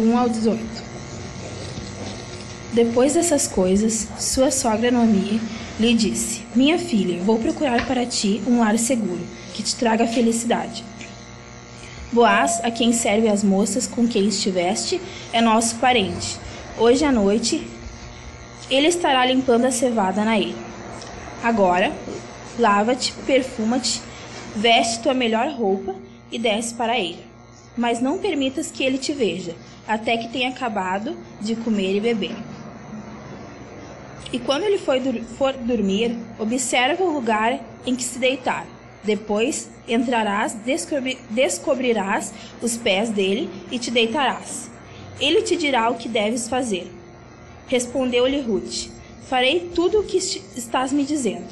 verso 0.00 0.04
1? 0.04 0.04
Do 0.04 0.12
1 0.12 0.18
ao 0.18 0.28
18. 0.28 0.90
Depois 2.72 3.14
dessas 3.14 3.46
coisas, 3.46 4.08
sua 4.18 4.50
sogra 4.50 4.90
Noemi 4.90 5.40
lhe 5.78 5.94
disse: 5.94 6.42
Minha 6.54 6.78
filha, 6.78 7.22
vou 7.22 7.38
procurar 7.38 7.86
para 7.86 8.06
ti 8.06 8.40
um 8.46 8.60
lar 8.60 8.78
seguro, 8.78 9.20
que 9.54 9.62
te 9.62 9.76
traga 9.76 10.06
felicidade. 10.06 10.84
Boaz, 12.12 12.60
a 12.64 12.70
quem 12.70 12.92
serve 12.92 13.28
as 13.28 13.44
moças 13.44 13.86
com 13.86 14.06
quem 14.06 14.26
estiveste, 14.28 15.00
é 15.32 15.40
nosso 15.40 15.76
parente. 15.76 16.38
Hoje 16.78 17.04
à 17.04 17.12
noite, 17.12 17.66
ele 18.70 18.88
estará 18.88 19.24
limpando 19.26 19.64
a 19.64 19.70
cevada 19.70 20.24
na 20.24 20.38
ilha. 20.38 20.70
Agora, 21.42 21.92
lava-te, 22.58 23.12
perfuma-te, 23.26 24.02
veste 24.56 25.02
tua 25.02 25.14
melhor 25.14 25.50
roupa 25.52 25.94
e 26.30 26.38
desce 26.38 26.74
para 26.74 26.98
ele. 26.98 27.24
Mas 27.76 28.00
não 28.00 28.18
permitas 28.18 28.70
que 28.70 28.82
ele 28.82 28.98
te 28.98 29.12
veja, 29.12 29.54
até 29.90 30.16
que 30.16 30.28
tenha 30.28 30.50
acabado 30.50 31.16
de 31.40 31.56
comer 31.56 31.96
e 31.96 32.00
beber. 32.00 32.36
E 34.32 34.38
quando 34.38 34.62
ele 34.62 34.78
for, 34.78 34.96
for 35.36 35.52
dormir, 35.54 36.16
observa 36.38 37.02
o 37.02 37.10
lugar 37.10 37.58
em 37.84 37.96
que 37.96 38.04
se 38.04 38.16
deitar. 38.20 38.64
Depois 39.02 39.68
entrarás, 39.88 40.54
descobri 40.54 41.18
descobrirás 41.28 42.32
os 42.62 42.76
pés 42.76 43.10
dele 43.10 43.50
e 43.68 43.80
te 43.80 43.90
deitarás. 43.90 44.70
Ele 45.18 45.42
te 45.42 45.56
dirá 45.56 45.90
o 45.90 45.96
que 45.96 46.08
deves 46.08 46.48
fazer. 46.48 46.88
Respondeu-lhe 47.66 48.40
Ruth: 48.42 48.90
Farei 49.28 49.72
tudo 49.74 49.98
o 49.98 50.04
que 50.04 50.18
estás 50.18 50.92
me 50.92 51.02
dizendo. 51.02 51.48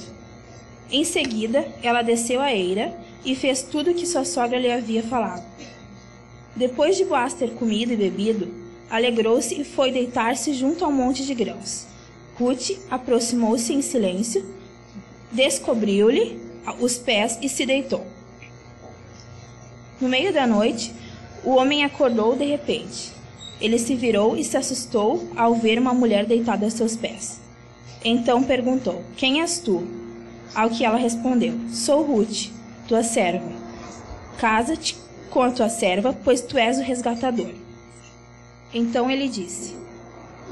Em 0.93 1.03
seguida, 1.03 1.67
ela 1.83 2.03
desceu 2.03 2.41
a 2.41 2.55
eira 2.55 2.97
e 3.25 3.34
fez 3.34 3.62
tudo 3.65 3.91
o 3.91 3.95
que 3.95 4.07
sua 4.07 4.25
sogra 4.25 4.61
lhe 4.61 4.71
havia 4.71 5.03
falado. 5.03 5.45
Depois 6.59 6.97
de 6.97 7.05
Boaz 7.05 7.34
ter 7.34 7.51
comido 7.51 7.92
e 7.92 7.97
bebido, 7.97 8.53
alegrou-se 8.91 9.55
e 9.61 9.64
foi 9.64 9.92
deitar-se 9.92 10.53
junto 10.53 10.84
ao 10.84 10.91
monte 10.91 11.25
de 11.25 11.33
grãos. 11.33 11.87
Ruth 12.37 12.70
aproximou-se 12.91 13.73
em 13.73 13.81
silêncio, 13.81 14.45
descobriu-lhe 15.31 16.37
os 16.81 16.98
pés 16.98 17.39
e 17.41 17.48
se 17.48 17.65
deitou. 17.65 18.05
No 20.00 20.09
meio 20.09 20.33
da 20.33 20.48
noite, 20.48 20.92
o 21.45 21.50
homem 21.50 21.84
acordou 21.84 22.34
de 22.34 22.45
repente. 22.45 23.12
Ele 23.61 23.78
se 23.78 23.95
virou 23.95 24.37
e 24.37 24.43
se 24.43 24.56
assustou 24.56 25.28
ao 25.37 25.55
ver 25.55 25.78
uma 25.78 25.95
mulher 25.95 26.27
deitada 26.27 26.67
a 26.67 26.70
seus 26.70 26.97
pés. 26.97 27.41
Então 28.05 28.43
perguntou: 28.43 29.05
Quem 29.17 29.43
és 29.43 29.61
tu? 29.61 29.87
Ao 30.53 30.70
que 30.70 30.84
ela 30.84 30.98
respondeu: 30.98 31.55
Sou 31.70 32.03
Ruth, 32.03 32.48
tua 32.89 33.05
serva. 33.05 33.53
Casa-te 34.39 34.97
com 35.31 35.43
a 35.43 35.51
tua 35.51 35.69
serva, 35.69 36.17
pois 36.25 36.41
tu 36.41 36.59
és 36.59 36.79
o 36.79 36.83
resgatador. 36.83 37.51
Então 38.73 39.11
ele 39.11 39.29
disse: 39.29 39.77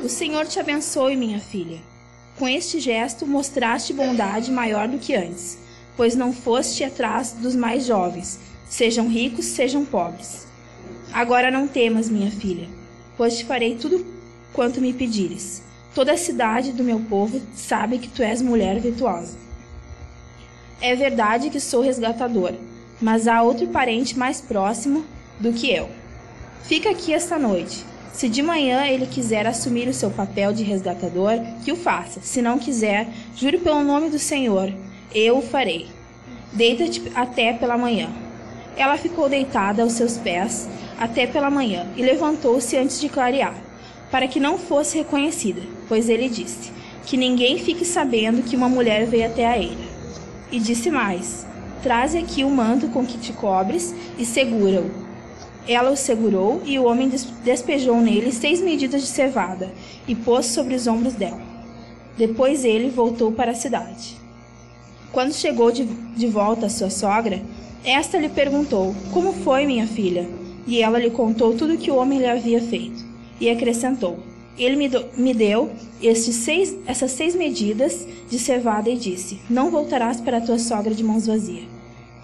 O 0.03 0.09
Senhor 0.09 0.47
te 0.47 0.59
abençoe, 0.59 1.17
minha 1.17 1.41
filha. 1.41 1.79
Com 2.39 2.47
este 2.47 2.79
gesto 2.81 3.27
mostraste 3.27 3.93
bondade 3.93 4.51
maior 4.51 4.89
do 4.89 4.99
que 4.99 5.15
antes, 5.15 5.59
pois 5.97 6.15
não 6.15 6.33
foste 6.33 6.85
atrás 6.85 7.33
dos 7.33 7.57
mais 7.57 7.87
jovens, 7.87 8.39
sejam 8.69 9.09
ricos, 9.09 9.47
sejam 9.47 9.85
pobres. 9.85 10.47
Agora 11.13 11.51
não 11.51 11.67
temas, 11.67 12.11
minha 12.11 12.31
filha 12.31 12.69
pois 13.17 13.39
te 13.39 13.45
farei 13.45 13.77
tudo 13.77 14.05
quanto 14.53 14.81
me 14.81 14.93
pedires. 14.93 15.63
Toda 15.95 16.13
a 16.13 16.17
cidade 16.17 16.73
do 16.73 16.85
meu 16.85 17.01
povo 17.01 17.41
sabe 17.55 17.99
que 17.99 18.09
tu 18.09 18.23
és 18.23 18.43
mulher 18.43 18.79
virtuosa. 18.79 19.37
É 20.81 20.95
verdade 20.95 21.49
que 21.49 21.59
sou 21.59 21.81
resgatador, 21.81 22.53
mas 23.01 23.29
há 23.29 23.43
outro 23.43 23.67
parente 23.69 24.19
mais 24.19 24.41
próximo 24.41 25.05
do 25.39 25.53
que 25.53 25.71
eu. 25.71 25.89
Fica 26.65 26.91
aqui 26.91 27.13
esta 27.13 27.39
noite. 27.39 27.85
Se 28.13 28.29
de 28.29 28.43
manhã 28.43 28.87
ele 28.87 29.07
quiser 29.07 29.47
assumir 29.47 29.89
o 29.89 29.95
seu 29.95 30.11
papel 30.11 30.53
de 30.53 30.63
resgatador, 30.63 31.39
que 31.65 31.71
o 31.71 31.77
faça. 31.77 32.21
Se 32.23 32.41
não 32.41 32.59
quiser, 32.59 33.09
juro 33.37 33.59
pelo 33.59 33.85
nome 33.85 34.09
do 34.09 34.19
Senhor, 34.19 34.73
eu 35.15 35.39
o 35.39 35.43
farei. 35.43 35.87
Deita-te 36.53 37.03
até 37.15 37.53
pela 37.53 37.77
manhã. 37.77 38.09
Ela 38.77 38.97
ficou 38.97 39.29
deitada 39.29 39.83
aos 39.83 39.93
seus 39.93 40.17
pés 40.17 40.67
até 40.99 41.27
pela 41.27 41.51
manhã 41.51 41.87
e 41.95 42.03
levantou-se 42.03 42.77
antes 42.77 43.01
de 43.01 43.09
clarear, 43.09 43.55
para 44.11 44.27
que 44.27 44.41
não 44.41 44.59
fosse 44.59 44.97
reconhecida, 44.97 45.61
pois 45.87 46.09
ele 46.09 46.29
disse: 46.29 46.73
Que 47.05 47.17
ninguém 47.17 47.59
fique 47.59 47.85
sabendo 47.85 48.43
que 48.43 48.57
uma 48.57 48.69
mulher 48.69 49.07
veio 49.07 49.27
até 49.27 49.47
a 49.47 49.59
eira. 49.59 49.85
E 50.51 50.59
disse 50.59 50.91
mais: 50.91 51.47
Traze 51.87 52.19
aqui 52.19 52.43
o 52.43 52.51
manto 52.51 52.89
com 52.89 53.07
que 53.07 53.17
te 53.17 53.33
cobres 53.33 53.95
e 54.19 54.25
segura-o. 54.25 54.91
Ela 55.69 55.93
o 55.93 55.97
segurou 55.97 56.61
e 56.65 56.81
o 56.81 56.85
homem 56.85 57.09
despejou 57.45 58.01
nele 58.01 58.33
seis 58.33 58.61
medidas 58.61 59.03
de 59.03 59.07
cevada 59.07 59.73
e 60.09 60.13
pôs 60.13 60.47
sobre 60.47 60.75
os 60.75 60.89
ombros 60.89 61.15
dela. 61.15 61.41
Depois 62.19 62.65
ele 62.65 62.91
voltou 62.91 63.31
para 63.31 63.53
a 63.53 63.55
cidade. 63.55 64.17
Quando 65.13 65.33
chegou 65.33 65.71
de, 65.71 65.85
de 65.85 66.27
volta 66.27 66.67
à 66.67 66.69
sua 66.69 66.91
sogra, 66.91 67.41
esta 67.85 68.19
lhe 68.19 68.31
perguntou: 68.31 68.93
Como 69.13 69.33
foi, 69.33 69.65
minha 69.65 69.87
filha? 69.87 70.29
E 70.67 70.83
ela 70.83 70.99
lhe 70.99 71.11
contou 71.11 71.55
tudo 71.55 71.75
o 71.75 71.79
que 71.79 71.93
o 71.93 71.97
homem 71.99 72.19
lhe 72.19 72.27
havia 72.27 72.61
feito. 72.61 73.05
E 73.41 73.49
acrescentou: 73.49 74.19
Ele 74.59 74.75
me, 74.75 74.89
do, 74.89 75.05
me 75.17 75.33
deu 75.33 75.71
estes 76.03 76.35
seis, 76.35 76.77
essas 76.85 77.13
seis 77.13 77.37
medidas 77.37 78.05
de 78.29 78.41
cevada 78.41 78.91
e 78.91 78.97
disse: 78.97 79.39
Não 79.49 79.71
voltarás 79.71 80.21
para 80.21 80.39
a 80.39 80.41
tua 80.41 80.59
sogra 80.59 80.93
de 80.93 81.05
mãos 81.05 81.29
vazias. 81.29 81.76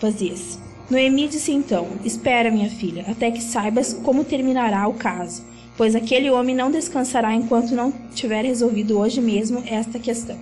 Vazias. 0.02 0.58
Noemi 0.90 1.28
disse 1.28 1.52
então: 1.52 1.88
Espera, 2.04 2.50
minha 2.50 2.68
filha, 2.68 3.06
até 3.08 3.30
que 3.30 3.40
saibas 3.40 3.94
como 3.94 4.24
terminará 4.24 4.86
o 4.86 4.94
caso, 4.94 5.42
pois 5.76 5.94
aquele 5.94 6.30
homem 6.30 6.54
não 6.54 6.70
descansará 6.70 7.34
enquanto 7.34 7.74
não 7.74 7.90
tiver 8.14 8.44
resolvido 8.44 8.98
hoje 8.98 9.20
mesmo 9.20 9.62
esta 9.66 9.98
questão. 9.98 10.38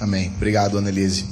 Amém. 0.00 0.32
Obrigado, 0.36 0.78
Annelise. 0.78 1.26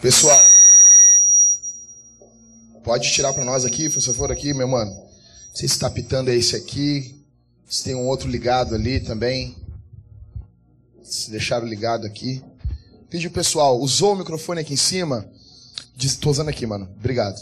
Pessoal, 0.00 0.38
Pode 2.86 3.10
tirar 3.10 3.32
para 3.32 3.44
nós 3.44 3.64
aqui, 3.64 3.90
se 3.90 4.14
for 4.14 4.30
aqui, 4.30 4.54
meu 4.54 4.68
mano. 4.68 4.92
Não 4.92 5.08
sei 5.52 5.66
se 5.66 5.74
está 5.74 5.90
pitando 5.90 6.28
esse 6.28 6.54
aqui. 6.54 7.20
Se 7.68 7.82
tem 7.82 7.96
um 7.96 8.06
outro 8.06 8.30
ligado 8.30 8.76
ali 8.76 9.00
também. 9.00 9.56
Se 11.02 11.28
deixaram 11.32 11.66
ligado 11.66 12.06
aqui. 12.06 12.44
Pediu 13.08 13.30
pessoal, 13.30 13.78
usou 13.80 14.14
o 14.14 14.16
microfone 14.16 14.60
aqui 14.60 14.74
em 14.74 14.76
cima. 14.76 15.28
Estou 15.96 16.32
usando 16.32 16.48
aqui, 16.48 16.66
mano. 16.66 16.88
Obrigado. 16.98 17.40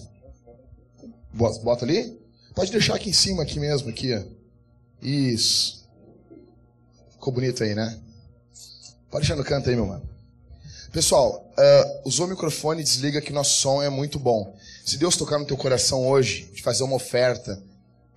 Bota 1.33 1.85
ali? 1.85 2.19
Pode 2.55 2.71
deixar 2.71 2.95
aqui 2.95 3.11
em 3.11 3.15
cima, 3.15 3.43
aqui 3.43 3.59
mesmo, 3.59 3.89
aqui. 3.89 4.25
Isso. 5.01 5.85
Ficou 7.13 7.33
bonito 7.33 7.65
aí, 7.65 7.75
né? 7.75 7.99
Pode 9.11 9.23
deixar 9.23 9.37
no 9.37 9.45
canto 9.45 9.71
aí, 9.71 9.75
meu 9.75 9.87
mano. 9.87 10.09
Pessoal, 10.93 11.51
uh, 11.59 12.09
usou 12.09 12.27
o 12.27 12.31
microfone 12.31 12.85
desliga 12.85 13.21
que 13.21 13.33
nosso 13.33 13.59
som 13.59 13.83
é 13.83 13.89
muito 13.89 14.19
bom. 14.19 14.55
Se 14.85 14.97
Deus 14.97 15.17
tocar 15.17 15.39
no 15.39 15.47
teu 15.47 15.57
coração 15.57 16.07
hoje, 16.07 16.45
de 16.55 16.63
fazer 16.63 16.85
uma 16.85 16.95
oferta 16.95 17.61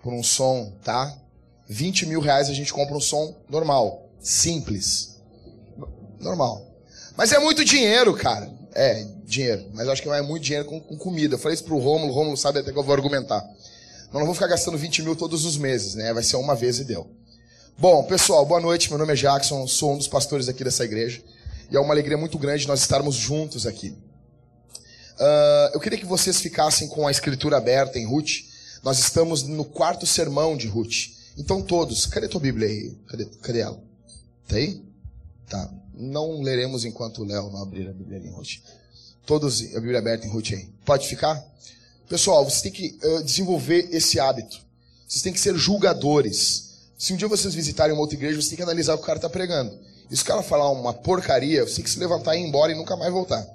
por 0.03 0.13
um 0.13 0.21
som, 0.21 0.73
tá? 0.83 1.17
20 1.67 2.05
mil 2.05 2.19
reais 2.19 2.49
a 2.49 2.53
gente 2.53 2.71
compra 2.71 2.95
um 2.95 3.01
som 3.01 3.35
normal, 3.49 4.09
simples. 4.19 5.17
Normal. 6.19 6.67
Mas 7.17 7.31
é 7.31 7.39
muito 7.39 7.65
dinheiro, 7.65 8.13
cara. 8.13 8.47
É, 8.75 9.03
dinheiro. 9.25 9.65
Mas 9.73 9.87
eu 9.87 9.91
acho 9.91 10.03
que 10.03 10.07
é 10.07 10.21
muito 10.21 10.43
dinheiro 10.43 10.65
com, 10.65 10.79
com 10.79 10.95
comida. 10.95 11.33
Eu 11.33 11.39
falei 11.39 11.55
isso 11.55 11.63
pro 11.63 11.79
Rômulo, 11.79 12.11
o 12.11 12.15
Rômulo 12.15 12.37
sabe 12.37 12.59
até 12.59 12.71
que 12.71 12.77
eu 12.77 12.83
vou 12.83 12.93
argumentar. 12.93 13.43
Nós 14.11 14.19
não 14.19 14.25
vou 14.25 14.35
ficar 14.35 14.47
gastando 14.47 14.77
20 14.77 15.01
mil 15.01 15.15
todos 15.15 15.43
os 15.43 15.57
meses, 15.57 15.95
né? 15.95 16.13
Vai 16.13 16.21
ser 16.21 16.35
uma 16.35 16.55
vez 16.55 16.77
e 16.77 16.83
deu. 16.83 17.09
Bom, 17.75 18.03
pessoal, 18.03 18.45
boa 18.45 18.61
noite. 18.61 18.89
Meu 18.89 18.99
nome 18.99 19.13
é 19.13 19.15
Jackson, 19.15 19.67
sou 19.67 19.93
um 19.93 19.97
dos 19.97 20.07
pastores 20.07 20.47
aqui 20.47 20.63
dessa 20.63 20.85
igreja. 20.85 21.19
E 21.71 21.75
é 21.75 21.79
uma 21.79 21.91
alegria 21.91 22.17
muito 22.17 22.37
grande 22.37 22.67
nós 22.67 22.81
estarmos 22.81 23.15
juntos 23.15 23.65
aqui. 23.65 23.89
Uh, 25.19 25.73
eu 25.73 25.79
queria 25.79 25.97
que 25.97 26.05
vocês 26.05 26.39
ficassem 26.39 26.87
com 26.87 27.07
a 27.07 27.11
escritura 27.11 27.57
aberta 27.57 27.97
em 27.97 28.05
Ruth. 28.05 28.43
Nós 28.83 28.99
estamos 28.99 29.41
no 29.41 29.65
quarto 29.65 30.05
sermão 30.05 30.55
de 30.55 30.67
Ruth. 30.67 31.07
Então 31.35 31.63
todos, 31.63 32.05
cadê 32.05 32.27
tua 32.27 32.39
Bíblia 32.39 32.67
aí? 32.67 32.95
Cadê, 33.07 33.25
cadê 33.41 33.59
ela? 33.61 33.81
Tá 34.47 34.55
aí? 34.55 34.83
Tá. 35.49 35.69
Não 35.99 36.41
leremos 36.41 36.85
enquanto 36.85 37.23
o 37.23 37.25
Léo 37.25 37.49
não 37.49 37.61
abrir 37.61 37.89
a 37.89 37.91
Bíblia 37.91 38.19
em 38.19 38.29
Ruth. 38.29 38.59
Todos 39.25 39.61
a 39.75 39.79
Bíblia 39.79 39.97
aberta 39.97 40.27
em 40.27 40.29
Ruth 40.29 40.51
aí. 40.51 40.69
Pode 40.85 41.07
ficar? 41.07 41.43
Pessoal, 42.07 42.45
vocês 42.45 42.61
têm 42.61 42.71
que 42.71 42.97
uh, 43.03 43.23
desenvolver 43.23 43.89
esse 43.91 44.19
hábito. 44.19 44.61
Vocês 45.07 45.23
têm 45.23 45.33
que 45.33 45.39
ser 45.39 45.55
julgadores. 45.57 46.85
Se 46.97 47.13
um 47.13 47.17
dia 47.17 47.27
vocês 47.27 47.53
visitarem 47.53 47.93
uma 47.93 48.01
outra 48.01 48.15
igreja, 48.15 48.35
vocês 48.35 48.47
têm 48.47 48.57
que 48.57 48.63
analisar 48.63 48.93
o 48.93 48.97
que 48.97 49.03
o 49.03 49.05
cara 49.07 49.17
está 49.17 49.29
pregando. 49.29 49.77
E 50.09 50.15
se 50.15 50.21
o 50.21 50.25
cara 50.25 50.43
falar 50.43 50.69
uma 50.71 50.93
porcaria, 50.93 51.65
você 51.65 51.75
tem 51.75 51.83
que 51.83 51.89
se 51.89 51.99
levantar 51.99 52.35
e 52.35 52.41
ir 52.41 52.47
embora 52.47 52.71
e 52.71 52.75
nunca 52.75 52.95
mais 52.95 53.11
voltar. 53.11 53.45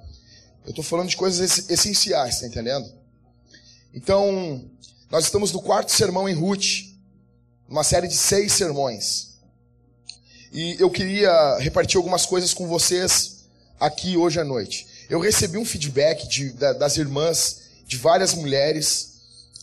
Eu 0.65 0.71
estou 0.71 0.85
falando 0.85 1.09
de 1.09 1.17
coisas 1.17 1.71
essenciais, 1.71 2.35
está 2.35 2.47
entendendo? 2.47 2.93
Então, 3.95 4.65
nós 5.11 5.25
estamos 5.25 5.53
no 5.53 5.63
quarto 5.63 5.93
sermão 5.93 6.29
em 6.29 6.35
Ruth, 6.35 6.93
uma 7.69 7.85
série 7.85 8.09
de 8.09 8.17
seis 8.17 8.53
sermões. 8.53 9.32
E 10.53 10.77
eu 10.79 10.91
queria 10.91 11.57
repartir 11.61 11.97
algumas 11.97 12.27
coisas 12.27 12.53
com 12.53 12.69
vocês 12.69 13.47
aqui 13.81 14.19
hoje 14.19 14.39
à 14.39 14.45
noite. 14.45 14.87
Eu 15.09 15.19
recebi 15.19 15.57
um 15.57 15.65
feedback 15.65 16.29
de, 16.29 16.51
da, 16.51 16.75
das 16.75 16.99
irmãs 16.99 17.63
de 17.87 17.97
várias 17.97 18.35
mulheres 18.35 19.15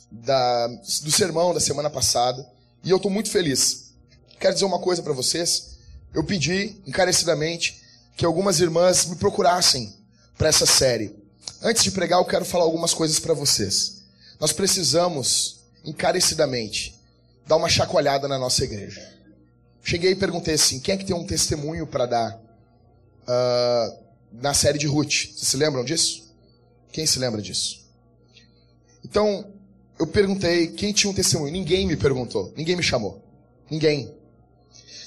da, 0.09 0.65
do 0.67 1.11
sermão 1.11 1.53
da 1.53 1.59
semana 1.59 1.91
passada. 1.91 2.43
E 2.83 2.89
eu 2.89 2.97
estou 2.97 3.11
muito 3.11 3.29
feliz. 3.29 3.91
Quero 4.39 4.55
dizer 4.55 4.65
uma 4.65 4.79
coisa 4.79 5.03
para 5.03 5.13
vocês. 5.13 5.77
Eu 6.11 6.23
pedi 6.23 6.75
encarecidamente 6.87 7.79
que 8.17 8.25
algumas 8.25 8.59
irmãs 8.59 9.05
me 9.05 9.15
procurassem 9.15 9.93
para 10.39 10.49
essa 10.49 10.65
série. 10.65 11.15
Antes 11.61 11.83
de 11.83 11.91
pregar, 11.91 12.17
eu 12.19 12.25
quero 12.25 12.45
falar 12.45 12.63
algumas 12.63 12.95
coisas 12.95 13.19
para 13.19 13.35
vocês. 13.35 14.01
Nós 14.39 14.51
precisamos, 14.51 15.59
encarecidamente, 15.85 16.99
dar 17.45 17.57
uma 17.57 17.69
chacoalhada 17.69 18.27
na 18.27 18.39
nossa 18.39 18.63
igreja. 18.63 19.18
Cheguei 19.89 20.11
e 20.11 20.15
perguntei 20.15 20.53
assim: 20.53 20.79
quem 20.79 20.93
é 20.93 20.97
que 20.99 21.03
tem 21.03 21.15
um 21.15 21.25
testemunho 21.25 21.87
para 21.87 22.05
dar 22.05 22.35
uh, 22.35 24.03
na 24.31 24.53
série 24.53 24.77
de 24.77 24.85
Ruth? 24.85 25.31
Vocês 25.31 25.47
se 25.47 25.57
lembram 25.57 25.83
disso? 25.83 26.31
Quem 26.91 27.07
se 27.07 27.17
lembra 27.17 27.41
disso? 27.41 27.83
Então, 29.03 29.51
eu 29.97 30.05
perguntei 30.05 30.67
quem 30.67 30.93
tinha 30.93 31.09
um 31.09 31.13
testemunho. 31.13 31.51
Ninguém 31.51 31.87
me 31.87 31.97
perguntou, 31.97 32.53
ninguém 32.55 32.75
me 32.75 32.83
chamou. 32.83 33.19
Ninguém. 33.67 34.13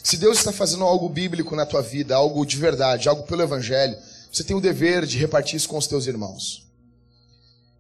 Se 0.02 0.17
Deus 0.17 0.38
está 0.38 0.50
fazendo 0.50 0.82
algo 0.82 1.08
bíblico 1.08 1.55
na 1.55 1.64
tua 1.64 1.81
vida, 1.81 2.17
algo 2.17 2.44
de 2.44 2.56
verdade, 2.56 3.08
algo 3.08 3.23
pelo 3.23 3.43
Evangelho, 3.43 3.96
você 4.32 4.43
tem 4.43 4.56
o 4.56 4.61
dever 4.61 5.06
de 5.06 5.17
repartir 5.17 5.55
isso 5.55 5.69
com 5.69 5.79
os 5.79 5.87
teus 5.87 6.08
irmãos. 6.08 6.69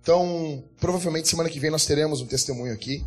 Então, 0.00 0.62
provavelmente 0.78 1.28
semana 1.28 1.50
que 1.50 1.58
vem 1.58 1.72
nós 1.72 1.84
teremos 1.84 2.20
um 2.20 2.26
testemunho 2.26 2.72
aqui. 2.72 3.04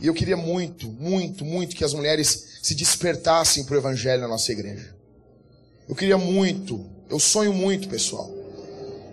E 0.00 0.06
eu 0.06 0.14
queria 0.14 0.36
muito, 0.36 0.88
muito, 0.88 1.44
muito 1.44 1.76
que 1.76 1.84
as 1.84 1.92
mulheres 1.92 2.58
se 2.62 2.74
despertassem 2.74 3.64
para 3.64 3.74
o 3.74 3.78
Evangelho 3.78 4.22
na 4.22 4.28
nossa 4.28 4.50
igreja. 4.50 4.94
Eu 5.86 5.94
queria 5.94 6.16
muito, 6.16 6.86
eu 7.08 7.18
sonho 7.18 7.52
muito, 7.52 7.88
pessoal, 7.88 8.30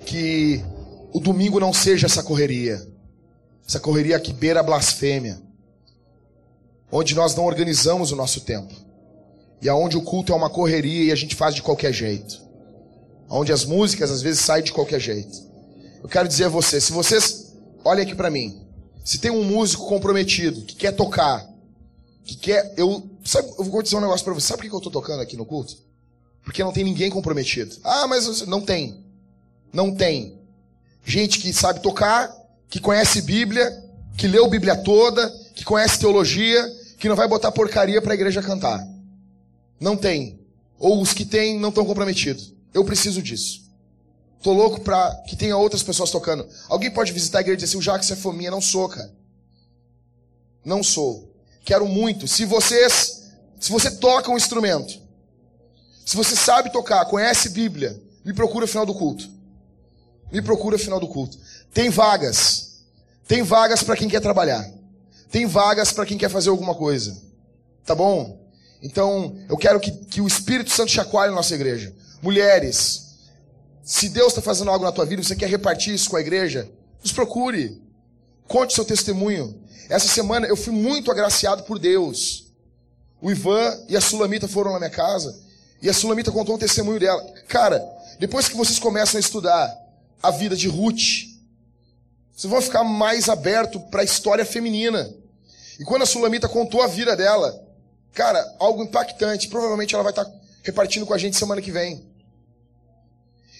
que 0.05 0.63
o 1.11 1.19
domingo 1.19 1.59
não 1.59 1.73
seja 1.73 2.05
essa 2.05 2.23
correria. 2.23 2.87
Essa 3.67 3.79
correria 3.79 4.19
que 4.19 4.31
beira 4.31 4.61
a 4.61 4.63
blasfêmia. 4.63 5.41
Onde 6.89 7.13
nós 7.15 7.35
não 7.35 7.45
organizamos 7.45 8.13
o 8.13 8.15
nosso 8.15 8.41
tempo. 8.41 8.73
E 9.61 9.67
aonde 9.67 9.97
o 9.97 10.01
culto 10.01 10.31
é 10.31 10.35
uma 10.35 10.49
correria 10.49 11.05
e 11.05 11.11
a 11.11 11.15
gente 11.15 11.35
faz 11.35 11.53
de 11.53 11.61
qualquer 11.61 11.91
jeito. 11.91 12.41
Onde 13.29 13.51
as 13.51 13.65
músicas 13.65 14.09
às 14.09 14.21
vezes 14.21 14.39
saem 14.39 14.63
de 14.63 14.71
qualquer 14.71 15.01
jeito. 15.01 15.37
Eu 16.01 16.07
quero 16.07 16.27
dizer 16.29 16.45
a 16.45 16.49
você, 16.49 16.79
se 16.79 16.93
vocês, 16.93 17.53
olhem 17.83 18.05
aqui 18.05 18.15
para 18.15 18.29
mim. 18.29 18.66
Se 19.07 19.19
tem 19.19 19.31
um 19.31 19.41
músico 19.41 19.87
comprometido, 19.87 20.63
que 20.63 20.75
quer 20.75 20.91
tocar, 20.91 21.49
que 22.25 22.35
quer, 22.35 22.73
eu, 22.75 23.09
sabe, 23.23 23.47
eu 23.57 23.63
vou 23.63 23.81
dizer 23.81 23.95
um 23.95 24.01
negócio 24.01 24.21
para 24.21 24.33
você. 24.33 24.47
Sabe 24.47 24.63
por 24.63 24.69
que 24.69 24.75
eu 24.75 24.81
tô 24.81 24.91
tocando 24.91 25.21
aqui 25.21 25.37
no 25.37 25.45
culto? 25.45 25.77
Porque 26.43 26.61
não 26.61 26.73
tem 26.73 26.83
ninguém 26.83 27.09
comprometido. 27.09 27.73
Ah, 27.85 28.05
mas 28.05 28.45
não 28.45 28.59
tem. 28.59 29.01
Não 29.71 29.95
tem. 29.95 30.37
Gente 31.05 31.39
que 31.39 31.53
sabe 31.53 31.79
tocar, 31.79 32.35
que 32.67 32.81
conhece 32.81 33.21
Bíblia, 33.21 33.81
que 34.17 34.27
leu 34.27 34.49
Bíblia 34.49 34.75
toda, 34.75 35.29
que 35.55 35.63
conhece 35.63 35.99
teologia, 35.99 36.61
que 36.99 37.07
não 37.07 37.15
vai 37.15 37.29
botar 37.29 37.49
porcaria 37.53 38.01
para 38.01 38.11
a 38.11 38.15
igreja 38.15 38.43
cantar. 38.43 38.85
Não 39.79 39.95
tem. 39.95 40.37
Ou 40.77 41.01
os 41.01 41.13
que 41.13 41.23
têm 41.23 41.57
não 41.57 41.69
estão 41.69 41.85
comprometidos. 41.85 42.53
Eu 42.73 42.83
preciso 42.83 43.21
disso. 43.21 43.66
Tô 44.41 44.53
louco 44.53 44.81
para 44.81 45.15
que 45.27 45.35
tenha 45.35 45.57
outras 45.57 45.83
pessoas 45.83 46.11
tocando. 46.11 46.47
Alguém 46.69 46.91
pode 46.91 47.11
visitar 47.11 47.39
a 47.39 47.41
igreja 47.41 47.55
e 47.55 47.57
dizer 47.57 47.71
assim, 47.71 47.77
o 47.77 47.81
Jacques 47.81 48.11
é 48.11 48.15
fominha. 48.15 48.51
Não 48.51 48.61
sou, 48.61 48.87
cara. 48.87 49.11
Não 50.63 50.83
sou. 50.83 51.33
Quero 51.63 51.87
muito. 51.87 52.27
Se 52.27 52.45
vocês, 52.45 53.23
se 53.59 53.71
você 53.71 53.91
toca 53.91 54.31
um 54.31 54.37
instrumento, 54.37 55.01
se 56.05 56.15
você 56.15 56.35
sabe 56.35 56.71
tocar, 56.71 57.05
conhece 57.05 57.49
Bíblia, 57.49 58.01
me 58.23 58.33
procura 58.33 58.65
no 58.65 58.67
final 58.67 58.85
do 58.85 58.93
culto. 58.93 59.29
Me 60.31 60.41
procura 60.41 60.77
no 60.77 60.83
final 60.83 60.99
do 60.99 61.07
culto. 61.07 61.37
Tem 61.73 61.89
vagas. 61.89 62.83
Tem 63.27 63.43
vagas 63.43 63.83
para 63.83 63.95
quem 63.95 64.07
quer 64.07 64.21
trabalhar. 64.21 64.69
Tem 65.31 65.45
vagas 65.45 65.91
para 65.91 66.05
quem 66.05 66.17
quer 66.17 66.29
fazer 66.29 66.49
alguma 66.49 66.75
coisa. 66.75 67.17
Tá 67.85 67.95
bom? 67.95 68.45
Então, 68.81 69.35
eu 69.49 69.57
quero 69.57 69.79
que, 69.79 69.91
que 69.91 70.21
o 70.21 70.27
Espírito 70.27 70.69
Santo 70.69 70.91
chacoalhe 70.91 71.31
a 71.31 71.35
nossa 71.35 71.55
igreja. 71.55 71.93
Mulheres, 72.21 73.06
se 73.87 74.09
Deus 74.09 74.33
está 74.33 74.41
fazendo 74.41 74.69
algo 74.69 74.83
na 74.83 74.91
tua 74.91 75.05
vida, 75.05 75.23
você 75.23 75.33
quer 75.33 75.47
repartir 75.47 75.93
isso 75.93 76.09
com 76.09 76.17
a 76.17 76.19
igreja, 76.19 76.69
nos 77.01 77.13
procure. 77.13 77.81
Conte 78.45 78.73
seu 78.73 78.83
testemunho. 78.83 79.61
Essa 79.87 80.09
semana 80.09 80.45
eu 80.45 80.57
fui 80.57 80.73
muito 80.73 81.09
agraciado 81.09 81.63
por 81.63 81.79
Deus. 81.79 82.51
O 83.21 83.31
Ivan 83.31 83.85
e 83.87 83.95
a 83.95 84.01
Sulamita 84.01 84.45
foram 84.45 84.73
na 84.73 84.79
minha 84.79 84.89
casa 84.89 85.39
e 85.81 85.89
a 85.89 85.93
Sulamita 85.93 86.33
contou 86.33 86.55
um 86.55 86.57
testemunho 86.57 86.99
dela. 86.99 87.33
Cara, 87.47 87.81
depois 88.19 88.49
que 88.49 88.57
vocês 88.57 88.77
começam 88.77 89.17
a 89.17 89.21
estudar 89.21 89.73
a 90.21 90.31
vida 90.31 90.53
de 90.53 90.67
Ruth, 90.67 91.29
vocês 92.35 92.51
vão 92.51 92.61
ficar 92.61 92.83
mais 92.83 93.29
aberto 93.29 93.79
para 93.79 94.01
a 94.01 94.05
história 94.05 94.43
feminina. 94.43 95.09
E 95.79 95.85
quando 95.85 96.01
a 96.01 96.05
Sulamita 96.05 96.49
contou 96.49 96.81
a 96.81 96.87
vida 96.87 97.15
dela, 97.15 97.57
cara, 98.13 98.45
algo 98.59 98.83
impactante. 98.83 99.47
Provavelmente 99.47 99.95
ela 99.95 100.03
vai 100.03 100.11
estar 100.11 100.29
repartindo 100.61 101.05
com 101.05 101.13
a 101.13 101.17
gente 101.17 101.37
semana 101.37 101.61
que 101.61 101.71
vem. 101.71 102.05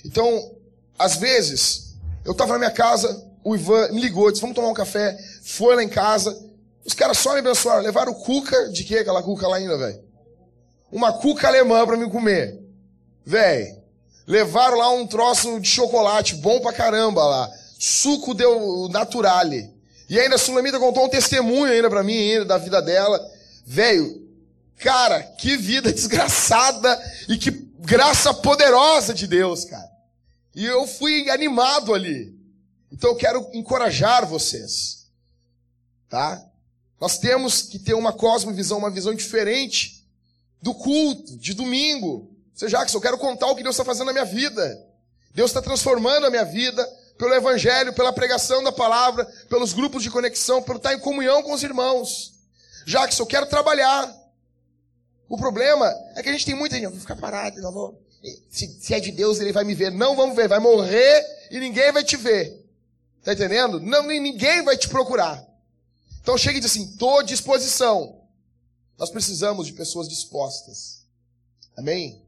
Então, 0.06 0.52
às 0.98 1.16
vezes, 1.16 1.96
eu 2.26 2.32
estava 2.32 2.54
na 2.54 2.60
minha 2.60 2.72
casa, 2.72 3.26
o 3.44 3.56
Ivan 3.56 3.90
me 3.90 4.02
ligou, 4.02 4.32
disse, 4.32 4.42
vamos 4.42 4.56
tomar 4.56 4.70
um 4.70 4.74
café. 4.74 5.18
Foi 5.44 5.76
lá 5.76 5.84
em 5.84 5.90
casa. 5.90 6.38
Os 6.86 6.94
caras 6.94 7.18
só 7.18 7.34
me 7.34 7.40
abençoaram. 7.40 7.82
Levaram 7.82 8.14
cuca, 8.14 8.70
de 8.70 8.84
que 8.84 8.98
aquela 8.98 9.24
cuca 9.24 9.48
lá 9.48 9.58
ainda, 9.58 9.78
velho? 9.78 10.02
Uma 10.92 11.14
cuca 11.14 11.48
alemã 11.48 11.86
para 11.86 11.98
me 11.98 12.10
comer. 12.10 12.60
Velho. 13.26 13.78
Levaram 14.26 14.78
lá 14.78 14.90
um 14.92 15.08
troço 15.08 15.60
de 15.60 15.68
chocolate, 15.70 16.36
bom 16.36 16.60
pra 16.60 16.74
caramba 16.74 17.24
lá 17.24 17.52
suco 17.78 18.34
deu 18.34 18.88
naturale. 18.90 19.70
E 20.10 20.20
ainda 20.20 20.36
a 20.36 20.40
Sulamita 20.40 20.80
contou 20.80 21.06
um 21.06 21.10
testemunho 21.10 21.72
ainda 21.72 21.90
para 21.90 22.04
mim 22.04 22.18
ainda 22.18 22.46
da 22.46 22.58
vida 22.58 22.82
dela. 22.82 23.20
Velho, 23.66 24.26
cara, 24.78 25.22
que 25.22 25.58
vida 25.58 25.92
desgraçada 25.94 27.00
e 27.28 27.38
que 27.38 27.67
graça 27.88 28.34
poderosa 28.34 29.14
de 29.14 29.26
Deus, 29.26 29.64
cara. 29.64 29.90
E 30.54 30.66
eu 30.66 30.86
fui 30.86 31.30
animado 31.30 31.94
ali. 31.94 32.38
Então 32.92 33.12
eu 33.12 33.16
quero 33.16 33.50
encorajar 33.54 34.28
vocês. 34.28 35.08
Tá? 36.10 36.44
Nós 37.00 37.18
temos 37.18 37.62
que 37.62 37.80
ter 37.80 37.94
uma 37.94 38.12
cosmovisão, 38.12 38.78
uma 38.78 38.90
visão 38.90 39.16
diferente 39.16 40.06
do 40.62 40.74
culto 40.74 41.38
de 41.38 41.54
domingo. 41.54 42.30
Seja 42.54 42.86
que 42.86 42.94
eu 42.94 43.02
quero 43.02 43.18
contar 43.18 43.48
o 43.48 43.56
que 43.56 43.64
Deus 43.64 43.76
está 43.76 43.86
fazendo 43.86 44.08
na 44.08 44.14
minha 44.14 44.26
vida. 44.26 44.86
Deus 45.34 45.52
está 45.52 45.62
transformando 45.62 46.28
a 46.28 46.30
minha 46.30 46.44
vida 46.44 46.86
pelo 47.18 47.34
evangelho, 47.34 47.94
pela 47.94 48.12
pregação 48.12 48.62
da 48.64 48.72
palavra, 48.72 49.26
pelos 49.48 49.72
grupos 49.72 50.04
de 50.04 50.12
conexão, 50.12 50.62
pelo 50.62 50.78
estar 50.78 50.94
em 50.94 51.00
comunhão 51.00 51.42
com 51.42 51.54
os 51.54 51.64
irmãos. 51.64 52.34
Que 52.86 53.22
eu 53.22 53.26
quero 53.26 53.46
trabalhar. 53.46 54.14
O 55.30 55.38
problema 55.38 55.94
é 56.16 56.24
que 56.24 56.30
a 56.30 56.32
gente 56.32 56.46
tem 56.46 56.56
muita 56.56 56.76
gente, 56.76 56.86
eu 56.86 56.92
vou 56.92 57.00
ficar 57.00 57.16
parado, 57.16 57.62
não 57.62 57.72
vou. 57.72 58.02
Se, 58.50 58.68
se, 58.80 58.94
é 58.94 59.00
de 59.00 59.12
Deus, 59.12 59.40
ele 59.40 59.52
vai 59.52 59.64
me 59.64 59.76
ver. 59.76 59.92
Não 59.92 60.16
vamos 60.16 60.36
ver, 60.36 60.48
vai 60.48 60.60
morrer 60.60 61.24
e 61.52 61.60
ninguém 61.60 61.92
vai 61.92 62.04
te 62.04 62.18
ver. 62.18 62.66
Tá 63.24 63.34
entendendo? 63.34 63.80
Não, 63.80 64.04
ninguém 64.08 64.64
vai 64.64 64.78
te 64.78 64.88
procurar. 64.88 65.46
Então 66.22 66.38
chega 66.38 66.58
e 66.58 66.62
diz 66.62 66.72
assim: 66.72 66.84
estou 66.84 67.20
à 67.20 67.24
disposição. 67.24 68.22
Nós 68.98 69.10
precisamos 69.10 69.68
de 69.68 69.74
pessoas 69.74 70.08
dispostas. 70.08 71.06
Amém? 71.76 72.26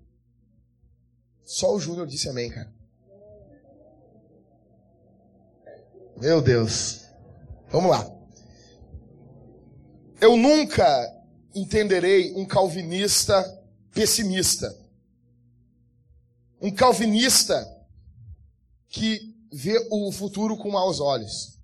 Só 1.44 1.74
o 1.74 1.80
Júnior 1.80 2.06
disse 2.06 2.30
amém, 2.30 2.50
cara. 2.52 2.72
Meu 6.18 6.42
Deus. 6.42 7.02
Vamos 7.70 7.90
lá. 7.90 8.10
Eu 10.22 10.36
nunca 10.36 11.19
entenderei 11.62 12.34
um 12.36 12.46
calvinista 12.46 13.44
pessimista. 13.94 14.76
Um 16.62 16.74
calvinista 16.74 17.56
que 18.88 19.36
vê 19.52 19.88
o 19.90 20.12
futuro 20.12 20.58
com 20.58 20.72
maus 20.72 21.00
olhos. 21.00 21.58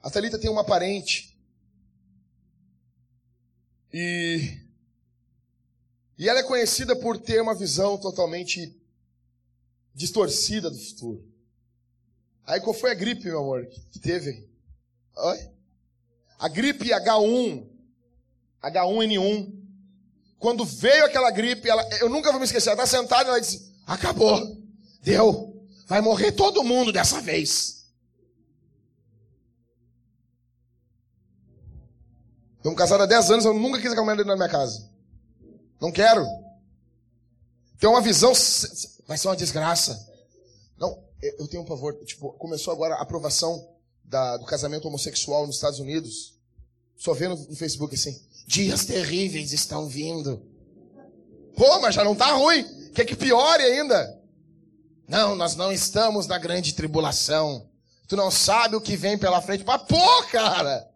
A 0.00 0.10
Thalita 0.10 0.38
tem 0.38 0.50
uma 0.50 0.64
parente. 0.64 1.38
E, 3.92 4.58
e 6.18 6.28
ela 6.28 6.40
é 6.40 6.44
conhecida 6.44 6.96
por 6.96 7.18
ter 7.18 7.40
uma 7.40 7.54
visão 7.54 7.96
totalmente 7.96 8.76
distorcida 9.94 10.70
do 10.70 10.78
futuro. 10.78 11.24
Aí 12.44 12.60
qual 12.60 12.74
foi 12.74 12.90
a 12.90 12.94
gripe, 12.94 13.24
meu 13.24 13.38
amor, 13.38 13.66
que 13.66 13.98
teve? 13.98 14.48
Oi? 15.16 15.50
A 16.38 16.48
gripe 16.48 16.90
H1, 16.90 17.66
H1N1. 18.70 19.52
Quando 20.38 20.64
veio 20.64 21.06
aquela 21.06 21.30
gripe, 21.30 21.68
ela, 21.68 21.82
eu 22.00 22.08
nunca 22.08 22.30
vou 22.30 22.38
me 22.38 22.46
esquecer, 22.46 22.70
ela 22.70 22.82
está 22.82 22.98
sentada 22.98 23.24
e 23.24 23.30
ela 23.30 23.40
disse, 23.40 23.72
acabou, 23.86 24.58
deu, 25.00 25.64
vai 25.86 26.00
morrer 26.00 26.32
todo 26.32 26.64
mundo 26.64 26.92
dessa 26.92 27.20
vez. 27.20 27.84
Estamos 32.56 32.78
casados 32.78 33.04
há 33.04 33.06
10 33.06 33.30
anos, 33.30 33.44
eu 33.44 33.52
nunca 33.52 33.78
quis 33.78 33.94
mulher 33.94 34.16
dentro 34.16 34.24
da 34.24 34.36
minha 34.36 34.48
casa. 34.48 34.90
Não 35.78 35.92
quero. 35.92 36.26
Tem 37.78 37.90
uma 37.90 38.00
visão, 38.00 38.32
vai 39.06 39.18
ser 39.18 39.28
uma 39.28 39.36
desgraça. 39.36 40.10
Não, 40.78 40.98
eu 41.20 41.46
tenho 41.46 41.62
um 41.62 41.66
pavor. 41.66 41.94
Tipo, 42.06 42.32
começou 42.32 42.72
agora 42.72 42.94
a 42.94 43.02
aprovação 43.02 43.68
da, 44.02 44.38
do 44.38 44.46
casamento 44.46 44.88
homossexual 44.88 45.46
nos 45.46 45.56
Estados 45.56 45.78
Unidos. 45.78 46.38
Só 46.96 47.12
vendo 47.12 47.36
no 47.36 47.54
Facebook 47.54 47.94
assim, 47.94 48.18
dias 48.46 48.84
terríveis 48.84 49.52
estão 49.52 49.88
vindo. 49.88 50.42
Pô, 51.56 51.80
mas 51.80 51.94
já 51.94 52.04
não 52.04 52.14
tá 52.14 52.32
ruim. 52.32 52.64
Quer 52.94 53.04
que 53.04 53.16
piore 53.16 53.62
ainda? 53.62 54.20
Não, 55.08 55.34
nós 55.34 55.56
não 55.56 55.72
estamos 55.72 56.26
na 56.26 56.38
grande 56.38 56.74
tribulação. 56.74 57.68
Tu 58.06 58.16
não 58.16 58.30
sabe 58.30 58.76
o 58.76 58.80
que 58.80 58.96
vem 58.96 59.16
pela 59.18 59.40
frente. 59.40 59.64
Mas 59.64 59.82
pô, 59.82 60.22
cara! 60.30 60.88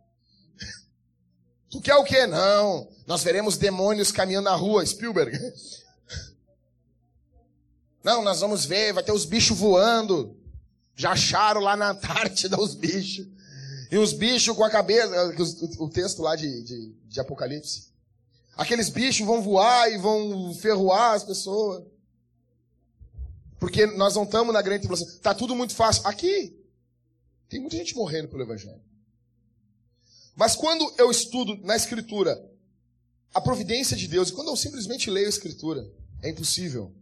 Tu 1.70 1.80
quer 1.80 1.96
o 1.96 2.04
quê? 2.04 2.26
Não. 2.26 2.88
Nós 3.06 3.22
veremos 3.22 3.56
demônios 3.56 4.10
caminhando 4.10 4.44
na 4.44 4.54
rua, 4.54 4.84
Spielberg. 4.84 5.38
Não, 8.02 8.22
nós 8.22 8.40
vamos 8.40 8.64
ver, 8.64 8.92
vai 8.92 9.02
ter 9.02 9.12
os 9.12 9.24
bichos 9.24 9.58
voando. 9.58 10.36
Já 10.94 11.12
acharam 11.12 11.60
lá 11.60 11.76
na 11.76 11.90
Antártida 11.90 12.58
os 12.58 12.74
bichos. 12.74 13.26
E 13.90 13.96
os 13.96 14.12
bichos 14.12 14.54
com 14.54 14.64
a 14.64 14.70
cabeça, 14.70 15.08
o 15.78 15.88
texto 15.88 16.20
lá 16.20 16.36
de, 16.36 16.62
de, 16.62 16.92
de 17.06 17.20
Apocalipse. 17.20 17.88
Aqueles 18.56 18.88
bichos 18.88 19.26
vão 19.26 19.40
voar 19.40 19.90
e 19.90 19.98
vão 19.98 20.54
ferroar 20.54 21.14
as 21.14 21.24
pessoas. 21.24 21.84
Porque 23.58 23.86
nós 23.86 24.14
não 24.14 24.24
estamos 24.24 24.52
na 24.52 24.60
grande 24.62 24.80
tribulação. 24.80 25.18
Tá 25.20 25.34
tudo 25.34 25.54
muito 25.54 25.74
fácil. 25.74 26.06
Aqui, 26.06 26.56
tem 27.48 27.60
muita 27.60 27.76
gente 27.76 27.94
morrendo 27.94 28.28
pelo 28.28 28.42
Evangelho. 28.42 28.82
Mas 30.36 30.54
quando 30.54 30.92
eu 30.98 31.10
estudo 31.10 31.56
na 31.64 31.74
Escritura 31.74 32.44
a 33.32 33.40
providência 33.40 33.96
de 33.96 34.06
Deus, 34.06 34.28
e 34.28 34.32
quando 34.32 34.48
eu 34.48 34.56
simplesmente 34.56 35.10
leio 35.10 35.26
a 35.26 35.30
Escritura, 35.30 35.88
é 36.22 36.30
impossível. 36.30 36.92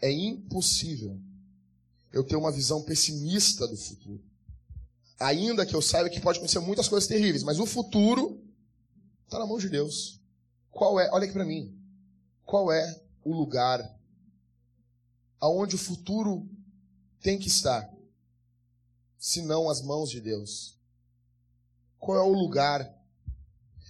É 0.00 0.10
impossível 0.10 1.18
eu 2.12 2.22
ter 2.22 2.36
uma 2.36 2.52
visão 2.52 2.82
pessimista 2.82 3.66
do 3.66 3.76
futuro. 3.76 4.22
Ainda 5.18 5.64
que 5.64 5.74
eu 5.74 5.80
saiba 5.80 6.10
que 6.10 6.20
pode 6.20 6.38
acontecer 6.38 6.58
muitas 6.60 6.88
coisas 6.88 7.08
terríveis, 7.08 7.42
mas 7.42 7.58
o 7.58 7.66
futuro 7.66 8.42
está 9.24 9.38
na 9.38 9.46
mão 9.46 9.58
de 9.58 9.68
Deus. 9.68 10.20
Qual 10.70 11.00
é, 11.00 11.10
olha 11.10 11.24
aqui 11.24 11.32
para 11.32 11.44
mim, 11.44 11.74
qual 12.44 12.70
é 12.70 13.02
o 13.24 13.32
lugar 13.32 13.82
aonde 15.40 15.74
o 15.74 15.78
futuro 15.78 16.48
tem 17.20 17.38
que 17.38 17.48
estar, 17.48 17.90
se 19.18 19.40
não 19.42 19.70
as 19.70 19.80
mãos 19.80 20.10
de 20.10 20.20
Deus? 20.20 20.78
Qual 21.98 22.18
é 22.18 22.22
o 22.22 22.32
lugar? 22.32 22.94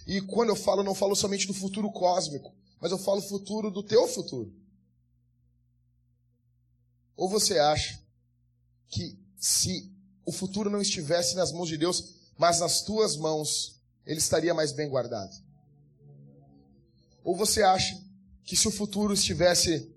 E 0.07 0.21
quando 0.21 0.49
eu 0.49 0.55
falo, 0.55 0.79
eu 0.79 0.85
não 0.85 0.95
falo 0.95 1.15
somente 1.15 1.45
do 1.45 1.53
futuro 1.53 1.91
cósmico, 1.91 2.55
mas 2.79 2.91
eu 2.91 2.97
falo 2.97 3.21
futuro 3.21 3.69
do 3.69 3.83
teu 3.83 4.07
futuro. 4.07 4.55
Ou 7.17 7.27
você 7.27 7.59
acha 7.59 8.01
que 8.87 9.19
se 9.37 9.93
o 10.27 10.31
futuro 10.33 10.69
não 10.69 10.81
estivesse 10.81 11.37
nas 11.37 11.53
mãos 11.53 11.69
de 11.69 11.77
Deus, 11.77 12.13
mas 12.37 12.59
nas 12.59 12.81
tuas 12.81 13.15
mãos, 13.15 13.79
ele 14.05 14.19
estaria 14.19 14.53
mais 14.53 14.73
bem 14.73 14.89
guardado? 14.89 15.33
Ou 17.23 17.33
você 17.33 17.63
acha 17.63 17.97
que 18.43 18.57
se 18.57 18.67
o 18.67 18.71
futuro 18.71 19.13
estivesse 19.13 19.89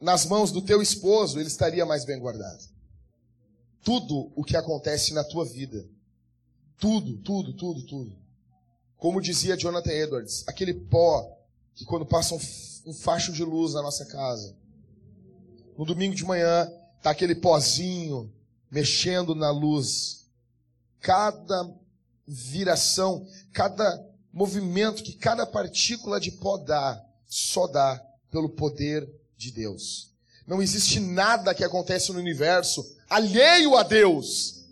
nas 0.00 0.26
mãos 0.26 0.50
do 0.50 0.60
teu 0.60 0.82
esposo, 0.82 1.38
ele 1.38 1.46
estaria 1.46 1.86
mais 1.86 2.04
bem 2.04 2.18
guardado? 2.18 2.68
Tudo 3.80 4.32
o 4.34 4.42
que 4.42 4.56
acontece 4.56 5.14
na 5.14 5.22
tua 5.22 5.44
vida, 5.44 5.88
tudo, 6.80 7.16
tudo, 7.18 7.52
tudo, 7.52 7.82
tudo. 7.86 8.18
Como 8.96 9.20
dizia 9.20 9.56
Jonathan 9.56 9.92
Edwards, 9.92 10.42
aquele 10.48 10.74
pó 10.74 11.32
que 11.76 11.84
quando 11.84 12.04
passa 12.04 12.34
um, 12.34 12.40
um 12.86 12.92
facho 12.92 13.32
de 13.32 13.44
luz 13.44 13.74
na 13.74 13.82
nossa 13.82 14.04
casa, 14.04 14.56
no 15.76 15.84
domingo 15.84 16.16
de 16.16 16.24
manhã, 16.24 16.68
tá 17.00 17.10
aquele 17.10 17.36
pozinho 17.36 18.32
mexendo 18.70 19.34
na 19.34 19.50
luz. 19.50 20.26
Cada 21.00 21.70
viração, 22.26 23.26
cada 23.52 24.06
movimento 24.32 25.02
que 25.02 25.14
cada 25.14 25.46
partícula 25.46 26.20
de 26.20 26.30
pó 26.30 26.58
dá, 26.58 27.02
só 27.26 27.66
dá 27.66 28.04
pelo 28.30 28.48
poder 28.48 29.08
de 29.36 29.50
Deus. 29.50 30.12
Não 30.46 30.62
existe 30.62 30.98
nada 30.98 31.54
que 31.54 31.64
acontece 31.64 32.12
no 32.12 32.18
universo 32.18 32.96
alheio 33.08 33.76
a 33.76 33.82
Deus. 33.82 34.64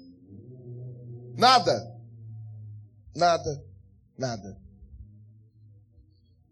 Nada. 1.37 1.95
Nada. 3.15 3.65
Nada. 4.17 4.59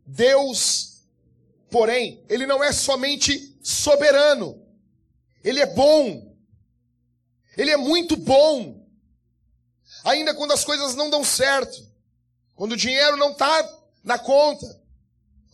Deus, 0.07 1.03
porém, 1.71 2.23
ele 2.29 2.47
não 2.47 2.63
é 2.63 2.73
somente 2.73 3.59
soberano. 3.63 4.63
Ele 5.43 5.61
é 5.61 5.67
bom. 5.67 6.24
Ele 7.57 7.71
é 7.71 7.77
muito 7.77 8.17
bom. 8.17 8.85
Ainda 10.05 10.35
quando 10.35 10.53
as 10.53 10.65
coisas 10.65 10.95
não 10.95 11.11
dão 11.11 11.25
certo. 11.25 11.87
Quando 12.55 12.73
o 12.73 12.77
dinheiro 12.77 13.17
não 13.17 13.33
está 13.33 13.79
na 14.03 14.19
conta. 14.19 14.81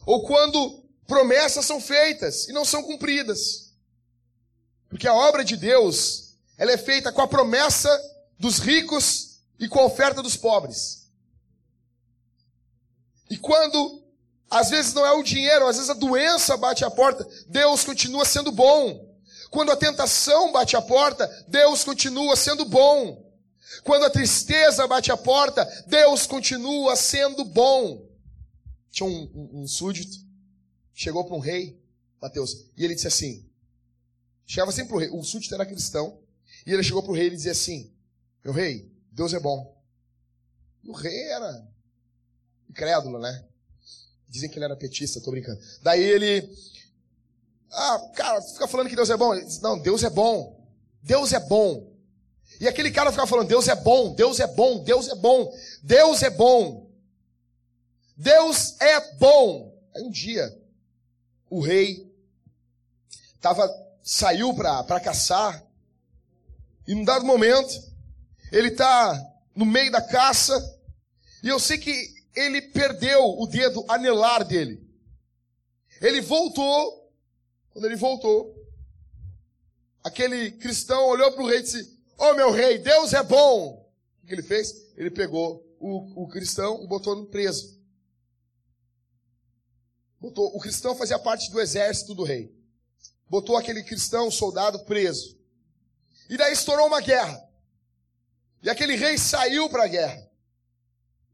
Ou 0.07 0.23
quando 0.23 0.85
promessas 1.07 1.65
são 1.65 1.81
feitas 1.81 2.49
e 2.49 2.53
não 2.53 2.65
são 2.65 2.83
cumpridas. 2.83 3.73
Porque 4.89 5.07
a 5.07 5.15
obra 5.15 5.45
de 5.45 5.57
Deus, 5.57 6.35
ela 6.57 6.73
é 6.73 6.79
feita 6.79 7.13
com 7.13 7.23
a 7.23 7.29
promessa 7.29 7.89
dos 8.39 8.59
ricos 8.59 9.41
e 9.59 9.69
com 9.69 9.79
a 9.79 9.85
oferta 9.85 10.23
dos 10.23 10.37
pobres. 10.37 11.09
E 13.29 13.37
quando 13.37 14.01
às 14.51 14.69
vezes 14.69 14.93
não 14.93 15.07
é 15.07 15.13
o 15.13 15.23
dinheiro, 15.23 15.69
às 15.69 15.77
vezes 15.77 15.91
a 15.91 15.95
doença 15.95 16.57
bate 16.57 16.85
a 16.85 16.91
porta, 16.91 17.27
Deus 17.47 17.85
continua 17.85 18.25
sendo 18.25 18.51
bom. 18.51 19.10
Quando 19.51 19.73
a 19.73 19.77
tentação 19.77 20.53
bate 20.53 20.77
a 20.77 20.83
porta, 20.83 21.27
Deus 21.49 21.83
continua 21.85 22.37
sendo 22.37 22.65
bom. 22.65 23.29
Quando 23.83 24.05
a 24.05 24.11
tristeza 24.11 24.87
bate 24.87 25.11
a 25.11 25.17
porta, 25.17 25.65
Deus 25.87 26.27
continua 26.27 26.95
sendo 26.97 27.45
bom. 27.45 28.09
Tinha 28.91 29.09
um, 29.09 29.31
um, 29.35 29.63
um 29.63 29.67
súdito, 29.67 30.17
chegou 30.95 31.25
para 31.25 31.37
um 31.37 31.41
rei, 31.41 31.81
Mateus, 32.21 32.67
e 32.77 32.85
ele 32.85 32.95
disse 32.95 33.07
assim: 33.07 33.49
chegava 34.47 34.73
sempre 34.73 34.89
para 34.89 34.97
o 34.97 35.01
rei, 35.01 35.11
o 35.11 35.23
súdito 35.23 35.55
era 35.55 35.67
cristão, 35.67 36.21
e 36.67 36.73
ele 36.73 36.83
chegou 36.83 37.03
para 37.03 37.13
o 37.13 37.15
rei 37.15 37.29
e 37.29 37.31
dizia 37.31 37.53
assim: 37.53 37.93
Meu 38.45 38.53
rei, 38.53 38.91
Deus 39.13 39.33
é 39.33 39.41
bom. 39.41 39.77
E 40.83 40.89
o 40.89 40.93
rei 40.93 41.29
era 41.29 41.69
incrédulo, 42.69 43.19
né? 43.19 43.45
Dizem 44.29 44.49
que 44.49 44.57
ele 44.59 44.65
era 44.65 44.77
petista, 44.77 45.21
tô 45.21 45.31
brincando. 45.31 45.61
Daí 45.83 46.03
ele. 46.03 46.49
Ah, 47.73 48.11
cara, 48.15 48.43
fica 48.43 48.67
falando 48.67 48.89
que 48.89 48.97
Deus 48.97 49.11
é 49.11 49.17
bom. 49.17 49.35
Diz, 49.35 49.61
Não, 49.61 49.79
Deus 49.79 50.03
é 50.03 50.11
bom. 50.11 50.61
Deus 51.03 51.33
é 51.33 51.41
bom. 51.41 51.91
E 52.61 52.69
aquele 52.69 52.91
cara 52.91 53.11
ficava 53.11 53.29
falando: 53.29 53.49
Deus 53.49 53.69
é 53.69 53.75
bom, 53.75 54.15
Deus 54.15 54.39
é 54.39 54.47
bom, 54.47 54.83
Deus 54.85 55.09
é 55.09 55.15
bom, 55.15 55.53
Deus 55.83 56.23
é 56.23 56.31
bom. 56.31 56.91
Deus 58.17 58.79
é 58.81 59.15
bom. 59.15 59.75
Aí 59.95 60.03
um 60.03 60.11
dia, 60.11 60.55
o 61.49 61.61
rei 61.61 62.07
tava, 63.41 63.69
saiu 64.03 64.55
para 64.55 65.01
caçar, 65.01 65.65
e 66.87 66.95
num 66.95 67.05
dado 67.05 67.25
momento, 67.25 67.83
ele 68.53 68.69
está 68.69 69.19
no 69.55 69.65
meio 69.65 69.91
da 69.91 70.03
caça, 70.03 70.79
e 71.43 71.49
eu 71.49 71.59
sei 71.59 71.79
que 71.79 72.15
ele 72.35 72.61
perdeu 72.61 73.25
o 73.39 73.47
dedo 73.47 73.85
anelar 73.89 74.45
dele. 74.45 74.87
Ele 76.01 76.21
voltou, 76.21 77.00
quando 77.73 77.85
ele 77.85 77.97
voltou, 77.97 78.55
aquele 80.03 80.51
cristão 80.53 81.07
olhou 81.07 81.33
para 81.33 81.43
o 81.43 81.47
rei 81.47 81.59
e 81.59 81.63
disse: 81.63 82.01
Ô 82.19 82.25
oh, 82.25 82.35
meu 82.35 82.51
rei, 82.51 82.79
Deus 82.79 83.13
é 83.13 83.23
bom. 83.23 83.89
O 84.23 84.27
que 84.27 84.35
ele 84.35 84.43
fez? 84.43 84.75
Ele 84.97 85.11
pegou 85.11 85.65
o, 85.79 86.25
o 86.25 86.29
cristão 86.29 86.83
e 86.83 86.87
botou 86.87 87.17
no 87.17 87.27
preso. 87.27 87.81
Botou, 90.21 90.55
o 90.55 90.61
cristão 90.61 90.95
fazia 90.95 91.19
parte 91.19 91.51
do 91.51 91.61
exército 91.61 92.15
do 92.15 92.25
rei. 92.25 92.55
Botou 93.29 93.57
aquele 93.57 93.83
cristão, 93.83 94.31
soldado, 94.31 94.81
preso. 94.81 95.39
E 96.29 96.37
daí 96.37 96.53
estourou 96.53 96.87
uma 96.87 97.01
guerra. 97.01 97.43
E 98.63 98.69
aquele 98.69 98.97
rei 98.97 99.17
saiu 99.17 99.71
para 99.71 99.85
a 99.85 99.89
guerra. 99.89 100.29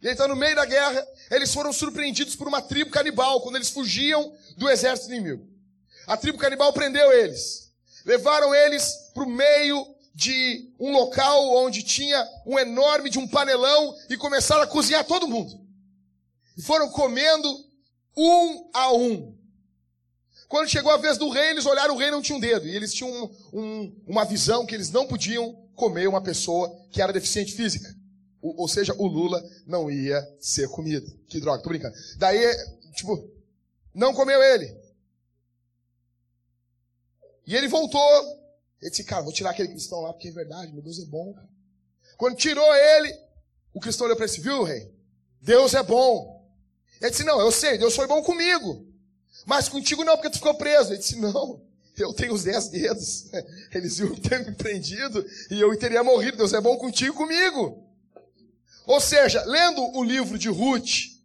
E 0.00 0.06
ele 0.06 0.12
está 0.12 0.28
no 0.28 0.36
meio 0.36 0.54
da 0.54 0.64
guerra, 0.64 1.04
eles 1.30 1.52
foram 1.52 1.72
surpreendidos 1.72 2.36
por 2.36 2.46
uma 2.46 2.62
tribo 2.62 2.90
canibal, 2.90 3.40
quando 3.40 3.56
eles 3.56 3.70
fugiam 3.70 4.36
do 4.56 4.68
exército 4.68 5.12
inimigo. 5.12 5.55
A 6.06 6.16
tribo 6.16 6.38
canibal 6.38 6.72
prendeu 6.72 7.12
eles. 7.12 7.72
Levaram 8.04 8.54
eles 8.54 9.10
para 9.12 9.24
o 9.24 9.28
meio 9.28 9.86
de 10.14 10.72
um 10.78 10.92
local 10.92 11.54
onde 11.56 11.82
tinha 11.82 12.26
um 12.46 12.58
enorme 12.58 13.10
de 13.10 13.18
um 13.18 13.28
panelão 13.28 13.94
e 14.08 14.16
começaram 14.16 14.62
a 14.62 14.66
cozinhar 14.66 15.04
todo 15.04 15.28
mundo. 15.28 15.60
E 16.56 16.62
foram 16.62 16.88
comendo 16.90 17.48
um 18.16 18.70
a 18.72 18.92
um. 18.92 19.36
Quando 20.48 20.68
chegou 20.68 20.92
a 20.92 20.96
vez 20.96 21.18
do 21.18 21.28
rei, 21.28 21.50
eles 21.50 21.66
olharam 21.66 21.94
o 21.94 21.98
rei 21.98 22.10
não 22.10 22.22
tinha 22.22 22.36
um 22.36 22.40
dedo. 22.40 22.66
E 22.66 22.74
eles 22.74 22.94
tinham 22.94 23.10
um, 23.10 23.60
um, 23.60 24.02
uma 24.06 24.24
visão 24.24 24.64
que 24.64 24.74
eles 24.74 24.90
não 24.90 25.06
podiam 25.06 25.52
comer 25.74 26.08
uma 26.08 26.22
pessoa 26.22 26.72
que 26.90 27.02
era 27.02 27.12
deficiente 27.12 27.52
física 27.52 27.96
ou 28.54 28.68
seja, 28.68 28.94
o 28.96 29.06
Lula 29.06 29.42
não 29.66 29.90
ia 29.90 30.22
ser 30.38 30.68
comido. 30.68 31.10
Que 31.26 31.40
droga, 31.40 31.62
tô 31.62 31.68
brincando. 31.68 31.94
Daí, 32.16 32.40
tipo, 32.94 33.28
não 33.94 34.14
comeu 34.14 34.40
ele. 34.42 34.72
E 37.46 37.54
ele 37.54 37.68
voltou. 37.68 38.00
Ele 38.80 38.90
disse, 38.90 39.04
cara, 39.04 39.22
vou 39.22 39.32
tirar 39.32 39.50
aquele 39.50 39.68
cristão 39.68 40.00
lá, 40.00 40.12
porque 40.12 40.28
é 40.28 40.32
verdade, 40.32 40.72
meu 40.72 40.82
Deus 40.82 40.98
é 40.98 41.04
bom. 41.06 41.34
Quando 42.16 42.36
tirou 42.36 42.74
ele, 42.74 43.14
o 43.72 43.80
cristão 43.80 44.06
olhou 44.06 44.16
para 44.16 44.26
ele 44.26 44.40
viu, 44.40 44.62
rei? 44.62 44.92
Deus 45.40 45.74
é 45.74 45.82
bom. 45.82 46.44
Ele 47.00 47.10
disse, 47.10 47.24
não, 47.24 47.40
eu 47.40 47.52
sei, 47.52 47.78
Deus 47.78 47.94
foi 47.94 48.06
bom 48.06 48.22
comigo. 48.22 48.86
Mas 49.44 49.68
contigo 49.68 50.04
não, 50.04 50.16
porque 50.16 50.30
tu 50.30 50.38
ficou 50.38 50.54
preso. 50.54 50.90
Ele 50.90 50.98
disse, 50.98 51.16
não, 51.16 51.62
eu 51.96 52.12
tenho 52.12 52.34
os 52.34 52.44
dez 52.44 52.68
dedos. 52.68 53.26
Eles 53.72 53.98
iam 53.98 54.14
ter 54.16 54.44
me 54.44 54.54
prendido 54.54 55.24
e 55.50 55.60
eu 55.60 55.76
teria 55.78 56.02
morrido. 56.02 56.38
Deus 56.38 56.52
é 56.52 56.60
bom 56.60 56.76
contigo 56.76 57.14
e 57.14 57.16
comigo. 57.16 57.84
Ou 58.86 59.00
seja, 59.00 59.42
lendo 59.44 59.82
o 59.96 60.02
livro 60.02 60.38
de 60.38 60.48
Ruth, 60.48 61.16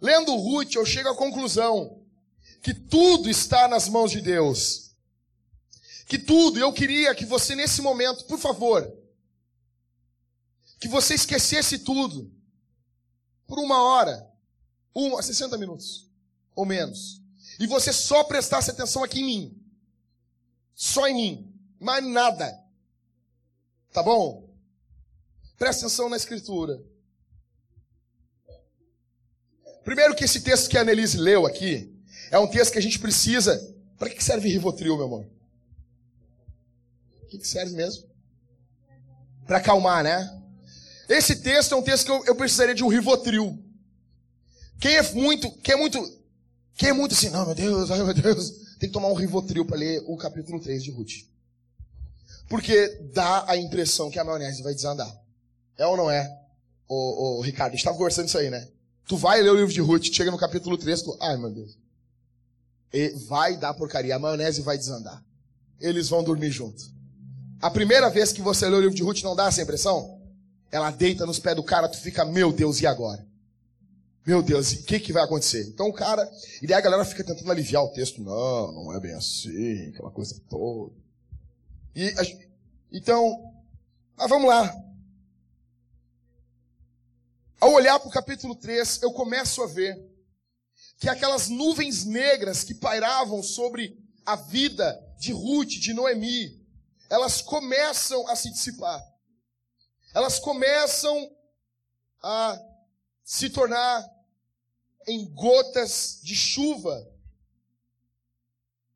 lendo 0.00 0.34
Ruth, 0.36 0.74
eu 0.74 0.84
chego 0.84 1.08
à 1.08 1.16
conclusão 1.16 2.02
que 2.62 2.74
tudo 2.74 3.30
está 3.30 3.66
nas 3.66 3.88
mãos 3.88 4.10
de 4.10 4.20
Deus. 4.20 4.89
Que 6.10 6.18
tudo, 6.18 6.58
eu 6.58 6.72
queria 6.72 7.14
que 7.14 7.24
você 7.24 7.54
nesse 7.54 7.80
momento, 7.80 8.24
por 8.24 8.36
favor, 8.36 8.92
que 10.80 10.88
você 10.88 11.14
esquecesse 11.14 11.78
tudo 11.78 12.28
por 13.46 13.60
uma 13.60 13.80
hora, 13.80 14.28
uma, 14.92 15.22
60 15.22 15.56
minutos 15.56 16.10
ou 16.52 16.66
menos, 16.66 17.22
e 17.60 17.66
você 17.68 17.92
só 17.92 18.24
prestasse 18.24 18.72
atenção 18.72 19.04
aqui 19.04 19.20
em 19.20 19.24
mim, 19.24 19.64
só 20.74 21.06
em 21.06 21.14
mim, 21.14 21.54
mais 21.78 22.04
nada, 22.04 22.60
tá 23.92 24.02
bom? 24.02 24.52
Presta 25.56 25.86
atenção 25.86 26.08
na 26.08 26.16
escritura. 26.16 26.82
Primeiro 29.84 30.16
que 30.16 30.24
esse 30.24 30.40
texto 30.40 30.68
que 30.68 30.76
a 30.76 30.80
Annelise 30.80 31.18
leu 31.18 31.46
aqui 31.46 31.96
é 32.32 32.38
um 32.40 32.48
texto 32.48 32.72
que 32.72 32.78
a 32.80 32.82
gente 32.82 32.98
precisa. 32.98 33.78
Para 33.96 34.10
que 34.10 34.24
serve 34.24 34.48
Rivotril, 34.48 34.96
meu 34.96 35.06
amor? 35.06 35.39
Que 37.38 37.46
serve 37.46 37.74
mesmo? 37.74 38.04
Para 39.46 39.58
acalmar, 39.58 40.02
né? 40.02 40.40
Esse 41.08 41.36
texto 41.36 41.74
é 41.74 41.76
um 41.76 41.82
texto 41.82 42.06
que 42.06 42.12
eu, 42.12 42.24
eu 42.26 42.34
precisaria 42.34 42.74
de 42.74 42.84
um 42.84 42.88
Rivotril. 42.88 43.58
Quem 44.78 44.96
é 44.96 45.12
muito, 45.12 45.50
quem 45.58 45.74
é 45.74 45.76
muito, 45.76 46.22
quem 46.76 46.88
é 46.88 46.92
muito 46.92 47.12
assim, 47.14 47.30
não, 47.30 47.46
meu 47.46 47.54
Deus, 47.54 47.90
ai 47.90 48.02
meu 48.02 48.14
Deus, 48.14 48.50
tem 48.78 48.88
que 48.88 48.92
tomar 48.92 49.08
um 49.08 49.14
Rivotril 49.14 49.64
para 49.64 49.76
ler 49.76 50.02
o 50.06 50.16
capítulo 50.16 50.60
3 50.60 50.82
de 50.82 50.90
Ruth. 50.90 51.26
Porque 52.48 52.88
dá 53.12 53.44
a 53.48 53.56
impressão 53.56 54.10
que 54.10 54.18
a 54.18 54.24
maionese 54.24 54.62
vai 54.62 54.74
desandar. 54.74 55.12
É 55.76 55.86
ou 55.86 55.96
não 55.96 56.10
é? 56.10 56.28
O, 56.88 57.38
o 57.38 57.40
Ricardo, 57.42 57.70
a 57.70 57.72
gente 57.72 57.80
estava 57.80 57.96
conversando 57.96 58.28
isso 58.28 58.38
aí, 58.38 58.50
né? 58.50 58.68
Tu 59.06 59.16
vai 59.16 59.40
ler 59.42 59.50
o 59.50 59.56
livro 59.56 59.72
de 59.72 59.80
Ruth, 59.80 60.04
chega 60.12 60.30
no 60.30 60.38
capítulo 60.38 60.78
3, 60.78 61.02
tu, 61.02 61.16
ai 61.20 61.36
meu 61.36 61.50
Deus. 61.50 61.78
E 62.92 63.10
vai 63.28 63.56
dar 63.56 63.74
porcaria, 63.74 64.16
a 64.16 64.18
maionese 64.18 64.62
vai 64.62 64.76
desandar. 64.76 65.24
Eles 65.80 66.08
vão 66.08 66.24
dormir 66.24 66.50
junto. 66.50 66.82
A 67.60 67.70
primeira 67.70 68.08
vez 68.08 68.32
que 68.32 68.40
você 68.40 68.68
lê 68.68 68.76
o 68.76 68.80
livro 68.80 68.94
de 68.94 69.02
Ruth 69.02 69.22
não 69.22 69.36
dá 69.36 69.46
essa 69.48 69.60
impressão? 69.60 70.18
Ela 70.72 70.90
deita 70.90 71.26
nos 71.26 71.38
pés 71.38 71.54
do 71.54 71.62
cara, 71.62 71.88
tu 71.88 71.98
fica, 71.98 72.24
meu 72.24 72.52
Deus, 72.52 72.80
e 72.80 72.86
agora? 72.86 73.26
Meu 74.26 74.42
Deus, 74.42 74.72
o 74.72 74.82
que, 74.84 74.98
que 75.00 75.12
vai 75.12 75.24
acontecer? 75.24 75.66
Então 75.68 75.88
o 75.88 75.92
cara, 75.92 76.30
e 76.62 76.66
daí 76.66 76.76
a 76.76 76.80
galera 76.80 77.04
fica 77.04 77.24
tentando 77.24 77.50
aliviar 77.50 77.82
o 77.82 77.88
texto. 77.88 78.22
Não, 78.22 78.72
não 78.72 78.94
é 78.94 79.00
bem 79.00 79.12
assim, 79.12 79.88
aquela 79.88 80.10
coisa 80.10 80.40
toda. 80.48 80.94
E, 81.94 82.14
então, 82.92 83.52
mas 84.16 84.28
vamos 84.28 84.48
lá. 84.48 84.74
Ao 87.60 87.72
olhar 87.72 87.98
para 87.98 88.08
o 88.08 88.12
capítulo 88.12 88.54
3, 88.54 89.02
eu 89.02 89.12
começo 89.12 89.62
a 89.62 89.66
ver 89.66 89.98
que 90.98 91.08
aquelas 91.08 91.48
nuvens 91.48 92.04
negras 92.04 92.64
que 92.64 92.74
pairavam 92.74 93.42
sobre 93.42 93.98
a 94.24 94.36
vida 94.36 94.98
de 95.18 95.32
Ruth, 95.32 95.68
de 95.68 95.92
Noemi, 95.92 96.59
elas 97.10 97.42
começam 97.42 98.26
a 98.28 98.36
se 98.36 98.50
dissipar 98.50 99.10
elas 100.12 100.38
começam 100.38 101.30
a 102.22 102.60
se 103.22 103.48
tornar 103.48 104.08
em 105.06 105.24
gotas 105.32 106.20
de 106.22 106.34
chuva 106.34 107.08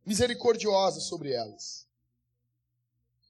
misericordiosas 0.04 1.04
sobre 1.04 1.32
elas. 1.32 1.86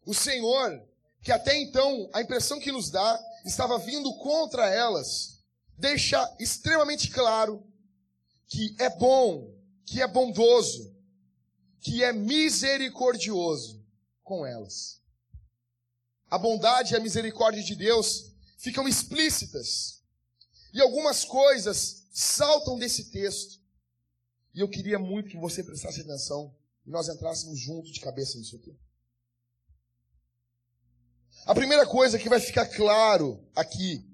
O 0.05 0.15
Senhor, 0.15 0.83
que 1.23 1.31
até 1.31 1.57
então 1.57 2.09
a 2.13 2.21
impressão 2.21 2.59
que 2.59 2.73
nos 2.73 2.91
dá 2.91 3.21
estava 3.45 3.79
vindo 3.79 4.13
contra 4.17 4.69
elas, 4.69 5.39
deixa 5.79 6.35
extremamente 6.41 7.11
claro 7.11 7.65
que 8.47 8.75
é 8.79 8.89
bom, 8.89 9.55
que 9.85 10.01
é 10.01 10.07
bondoso, 10.07 10.95
que 11.81 12.03
é 12.03 12.13
misericordioso 12.13 13.84
com 14.25 14.45
elas 14.45 15.05
a 16.35 16.39
bondade 16.39 16.93
e 16.93 16.97
a 16.97 17.01
misericórdia 17.01 17.63
de 17.63 17.77
Deus 17.77 18.33
ficam 18.59 18.89
explícitas. 18.89 20.03
E 20.73 20.81
algumas 20.81 21.25
coisas 21.25 22.07
saltam 22.13 22.77
desse 22.77 23.05
texto. 23.13 23.61
E 24.53 24.59
eu 24.59 24.69
queria 24.69 24.99
muito 24.99 25.29
que 25.29 25.37
você 25.37 25.63
prestasse 25.63 26.01
atenção 26.01 26.53
e 26.85 26.91
nós 26.91 27.09
entrássemos 27.09 27.61
juntos 27.61 27.93
de 27.93 28.01
cabeça 28.01 28.37
nisso 28.37 28.57
aqui. 28.57 28.77
A 31.47 31.55
primeira 31.55 31.87
coisa 31.87 32.19
que 32.19 32.29
vai 32.29 32.41
ficar 32.41 32.67
claro 32.67 33.41
aqui, 33.55 34.05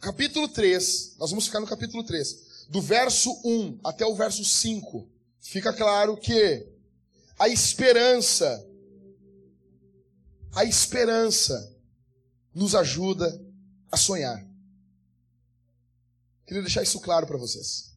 capítulo 0.00 0.46
3, 0.46 1.16
nós 1.18 1.30
vamos 1.30 1.46
ficar 1.46 1.58
no 1.58 1.66
capítulo 1.66 2.04
3, 2.04 2.66
do 2.68 2.80
verso 2.80 3.32
1 3.44 3.80
até 3.82 4.06
o 4.06 4.14
verso 4.14 4.44
5, 4.44 5.10
fica 5.40 5.72
claro 5.72 6.16
que 6.16 6.64
a 7.38 7.48
esperança 7.48 8.64
a 10.56 10.64
esperança 10.64 11.70
nos 12.54 12.74
ajuda 12.74 13.38
a 13.92 13.96
sonhar. 13.98 14.42
Queria 16.46 16.62
deixar 16.62 16.82
isso 16.82 16.98
claro 16.98 17.26
para 17.26 17.36
vocês. 17.36 17.94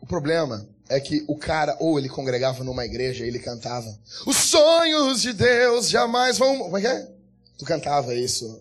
O 0.00 0.06
problema 0.06 0.68
é 0.88 0.98
que 0.98 1.24
o 1.28 1.36
cara, 1.36 1.76
ou 1.78 2.00
ele 2.00 2.08
congregava 2.08 2.64
numa 2.64 2.84
igreja 2.84 3.24
e 3.24 3.28
ele 3.28 3.38
cantava: 3.38 3.96
Os 4.26 4.36
sonhos 4.36 5.22
de 5.22 5.32
Deus 5.32 5.88
jamais 5.88 6.36
vão. 6.36 6.58
Como 6.58 6.78
é 6.78 6.80
que 6.80 6.86
é? 6.88 7.14
Tu 7.58 7.64
cantava 7.64 8.12
isso, 8.14 8.58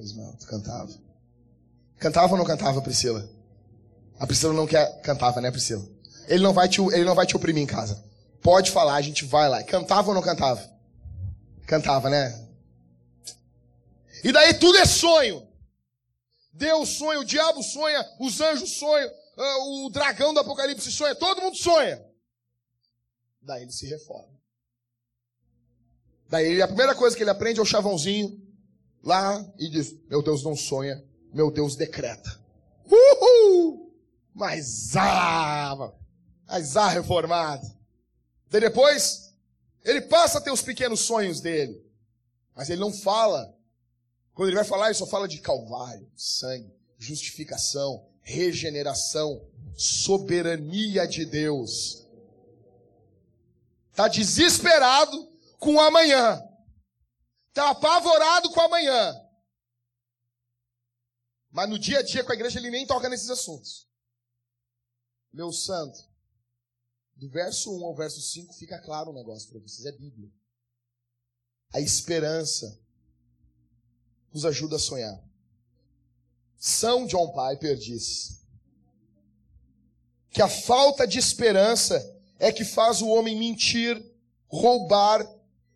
Ismael, 0.00 0.36
tu 0.38 0.46
cantava. 0.46 0.92
Cantava 1.98 2.32
ou 2.34 2.38
não 2.38 2.44
cantava, 2.44 2.80
Priscila? 2.82 3.28
A 4.16 4.26
Priscila 4.26 4.52
não 4.52 4.66
quer, 4.66 5.00
cantava, 5.00 5.40
né, 5.40 5.50
Priscila? 5.50 5.84
Ele 6.28 6.42
não 6.42 6.52
vai 6.52 6.68
te, 6.68 6.80
ele 6.80 7.04
não 7.04 7.14
vai 7.16 7.26
te 7.26 7.36
oprimir 7.36 7.62
em 7.62 7.66
casa. 7.66 8.00
Pode 8.44 8.70
falar, 8.70 8.96
a 8.96 9.00
gente 9.00 9.24
vai 9.24 9.48
lá. 9.48 9.64
Cantava 9.64 10.08
ou 10.08 10.14
não 10.14 10.20
cantava? 10.20 10.70
Cantava, 11.66 12.10
né? 12.10 12.46
E 14.22 14.30
daí 14.30 14.52
tudo 14.52 14.76
é 14.76 14.84
sonho. 14.84 15.48
Deus 16.52 16.90
sonha, 16.90 17.20
o 17.20 17.24
diabo 17.24 17.62
sonha, 17.62 18.06
os 18.20 18.42
anjos 18.42 18.76
sonham, 18.76 19.10
ah, 19.38 19.58
o 19.60 19.88
dragão 19.88 20.34
do 20.34 20.40
Apocalipse 20.40 20.92
sonha, 20.92 21.14
todo 21.14 21.40
mundo 21.40 21.56
sonha. 21.56 22.04
Daí 23.40 23.62
ele 23.62 23.72
se 23.72 23.86
reforma. 23.86 24.38
Daí 26.28 26.60
a 26.60 26.68
primeira 26.68 26.94
coisa 26.94 27.16
que 27.16 27.22
ele 27.22 27.30
aprende 27.30 27.60
é 27.60 27.62
o 27.62 27.66
chavãozinho 27.66 28.38
lá 29.02 29.42
e 29.58 29.70
diz: 29.70 29.94
Meu 30.06 30.22
Deus 30.22 30.44
não 30.44 30.54
sonha, 30.54 31.02
meu 31.32 31.50
Deus 31.50 31.76
decreta. 31.76 32.38
Uhul! 32.84 33.90
Mas 34.34 34.94
ah, 34.96 35.94
mas 36.46 36.76
ah, 36.76 36.88
reformado. 36.90 37.73
Daí 38.54 38.60
depois, 38.60 39.34
ele 39.82 40.02
passa 40.02 40.38
a 40.38 40.40
ter 40.40 40.52
os 40.52 40.62
pequenos 40.62 41.00
sonhos 41.00 41.40
dele. 41.40 41.84
Mas 42.54 42.70
ele 42.70 42.80
não 42.80 42.92
fala. 42.92 43.52
Quando 44.32 44.48
ele 44.48 44.56
vai 44.56 44.64
falar, 44.64 44.86
ele 44.86 44.94
só 44.94 45.08
fala 45.08 45.26
de 45.26 45.40
calvário, 45.40 46.08
sangue, 46.14 46.72
justificação, 46.96 48.08
regeneração, 48.22 49.44
soberania 49.76 51.04
de 51.04 51.24
Deus. 51.24 52.06
Está 53.90 54.06
desesperado 54.06 55.36
com 55.58 55.74
o 55.74 55.80
amanhã. 55.80 56.40
Está 57.48 57.70
apavorado 57.70 58.50
com 58.50 58.60
o 58.60 58.64
amanhã. 58.66 59.20
Mas 61.50 61.68
no 61.68 61.76
dia 61.76 61.98
a 61.98 62.02
dia 62.04 62.22
com 62.22 62.30
a 62.30 62.36
igreja 62.36 62.60
ele 62.60 62.70
nem 62.70 62.86
toca 62.86 63.08
nesses 63.08 63.30
assuntos. 63.30 63.88
Meu 65.32 65.50
santo, 65.50 66.13
do 67.16 67.28
verso 67.28 67.76
1 67.76 67.84
ao 67.84 67.94
verso 67.94 68.20
5 68.20 68.54
fica 68.54 68.78
claro 68.78 69.10
o 69.10 69.14
negócio 69.14 69.48
para 69.48 69.60
vocês, 69.60 69.86
é 69.86 69.92
Bíblia. 69.92 70.30
A 71.72 71.80
esperança 71.80 72.78
nos 74.32 74.44
ajuda 74.44 74.76
a 74.76 74.80
sonhar. 74.80 75.22
São 76.56 77.06
John 77.06 77.32
Piper 77.32 77.76
diz 77.76 78.40
que 80.30 80.42
a 80.42 80.48
falta 80.48 81.06
de 81.06 81.18
esperança 81.18 82.14
é 82.38 82.50
que 82.50 82.64
faz 82.64 83.00
o 83.00 83.08
homem 83.08 83.38
mentir, 83.38 84.02
roubar 84.48 85.24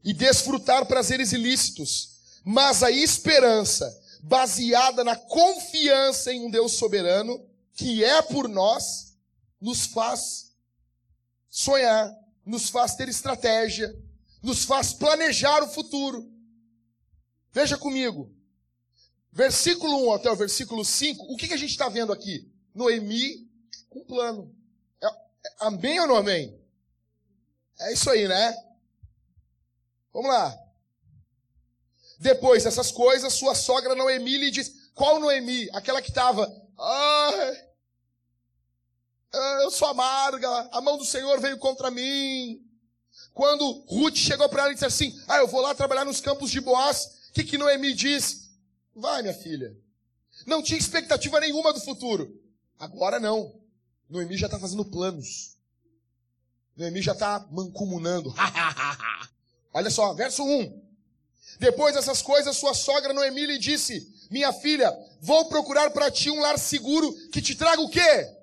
e 0.03 0.13
desfrutar 0.13 0.87
prazeres 0.87 1.33
ilícitos. 1.33 2.41
Mas 2.45 2.83
a 2.83 2.91
esperança, 2.91 4.03
baseada 4.23 5.05
na 5.05 5.15
confiança 5.15 6.33
em 6.33 6.45
um 6.45 6.51
Deus 6.51 6.73
soberano, 6.73 7.41
que 7.75 8.03
é 8.03 8.21
por 8.23 8.49
nós, 8.49 9.17
nos 9.61 9.87
faz 9.87 10.48
sonhar, 11.49 12.15
nos 12.45 12.69
faz 12.69 12.95
ter 12.95 13.09
estratégia, 13.09 13.95
nos 14.43 14.65
faz 14.65 14.93
planejar 14.93 15.63
o 15.63 15.69
futuro. 15.69 16.31
Veja 17.53 17.77
comigo. 17.77 18.35
Versículo 19.33 20.09
1 20.09 20.13
até 20.15 20.31
o 20.31 20.37
versículo 20.37 20.85
5, 20.85 21.25
o 21.25 21.37
que, 21.37 21.49
que 21.49 21.55
a 21.55 21.59
gente 21.59 21.71
está 21.71 21.89
vendo 21.89 22.13
aqui? 22.13 22.51
Noemi 22.75 23.49
com 23.89 24.05
plano. 24.05 24.55
É, 25.03 25.07
é, 25.07 25.55
amém 25.61 26.01
ou 26.01 26.07
não 26.07 26.17
amém? 26.17 26.59
É 27.81 27.93
isso 27.93 28.11
aí, 28.11 28.27
né? 28.27 28.57
Vamos 30.13 30.31
lá. 30.31 30.59
Depois 32.19 32.65
dessas 32.65 32.91
coisas, 32.91 33.33
sua 33.33 33.55
sogra 33.55 33.95
Noemi 33.95 34.37
lhe 34.37 34.51
diz: 34.51 34.91
Qual 34.95 35.21
Noemi? 35.21 35.69
Aquela 35.73 36.03
que 36.03 36.09
estava. 36.09 36.51
Ai, 36.77 37.68
eu 39.33 39.71
sou 39.71 39.89
amarga, 39.89 40.49
a 40.73 40.81
mão 40.81 40.97
do 40.97 41.05
Senhor 41.05 41.41
veio 41.41 41.59
contra 41.59 41.91
mim. 41.91 42.65
Quando 43.35 43.85
Ruth 43.87 44.17
chegou 44.17 44.49
para 44.49 44.63
ela 44.63 44.71
e 44.73 44.75
disse 44.75 44.87
assim: 44.87 45.21
Ah, 45.29 45.39
eu 45.39 45.47
vou 45.47 45.61
lá 45.61 45.75
trabalhar 45.75 46.05
nos 46.05 46.21
campos 46.21 46.51
de 46.51 46.61
Boaz, 46.61 47.29
o 47.31 47.33
que, 47.35 47.45
que 47.45 47.59
Noemi 47.59 47.93
diz? 47.95 48.51
Vai, 48.95 49.23
minha 49.23 49.35
filha. 49.35 49.77
Não 50.47 50.63
tinha 50.63 50.79
expectativa 50.79 51.39
nenhuma 51.41 51.73
do 51.73 51.81
futuro. 51.81 52.41
Agora 52.79 53.21
não. 53.21 53.55
Noemi 54.09 54.37
já 54.37 54.47
está 54.47 54.59
fazendo 54.59 54.85
planos. 54.85 55.57
Noemi 56.77 57.03
já 57.03 57.13
está 57.13 57.47
mancomunando. 57.51 58.35
Olha 59.73 59.91
só, 59.91 60.15
verso 60.15 60.43
1. 60.43 60.89
Depois 61.59 61.95
dessas 61.95 62.23
coisas, 62.23 62.57
sua 62.57 62.73
sogra 62.73 63.13
Noemi 63.13 63.47
lhe 63.47 63.59
disse: 63.59 64.27
Minha 64.31 64.53
filha, 64.53 64.93
vou 65.21 65.49
procurar 65.49 65.91
para 65.91 66.11
ti 66.11 66.31
um 66.31 66.41
lar 66.41 66.59
seguro 66.59 67.13
que 67.31 67.43
te 67.43 67.55
traga 67.55 67.83
o 67.83 67.89
quê? 67.91 68.38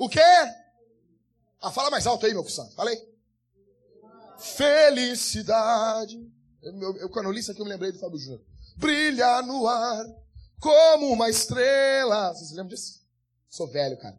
O 0.00 0.08
quê? 0.08 0.18
Ah, 1.60 1.70
fala 1.70 1.90
mais 1.90 2.06
alto 2.06 2.24
aí, 2.24 2.32
meu 2.32 2.42
cuzão. 2.42 2.70
Fala 2.70 2.88
aí. 2.88 3.08
Felicidade. 4.38 6.16
Eu, 6.62 6.96
eu, 6.96 7.10
quando 7.10 7.26
eu 7.26 7.32
li 7.32 7.40
isso 7.40 7.52
aqui, 7.52 7.60
eu 7.60 7.66
me 7.66 7.70
lembrei 7.70 7.92
do 7.92 7.98
Fábio 7.98 8.18
Júnior. 8.18 8.42
Brilha 8.78 9.42
no 9.42 9.66
ar 9.68 10.02
como 10.58 11.12
uma 11.12 11.28
estrela. 11.28 12.32
Vocês 12.32 12.50
lembram 12.52 12.68
disso? 12.68 13.06
Sou 13.50 13.68
velho, 13.68 13.98
cara. 13.98 14.18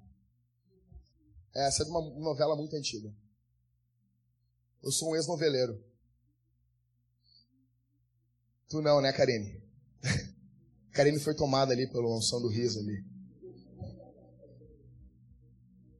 Essa 1.51 1.81
é 1.81 1.85
de 1.85 1.89
uma 1.89 2.01
novela 2.19 2.55
muito 2.55 2.75
antiga. 2.75 3.11
Eu 4.83 4.91
sou 4.91 5.09
um 5.09 5.15
ex-noveleiro. 5.15 5.83
Tu 8.69 8.79
não, 8.83 9.01
né, 9.01 9.11
Karine? 9.11 9.59
Karine 10.93 11.19
foi 11.19 11.33
tomada 11.33 11.73
ali 11.73 11.87
pela 11.87 12.07
unção 12.07 12.39
do 12.39 12.49
riso 12.49 12.77
ali. 12.77 13.03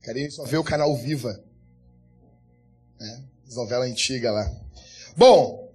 Karine 0.02 0.32
só 0.32 0.44
vê 0.44 0.58
o 0.58 0.64
canal 0.64 0.96
Viva. 0.96 1.44
Né? 3.00 3.24
Novela 3.52 3.86
antiga 3.86 4.32
lá. 4.32 4.50
Bom, 5.16 5.72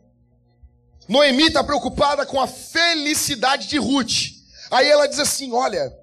Noemi 1.09 1.45
está 1.45 1.62
preocupada 1.62 2.27
com 2.27 2.41
a 2.41 2.47
felicidade 2.47 3.69
de 3.69 3.79
Ruth. 3.79 4.33
Aí 4.71 4.89
ela 4.89 5.07
diz 5.07 5.19
assim: 5.19 5.53
Olha, 5.53 5.97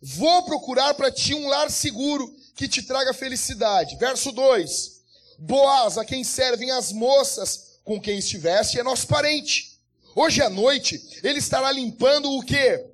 vou 0.00 0.44
procurar 0.44 0.94
para 0.94 1.10
ti 1.10 1.34
um 1.34 1.48
lar 1.48 1.70
seguro 1.70 2.34
que 2.54 2.68
te 2.68 2.82
traga 2.82 3.12
felicidade. 3.12 3.96
Verso 3.96 4.32
2: 4.32 5.02
Boaz, 5.38 5.98
a 5.98 6.04
quem 6.04 6.24
servem 6.24 6.70
as 6.70 6.92
moças 6.92 7.78
com 7.84 8.00
quem 8.00 8.18
estiveste 8.18 8.78
é 8.78 8.82
nosso 8.82 9.06
parente. 9.06 9.78
Hoje 10.14 10.42
à 10.42 10.48
noite 10.48 11.20
ele 11.22 11.38
estará 11.38 11.70
limpando 11.70 12.30
o 12.32 12.42
quê? 12.42 12.86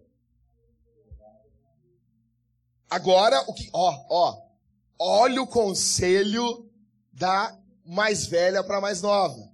Agora, 2.95 3.43
o 3.49 3.53
que, 3.53 3.69
ó, 3.73 4.05
ó, 4.09 4.43
olha 4.99 5.43
o 5.43 5.47
conselho 5.47 6.71
da 7.13 7.57
mais 7.85 8.27
velha 8.27 8.63
para 8.63 8.79
a 8.79 8.81
mais 8.81 9.03
nova. 9.03 9.51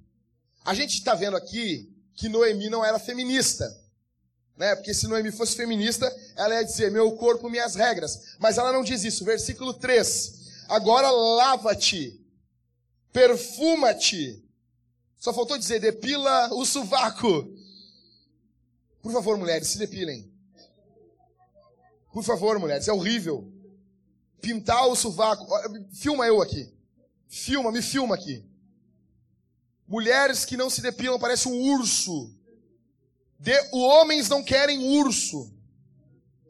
A 0.65 0.75
gente 0.75 0.95
está 0.95 1.15
vendo 1.15 1.37
aqui 1.37 1.91
que 2.15 2.29
Noemi 2.29 2.69
não 2.69 2.85
era 2.85 2.99
feminista, 2.99 3.65
né? 4.57 4.75
Porque 4.77 4.93
se 4.93 5.09
Noemi 5.09 5.33
fosse 5.33 5.57
feminista, 5.57 6.15
ela 6.37 6.55
ia 6.55 6.65
dizer: 6.65 6.91
meu 6.91 7.13
corpo, 7.13 7.49
minhas 7.49 7.75
regras. 7.75 8.37
Mas 8.39 8.59
ela 8.59 8.73
não 8.73 8.83
diz 8.83 9.05
isso. 9.05 9.25
Versículo 9.25 9.73
3: 9.73 10.67
Agora 10.69 11.11
lava-te, 11.11 12.21
perfuma-te 13.13 14.45
só 15.21 15.35
faltou 15.35 15.59
dizer, 15.59 15.79
depila 15.81 16.49
o 16.55 16.65
sovaco. 16.65 17.55
Por 19.03 19.13
favor, 19.13 19.37
mulheres, 19.37 19.69
se 19.69 19.79
depilem. 19.79 20.30
Por 22.13 22.25
favor, 22.25 22.59
mulheres, 22.59 22.89
é 22.89 22.93
horrível. 22.93 23.51
Pintar 24.41 24.87
o 24.89 24.97
sovaco. 24.97 25.47
Filma 25.93 26.27
eu 26.27 26.43
aqui. 26.43 26.73
Filma, 27.29 27.71
me 27.71 27.83
filma 27.83 28.15
aqui. 28.15 28.45
Mulheres 29.87 30.45
que 30.45 30.57
não 30.57 30.71
se 30.71 30.81
depilam 30.81 31.19
parecem 31.19 31.53
um 31.53 31.75
urso. 31.75 32.35
De, 33.39 33.53
homens 33.73 34.29
não 34.29 34.43
querem 34.43 34.79
urso. 35.01 35.53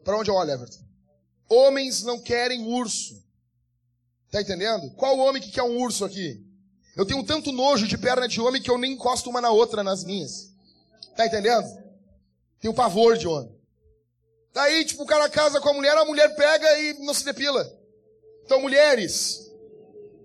Para 0.03 0.17
onde 0.17 0.29
eu 0.29 0.35
olho, 0.35 0.51
Everton? 0.51 0.83
Homens 1.49 2.03
não 2.03 2.19
querem 2.19 2.65
urso. 2.65 3.23
Tá 4.31 4.41
entendendo? 4.41 4.89
Qual 4.91 5.17
homem 5.19 5.41
que 5.41 5.51
quer 5.51 5.63
um 5.63 5.77
urso 5.77 6.05
aqui? 6.05 6.45
Eu 6.95 7.05
tenho 7.05 7.23
tanto 7.23 7.51
nojo 7.51 7.87
de 7.87 7.97
perna 7.97 8.27
de 8.27 8.39
homem 8.41 8.61
que 8.61 8.69
eu 8.69 8.77
nem 8.77 8.93
encosto 8.93 9.29
uma 9.29 9.41
na 9.41 9.49
outra 9.49 9.83
nas 9.83 10.03
minhas. 10.03 10.51
Tá 11.15 11.25
entendendo? 11.25 11.67
Tenho 12.59 12.73
pavor 12.73 13.17
de 13.17 13.27
homem. 13.27 13.50
Daí, 14.53 14.83
tipo, 14.83 15.03
o 15.03 15.05
cara 15.05 15.29
casa 15.29 15.61
com 15.61 15.69
a 15.69 15.73
mulher, 15.73 15.97
a 15.97 16.05
mulher 16.05 16.35
pega 16.35 16.79
e 16.79 16.93
não 16.99 17.13
se 17.13 17.23
depila. 17.23 17.65
Então, 18.43 18.61
mulheres, 18.61 19.49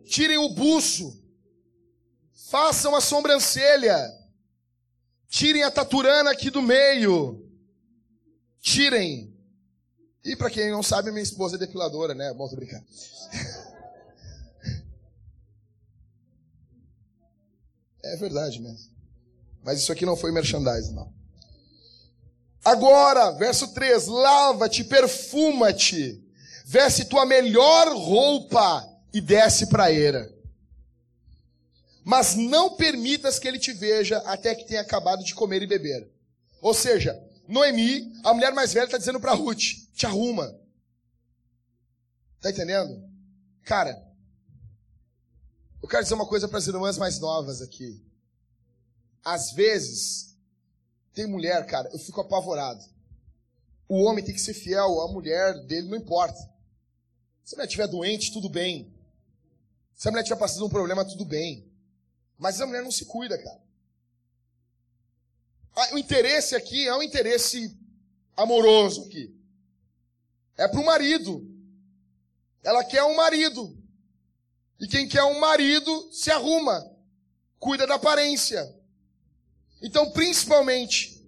tirem 0.04 0.38
o 0.38 0.48
buço, 0.48 1.22
façam 2.50 2.94
a 2.94 3.00
sobrancelha, 3.00 3.96
tirem 5.28 5.62
a 5.62 5.70
taturana 5.70 6.30
aqui 6.30 6.50
do 6.50 6.60
meio, 6.60 7.48
tirem. 8.60 9.32
E 10.24 10.34
para 10.34 10.50
quem 10.50 10.70
não 10.72 10.82
sabe, 10.82 11.12
minha 11.12 11.22
esposa 11.22 11.54
é 11.54 11.58
depiladora, 11.58 12.14
né? 12.14 12.32
Bom, 12.34 12.48
tô 12.48 12.56
brincando. 12.56 12.84
É 18.08 18.16
verdade 18.16 18.60
mesmo. 18.60 18.94
Mas 19.64 19.80
isso 19.80 19.90
aqui 19.90 20.06
não 20.06 20.16
foi 20.16 20.30
merchandising, 20.30 20.94
não. 20.94 21.12
Agora, 22.66 23.30
verso 23.30 23.68
3: 23.68 24.08
lava-te, 24.08 24.82
perfuma-te, 24.82 26.20
veste 26.64 27.04
tua 27.04 27.24
melhor 27.24 27.94
roupa 27.96 28.84
e 29.14 29.20
desce 29.20 29.68
para 29.68 29.84
a 29.84 29.92
era. 29.94 30.34
Mas 32.04 32.34
não 32.34 32.74
permitas 32.74 33.38
que 33.38 33.46
ele 33.46 33.60
te 33.60 33.72
veja 33.72 34.18
até 34.26 34.52
que 34.52 34.64
tenha 34.64 34.80
acabado 34.80 35.22
de 35.22 35.32
comer 35.32 35.62
e 35.62 35.66
beber. 35.68 36.10
Ou 36.60 36.74
seja, 36.74 37.16
Noemi, 37.46 38.12
a 38.24 38.34
mulher 38.34 38.52
mais 38.52 38.72
velha, 38.72 38.86
está 38.86 38.98
dizendo 38.98 39.20
para 39.20 39.32
Ruth: 39.32 39.62
te 39.94 40.04
arruma. 40.04 40.52
Tá 42.40 42.50
entendendo? 42.50 43.00
Cara, 43.62 43.96
eu 45.80 45.88
quero 45.88 46.02
dizer 46.02 46.14
uma 46.14 46.26
coisa 46.26 46.48
para 46.48 46.58
as 46.58 46.66
irmãs 46.66 46.98
mais 46.98 47.20
novas 47.20 47.62
aqui. 47.62 48.04
Às 49.24 49.52
vezes, 49.52 50.35
tem 51.16 51.26
mulher, 51.26 51.64
cara, 51.64 51.88
eu 51.94 51.98
fico 51.98 52.20
apavorado. 52.20 52.84
O 53.88 54.02
homem 54.02 54.22
tem 54.22 54.34
que 54.34 54.40
ser 54.40 54.52
fiel, 54.52 55.00
a 55.00 55.10
mulher 55.10 55.64
dele 55.64 55.88
não 55.88 55.96
importa. 55.96 56.38
Se 57.42 57.54
a 57.54 57.56
mulher 57.56 57.66
estiver 57.66 57.88
doente, 57.88 58.32
tudo 58.34 58.50
bem. 58.50 58.92
Se 59.94 60.06
a 60.06 60.10
mulher 60.10 60.22
estiver 60.22 60.38
passando 60.38 60.66
um 60.66 60.68
problema, 60.68 61.06
tudo 61.06 61.24
bem. 61.24 61.66
Mas 62.36 62.60
a 62.60 62.66
mulher 62.66 62.82
não 62.82 62.90
se 62.90 63.06
cuida, 63.06 63.38
cara. 63.42 63.62
Ah, 65.74 65.94
o 65.94 65.98
interesse 65.98 66.54
aqui 66.54 66.86
é 66.86 66.94
um 66.94 67.02
interesse 67.02 67.74
amoroso 68.36 69.06
aqui. 69.06 69.34
É 70.58 70.68
para 70.68 70.80
o 70.80 70.84
marido. 70.84 71.50
Ela 72.62 72.84
quer 72.84 73.04
um 73.04 73.16
marido. 73.16 73.74
E 74.78 74.86
quem 74.86 75.08
quer 75.08 75.24
um 75.24 75.40
marido 75.40 76.12
se 76.12 76.30
arruma, 76.30 76.94
cuida 77.58 77.86
da 77.86 77.94
aparência. 77.94 78.75
Então, 79.80 80.10
principalmente, 80.10 81.24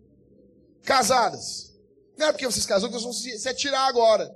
casadas. 0.83 1.73
Não 2.17 2.29
é 2.29 2.33
porque 2.33 2.47
vocês 2.47 2.67
casou 2.67 2.89
que 2.89 2.95
vocês 2.95 3.05
vão 3.05 3.13
se, 3.13 3.39
se 3.39 3.49
atirar 3.49 3.89
agora. 3.89 4.35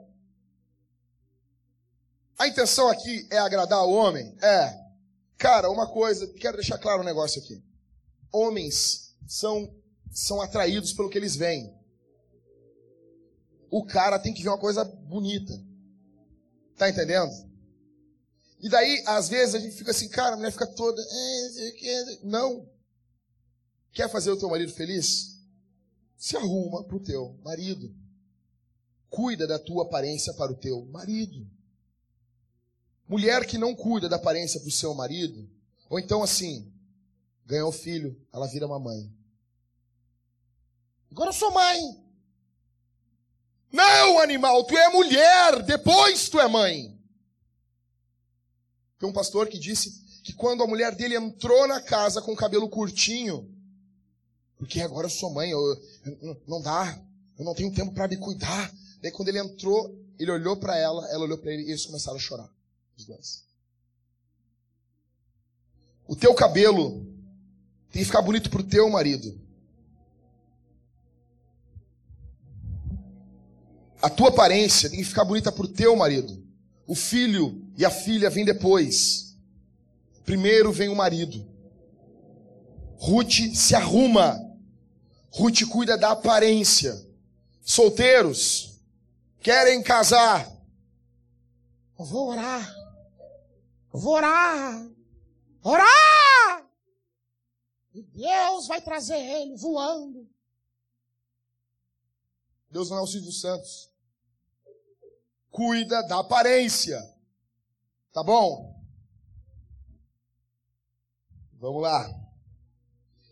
A 2.38 2.48
intenção 2.48 2.88
aqui 2.88 3.26
é 3.30 3.38
agradar 3.38 3.84
o 3.84 3.92
homem? 3.92 4.36
É. 4.42 4.80
Cara, 5.38 5.70
uma 5.70 5.86
coisa, 5.86 6.26
quero 6.34 6.56
deixar 6.56 6.78
claro 6.78 7.02
um 7.02 7.04
negócio 7.04 7.40
aqui. 7.40 7.62
Homens 8.32 9.14
são, 9.26 9.74
são 10.10 10.40
atraídos 10.40 10.92
pelo 10.92 11.10
que 11.10 11.18
eles 11.18 11.36
veem. 11.36 11.72
O 13.70 13.84
cara 13.84 14.18
tem 14.18 14.34
que 14.34 14.42
ver 14.42 14.50
uma 14.50 14.58
coisa 14.58 14.84
bonita. 14.84 15.52
Tá 16.76 16.88
entendendo? 16.88 17.32
E 18.60 18.68
daí, 18.68 19.02
às 19.06 19.28
vezes, 19.28 19.54
a 19.54 19.58
gente 19.58 19.74
fica 19.74 19.90
assim, 19.90 20.08
cara, 20.08 20.34
a 20.34 20.36
mulher 20.36 20.52
fica 20.52 20.66
toda. 20.66 21.02
É, 21.02 22.18
não. 22.22 22.68
Quer 23.92 24.10
fazer 24.10 24.30
o 24.30 24.38
teu 24.38 24.48
marido 24.48 24.72
feliz? 24.72 25.38
Se 26.16 26.36
arruma 26.36 26.82
para 26.84 26.96
o 26.96 27.00
teu 27.00 27.38
marido. 27.44 27.94
Cuida 29.10 29.46
da 29.46 29.58
tua 29.58 29.84
aparência 29.84 30.32
para 30.34 30.50
o 30.50 30.56
teu 30.56 30.86
marido. 30.86 31.46
Mulher 33.06 33.46
que 33.46 33.58
não 33.58 33.74
cuida 33.74 34.08
da 34.08 34.16
aparência 34.16 34.58
para 34.58 34.68
o 34.68 34.72
seu 34.72 34.94
marido, 34.94 35.46
ou 35.90 35.98
então 35.98 36.22
assim, 36.22 36.72
ganhou 37.44 37.70
filho, 37.70 38.18
ela 38.32 38.46
vira 38.46 38.66
uma 38.66 38.78
mãe. 38.78 39.12
Agora 41.10 41.28
eu 41.28 41.34
sou 41.34 41.50
mãe. 41.50 42.02
Não, 43.70 44.18
animal, 44.18 44.64
tu 44.64 44.74
é 44.76 44.88
mulher, 44.88 45.62
depois 45.62 46.30
tu 46.30 46.40
é 46.40 46.48
mãe. 46.48 46.98
Tem 48.98 49.06
um 49.06 49.12
pastor 49.12 49.48
que 49.48 49.58
disse 49.58 50.00
que 50.22 50.32
quando 50.32 50.62
a 50.62 50.66
mulher 50.66 50.94
dele 50.94 51.16
entrou 51.16 51.66
na 51.66 51.82
casa 51.82 52.22
com 52.22 52.32
o 52.32 52.36
cabelo 52.36 52.68
curtinho, 52.68 53.51
porque 54.62 54.80
agora 54.80 55.06
eu 55.06 55.10
sou 55.10 55.28
mãe, 55.28 55.50
eu, 55.50 55.60
eu, 56.04 56.40
não 56.46 56.62
dá, 56.62 56.96
eu 57.36 57.44
não 57.44 57.52
tenho 57.52 57.74
tempo 57.74 57.92
para 57.92 58.06
me 58.06 58.16
cuidar. 58.16 58.72
Daí 59.00 59.10
quando 59.10 59.28
ele 59.28 59.40
entrou, 59.40 59.92
ele 60.16 60.30
olhou 60.30 60.56
para 60.56 60.78
ela, 60.78 61.04
ela 61.10 61.24
olhou 61.24 61.36
para 61.36 61.52
ele 61.52 61.64
e 61.64 61.70
eles 61.70 61.84
começaram 61.84 62.16
a 62.16 62.20
chorar, 62.20 62.48
os 62.96 63.04
dois. 63.04 63.44
O 66.06 66.14
teu 66.14 66.32
cabelo 66.32 67.04
tem 67.90 68.02
que 68.02 68.04
ficar 68.04 68.22
bonito 68.22 68.50
pro 68.50 68.62
teu 68.62 68.88
marido. 68.88 69.36
A 74.00 74.08
tua 74.08 74.28
aparência 74.28 74.88
tem 74.88 75.00
que 75.00 75.04
ficar 75.04 75.24
bonita 75.24 75.50
pro 75.50 75.66
teu 75.66 75.96
marido. 75.96 76.40
O 76.86 76.94
filho 76.94 77.68
e 77.76 77.84
a 77.84 77.90
filha 77.90 78.30
vêm 78.30 78.44
depois. 78.44 79.36
Primeiro 80.24 80.70
vem 80.70 80.88
o 80.88 80.94
marido. 80.94 81.44
Ruth 82.96 83.56
se 83.56 83.74
arruma. 83.74 84.51
Ruth 85.32 85.66
cuida 85.70 85.96
da 85.96 86.10
aparência. 86.10 86.94
Solteiros 87.62 88.78
querem 89.40 89.82
casar. 89.82 90.50
Eu 91.98 92.04
vou 92.04 92.28
orar. 92.28 92.74
Eu 93.92 94.00
vou 94.00 94.14
orar. 94.14 94.90
Orar! 95.62 96.66
E 97.94 98.02
Deus 98.02 98.66
vai 98.66 98.80
trazer 98.80 99.18
ele 99.18 99.56
voando. 99.56 100.28
Deus 102.70 102.90
não 102.90 102.98
é 102.98 103.00
o 103.02 103.06
Silvio 103.06 103.32
Santos. 103.32 103.90
Cuida 105.50 106.02
da 106.08 106.20
aparência. 106.20 107.00
Tá 108.12 108.22
bom? 108.22 108.82
Vamos 111.54 111.82
lá. 111.82 112.21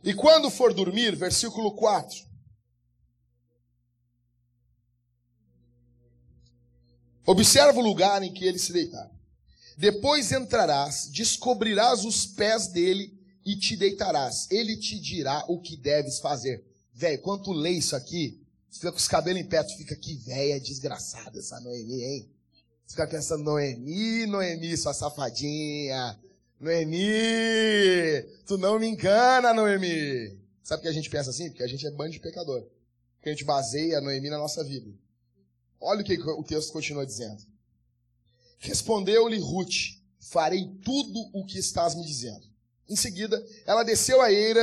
E 0.02 0.14
quando 0.14 0.50
for 0.50 0.72
dormir, 0.72 1.14
versículo 1.14 1.72
4. 1.72 2.30
Observa 7.26 7.78
o 7.78 7.82
lugar 7.82 8.22
em 8.22 8.32
que 8.32 8.44
ele 8.44 8.58
se 8.58 8.72
deitar. 8.72 9.10
Depois 9.76 10.32
entrarás, 10.32 11.08
descobrirás 11.12 12.04
os 12.04 12.26
pés 12.26 12.68
dele 12.68 13.18
e 13.44 13.56
te 13.56 13.76
deitarás. 13.76 14.50
Ele 14.50 14.76
te 14.76 14.98
dirá 14.98 15.44
o 15.48 15.60
que 15.60 15.76
deves 15.76 16.18
fazer. 16.18 16.64
Velho, 16.92 17.22
quando 17.22 17.44
tu 17.44 17.52
lê 17.52 17.70
isso 17.70 17.94
aqui, 17.94 18.44
fica 18.70 18.90
com 18.90 18.98
os 18.98 19.08
cabelos 19.08 19.40
em 19.40 19.46
pé, 19.46 19.62
tu 19.62 19.76
fica 19.76 19.94
que 19.96 20.16
velha 20.16 20.60
desgraçada 20.60 21.38
essa 21.38 21.60
Noemi, 21.60 22.02
hein? 22.02 22.30
Você 22.86 22.94
fica 22.94 23.06
pensando, 23.06 23.44
Noemi, 23.44 24.26
Noemi, 24.26 24.76
sua 24.76 24.92
safadinha. 24.92 26.18
Noemi, 26.60 28.22
tu 28.46 28.58
não 28.58 28.78
me 28.78 28.86
engana, 28.86 29.54
Noemi. 29.54 30.38
Sabe 30.62 30.80
por 30.80 30.82
que 30.82 30.88
a 30.88 30.92
gente 30.92 31.08
pensa 31.08 31.30
assim? 31.30 31.48
Porque 31.48 31.62
a 31.62 31.66
gente 31.66 31.86
é 31.86 31.90
bando 31.90 32.10
de 32.10 32.20
pecador. 32.20 32.62
Porque 33.16 33.30
a 33.30 33.32
gente 33.32 33.44
baseia 33.44 34.00
Noemi 34.00 34.28
na 34.28 34.36
nossa 34.36 34.62
vida. 34.62 34.92
Olha 35.80 36.02
o 36.02 36.04
que 36.04 36.20
o 36.20 36.44
texto 36.44 36.70
continua 36.70 37.06
dizendo. 37.06 37.42
Respondeu-lhe 38.58 39.38
Ruth: 39.38 39.98
Farei 40.18 40.70
tudo 40.84 41.30
o 41.32 41.46
que 41.46 41.58
estás 41.58 41.94
me 41.94 42.04
dizendo. 42.04 42.46
Em 42.86 42.96
seguida, 42.96 43.42
ela 43.64 43.82
desceu 43.82 44.20
a 44.20 44.30
eira 44.30 44.62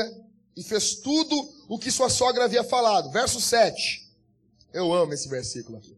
e 0.56 0.62
fez 0.62 0.96
tudo 0.96 1.36
o 1.68 1.80
que 1.80 1.90
sua 1.90 2.10
sogra 2.10 2.44
havia 2.44 2.64
falado. 2.64 3.10
Verso 3.10 3.42
7. 3.42 4.08
Eu 4.72 4.94
amo 4.94 5.14
esse 5.14 5.28
versículo 5.28 5.80
aqui. 5.80 5.98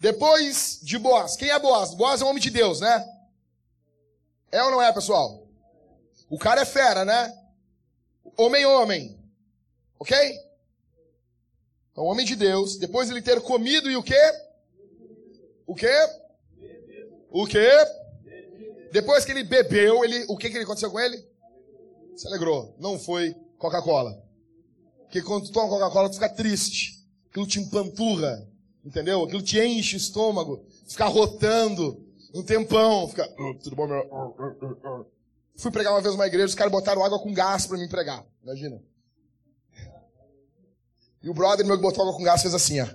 Depois 0.00 0.78
de 0.82 0.96
Boaz. 0.96 1.36
Quem 1.36 1.50
é 1.50 1.58
Boaz? 1.58 1.92
Boaz 1.92 2.22
é 2.22 2.24
um 2.24 2.28
homem 2.28 2.42
de 2.42 2.50
Deus, 2.50 2.80
né? 2.80 3.17
É 4.50 4.62
ou 4.62 4.70
não 4.70 4.82
é, 4.82 4.92
pessoal? 4.92 5.46
O 6.30 6.38
cara 6.38 6.62
é 6.62 6.64
fera, 6.64 7.04
né? 7.04 7.32
Homem, 8.36 8.64
homem. 8.64 9.18
Ok? 9.98 10.16
Então, 11.92 12.04
homem 12.04 12.24
de 12.24 12.36
Deus. 12.36 12.76
Depois 12.76 13.10
ele 13.10 13.20
ter 13.20 13.40
comido 13.40 13.90
e 13.90 13.96
o 13.96 14.02
quê? 14.02 14.20
O 15.66 15.74
quê? 15.74 15.94
O 17.30 17.46
quê? 17.46 17.68
Depois 18.90 19.24
que 19.24 19.32
ele 19.32 19.44
bebeu, 19.44 20.04
ele, 20.04 20.24
o 20.28 20.36
que, 20.36 20.48
que 20.48 20.58
aconteceu 20.58 20.90
com 20.90 21.00
ele? 21.00 21.22
Se 22.16 22.26
alegrou. 22.26 22.74
Não 22.78 22.98
foi 22.98 23.34
Coca-Cola. 23.58 24.22
Porque 25.02 25.20
quando 25.22 25.46
tu 25.46 25.52
toma 25.52 25.68
Coca-Cola, 25.68 26.08
tu 26.08 26.14
fica 26.14 26.28
triste. 26.28 27.06
Aquilo 27.30 27.46
te 27.46 27.60
empanturra. 27.60 28.46
Entendeu? 28.84 29.24
Aquilo 29.24 29.42
te 29.42 29.58
enche 29.60 29.96
o 29.96 29.98
estômago. 29.98 30.64
Fica 30.86 31.06
rotando 31.06 32.07
um 32.34 32.42
tempão. 32.42 33.08
Fica, 33.08 33.28
oh, 33.38 33.54
tudo 33.54 33.76
bom, 33.76 33.86
meu? 33.86 35.10
Fui 35.56 35.70
pregar 35.70 35.92
uma 35.92 36.00
vez 36.00 36.14
numa 36.14 36.26
igreja, 36.26 36.46
os 36.46 36.54
caras 36.54 36.72
botaram 36.72 37.04
água 37.04 37.18
com 37.18 37.32
gás 37.32 37.66
para 37.66 37.78
me 37.78 37.88
pregar. 37.88 38.24
Imagina. 38.42 38.82
E 41.22 41.28
o 41.28 41.34
brother 41.34 41.66
meu 41.66 41.76
que 41.76 41.82
botou 41.82 42.02
água 42.02 42.16
com 42.16 42.22
gás 42.22 42.42
fez 42.42 42.54
assim, 42.54 42.80
ó. 42.80 42.88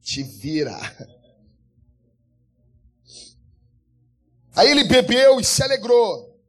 Te 0.00 0.22
vira. 0.22 0.76
Aí 4.54 4.70
ele 4.70 4.84
bebeu 4.84 5.40
e 5.40 5.44
se 5.44 5.62
alegrou. 5.62 6.40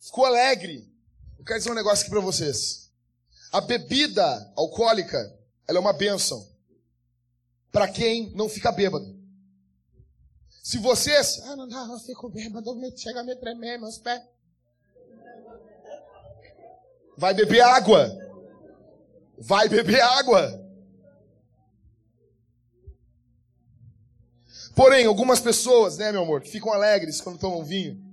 Ficou 0.00 0.26
alegre. 0.26 0.92
Eu 1.38 1.44
quero 1.44 1.58
dizer 1.58 1.70
um 1.70 1.74
negócio 1.74 2.02
aqui 2.02 2.10
para 2.10 2.20
vocês. 2.20 2.90
A 3.52 3.60
bebida 3.60 4.52
alcoólica, 4.56 5.16
ela 5.66 5.78
é 5.78 5.80
uma 5.80 5.92
bênção. 5.92 6.46
Para 7.70 7.86
quem 7.88 8.30
não 8.34 8.48
fica 8.48 8.72
bêbado. 8.72 9.15
Se 10.66 10.78
vocês, 10.78 11.40
ah, 11.44 11.54
não 11.54 11.68
dá, 11.68 11.86
eu 11.92 11.98
fico 12.00 12.28
bêbado, 12.28 12.76
chega 12.96 13.20
a 13.20 13.22
me 13.22 13.36
tremer 13.36 13.78
meus 13.78 13.98
pés. 13.98 14.20
Vai 17.16 17.34
beber 17.34 17.60
água. 17.60 18.10
Vai 19.38 19.68
beber 19.68 20.00
água. 20.00 20.68
Porém, 24.74 25.06
algumas 25.06 25.38
pessoas, 25.38 25.98
né, 25.98 26.10
meu 26.10 26.22
amor, 26.22 26.40
que 26.40 26.50
ficam 26.50 26.72
alegres 26.72 27.20
quando 27.20 27.38
tomam 27.38 27.62
vinho. 27.62 28.04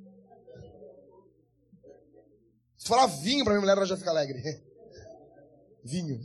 Se 2.78 2.88
falar 2.88 3.08
vinho 3.08 3.44
para 3.44 3.54
minha 3.54 3.62
mulher, 3.62 3.78
ela 3.78 3.88
já 3.88 3.98
fica 3.98 4.12
alegre. 4.12 4.64
Vinho. 5.84 6.22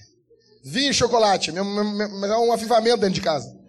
Vinho 0.64 0.92
e 0.92 0.94
chocolate. 0.94 1.52
Mas 1.52 2.30
é 2.30 2.38
um 2.38 2.54
avivamento 2.54 3.02
dentro 3.02 3.16
de 3.16 3.20
casa. 3.20 3.61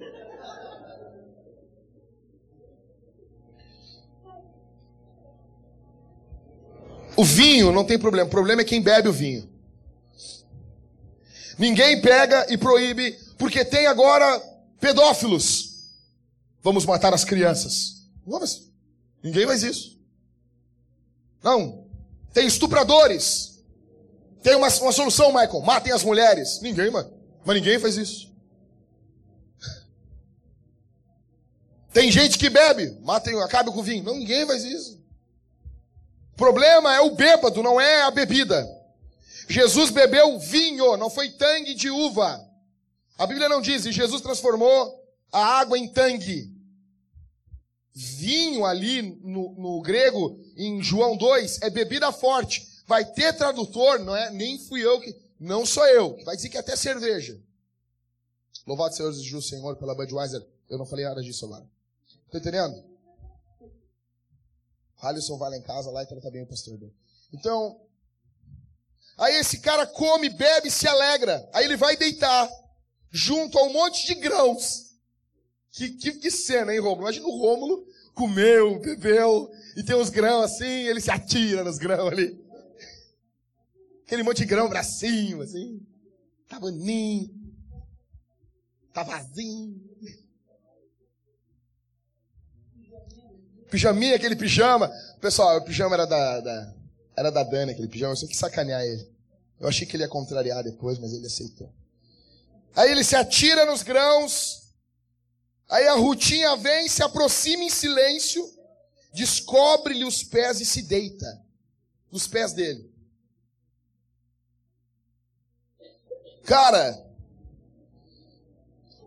O 7.15 7.23
vinho 7.23 7.71
não 7.71 7.83
tem 7.83 7.97
problema. 7.99 8.27
O 8.27 8.31
problema 8.31 8.61
é 8.61 8.65
quem 8.65 8.81
bebe 8.81 9.07
o 9.07 9.13
vinho. 9.13 9.49
Ninguém 11.57 12.01
pega 12.01 12.47
e 12.51 12.57
proíbe, 12.57 13.17
porque 13.37 13.63
tem 13.63 13.85
agora 13.85 14.41
pedófilos. 14.79 15.73
Vamos 16.61 16.85
matar 16.85 17.13
as 17.13 17.23
crianças. 17.23 18.07
Vamos. 18.25 18.71
Ninguém 19.21 19.45
faz 19.45 19.63
isso. 19.63 19.99
Não. 21.43 21.85
Tem 22.33 22.47
estupradores. 22.47 23.63
Tem 24.41 24.55
uma, 24.55 24.67
uma 24.67 24.91
solução, 24.91 25.27
Michael. 25.27 25.61
Matem 25.61 25.93
as 25.93 26.03
mulheres. 26.03 26.59
Ninguém, 26.61 26.89
mano. 26.89 27.13
Mas 27.45 27.55
ninguém 27.55 27.79
faz 27.79 27.97
isso. 27.97 28.33
Tem 31.93 32.09
gente 32.09 32.39
que 32.39 32.49
bebe. 32.49 32.97
Matem, 33.01 33.39
acabe 33.41 33.71
com 33.71 33.79
o 33.79 33.83
vinho. 33.83 34.03
Não, 34.03 34.15
ninguém 34.15 34.47
faz 34.47 34.63
isso. 34.63 35.02
O 36.33 36.37
problema 36.37 36.93
é 36.93 37.01
o 37.01 37.11
bêbado, 37.11 37.63
não 37.63 37.79
é 37.79 38.03
a 38.03 38.11
bebida. 38.11 38.67
Jesus 39.47 39.89
bebeu 39.89 40.37
vinho, 40.39 40.97
não 40.97 41.09
foi 41.09 41.29
tangue 41.29 41.73
de 41.73 41.89
uva. 41.89 42.39
A 43.17 43.25
Bíblia 43.25 43.47
não 43.47 43.61
diz, 43.61 43.85
e 43.85 43.91
Jesus 43.91 44.21
transformou 44.21 45.01
a 45.31 45.59
água 45.59 45.77
em 45.77 45.87
tangue 45.87 46.53
vinho 47.93 48.65
ali 48.65 49.01
no, 49.21 49.53
no 49.53 49.81
grego, 49.81 50.39
em 50.57 50.81
João 50.81 51.15
2, 51.15 51.61
é 51.61 51.69
bebida 51.69 52.11
forte. 52.11 52.67
Vai 52.87 53.05
ter 53.05 53.33
tradutor, 53.33 53.99
não 53.99 54.15
é? 54.15 54.31
Nem 54.31 54.57
fui 54.59 54.83
eu 54.83 54.99
que. 54.99 55.15
Não 55.39 55.65
sou 55.65 55.85
eu. 55.87 56.17
Vai 56.23 56.35
dizer 56.35 56.49
que 56.49 56.57
é 56.57 56.59
até 56.59 56.75
cerveja. 56.75 57.39
Louvado 58.65 58.95
seja 58.95 59.37
o 59.37 59.41
Senhor 59.41 59.75
pela 59.75 59.93
Budweiser. 59.93 60.45
Eu 60.69 60.77
não 60.77 60.85
falei 60.85 61.05
nada 61.05 61.21
disso 61.21 61.45
agora. 61.45 61.65
Tá 62.31 62.37
entendendo? 62.37 62.83
Alisson 65.03 65.37
vai 65.37 65.49
lá 65.49 65.57
em 65.57 65.61
casa 65.61 65.91
lá 65.91 66.03
e 66.03 66.07
trata 66.07 66.31
bem 66.31 66.43
o 66.43 66.47
pastor 66.47 66.77
dele. 66.77 66.93
Então, 67.33 67.79
aí 69.17 69.35
esse 69.35 69.59
cara 69.59 69.85
come, 69.85 70.29
bebe, 70.29 70.71
se 70.71 70.87
alegra. 70.87 71.47
Aí 71.53 71.65
ele 71.65 71.75
vai 71.75 71.97
deitar 71.97 72.49
junto 73.11 73.57
a 73.57 73.63
um 73.63 73.73
monte 73.73 74.05
de 74.05 74.15
grãos. 74.15 74.93
Que, 75.71 75.89
que, 75.89 76.13
que 76.13 76.31
cena, 76.31 76.73
hein, 76.73 76.79
Rômulo? 76.79 77.01
Imagina 77.01 77.27
o 77.27 77.37
Rômulo 77.37 77.85
comeu, 78.13 78.79
bebeu, 78.79 79.51
e 79.75 79.83
tem 79.83 79.95
uns 79.95 80.09
grãos 80.09 80.45
assim, 80.45 80.65
ele 80.65 81.01
se 81.01 81.09
atira 81.09 81.63
nos 81.63 81.77
grãos 81.77 82.11
ali. 82.11 82.39
Aquele 84.05 84.23
monte 84.23 84.37
de 84.37 84.45
grão 84.45 84.69
pra 84.69 84.83
cima, 84.83 85.43
assim. 85.43 85.81
Tá 86.47 86.59
boninho. 86.59 87.31
Tá 88.93 89.01
vazio. 89.01 89.81
Pijaminha, 93.73 94.15
aquele 94.15 94.35
pijama. 94.35 94.87
Pessoal, 95.19 95.57
o 95.57 95.61
pijama 95.63 95.95
era 95.95 96.05
da, 96.05 96.39
da 96.41 96.73
era 97.17 97.31
da 97.31 97.41
Dani, 97.41 97.71
aquele 97.71 97.87
pijama. 97.87 98.11
Eu 98.11 98.15
só 98.15 98.27
que 98.27 98.37
sacanear 98.37 98.83
ele. 98.83 99.11
Eu 99.59 99.67
achei 99.67 99.87
que 99.87 99.95
ele 99.95 100.03
ia 100.03 100.07
contrariar 100.07 100.63
depois, 100.63 100.99
mas 100.99 101.11
ele 101.11 101.25
aceitou. 101.25 101.73
Aí 102.75 102.91
ele 102.91 103.03
se 103.03 103.15
atira 103.15 103.65
nos 103.65 103.81
grãos. 103.81 104.61
Aí 105.67 105.87
a 105.87 105.95
Rutinha 105.95 106.55
vem, 106.55 106.87
se 106.87 107.01
aproxima 107.01 107.63
em 107.63 107.69
silêncio, 107.71 108.47
descobre-lhe 109.11 110.05
os 110.05 110.21
pés 110.21 110.61
e 110.61 110.65
se 110.65 110.83
deita 110.83 111.41
nos 112.11 112.27
pés 112.27 112.53
dele. 112.53 112.93
Cara, 116.43 117.03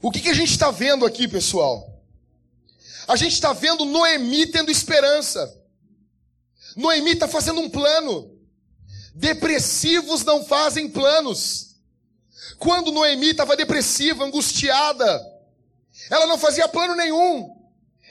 o 0.02 0.10
que, 0.10 0.20
que 0.20 0.30
a 0.30 0.34
gente 0.34 0.50
está 0.50 0.72
vendo 0.72 1.06
aqui, 1.06 1.28
pessoal? 1.28 1.95
A 3.06 3.16
gente 3.16 3.34
está 3.34 3.52
vendo 3.52 3.84
Noemi 3.84 4.46
tendo 4.46 4.70
esperança. 4.70 5.52
Noemi 6.76 7.12
está 7.12 7.28
fazendo 7.28 7.60
um 7.60 7.70
plano. 7.70 8.36
Depressivos 9.14 10.24
não 10.24 10.44
fazem 10.44 10.88
planos. 10.88 11.76
Quando 12.58 12.92
Noemi 12.92 13.30
estava 13.30 13.56
depressiva, 13.56 14.24
angustiada, 14.24 15.24
ela 16.10 16.26
não 16.26 16.38
fazia 16.38 16.68
plano 16.68 16.94
nenhum. 16.94 17.54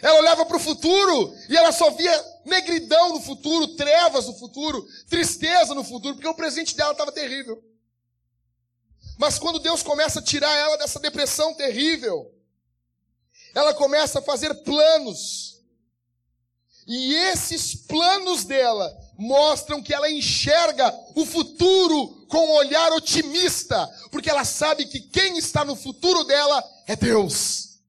Ela 0.01 0.19
olhava 0.19 0.45
para 0.45 0.58
o 0.58 0.60
futuro 0.60 1.36
e 1.49 1.58
ela 1.58 1.71
só 1.71 1.89
via 1.91 2.25
negridão 2.45 3.10
no 3.10 3.21
futuro, 3.21 3.75
trevas 3.75 4.27
no 4.27 4.34
futuro, 4.34 4.86
tristeza 5.10 5.73
no 5.73 5.84
futuro, 5.84 6.15
porque 6.15 6.27
o 6.27 6.36
presente 6.36 6.75
dela 6.75 6.91
estava 6.91 7.12
terrível. 7.12 7.63
Mas 9.17 9.39
quando 9.39 9.60
Deus 9.60 9.81
começa 9.81 10.19
a 10.19 10.23
tirar 10.23 10.53
ela 10.53 10.77
dessa 10.77 10.99
depressão 10.99 11.53
terrível, 11.53 12.35
ela 13.56 13.74
começa 13.74 14.20
a 14.20 14.22
fazer 14.22 14.54
planos. 14.63 15.62
E 16.86 17.15
esses 17.15 17.74
planos 17.74 18.44
dela 18.44 18.96
mostram 19.18 19.82
que 19.82 19.94
ela 19.94 20.12
enxerga 20.12 20.94
o 21.15 21.26
futuro 21.26 22.28
com 22.28 22.46
um 22.46 22.56
olhar 22.58 22.91
otimista, 22.91 23.88
porque 24.12 24.30
ela 24.30 24.44
sabe 24.44 24.86
que 24.86 25.00
quem 25.00 25.38
está 25.38 25.63
no 25.63 25.76
futuro 25.76 26.26
dela 26.26 26.63
é 26.86 26.96
Deus. 26.96 27.80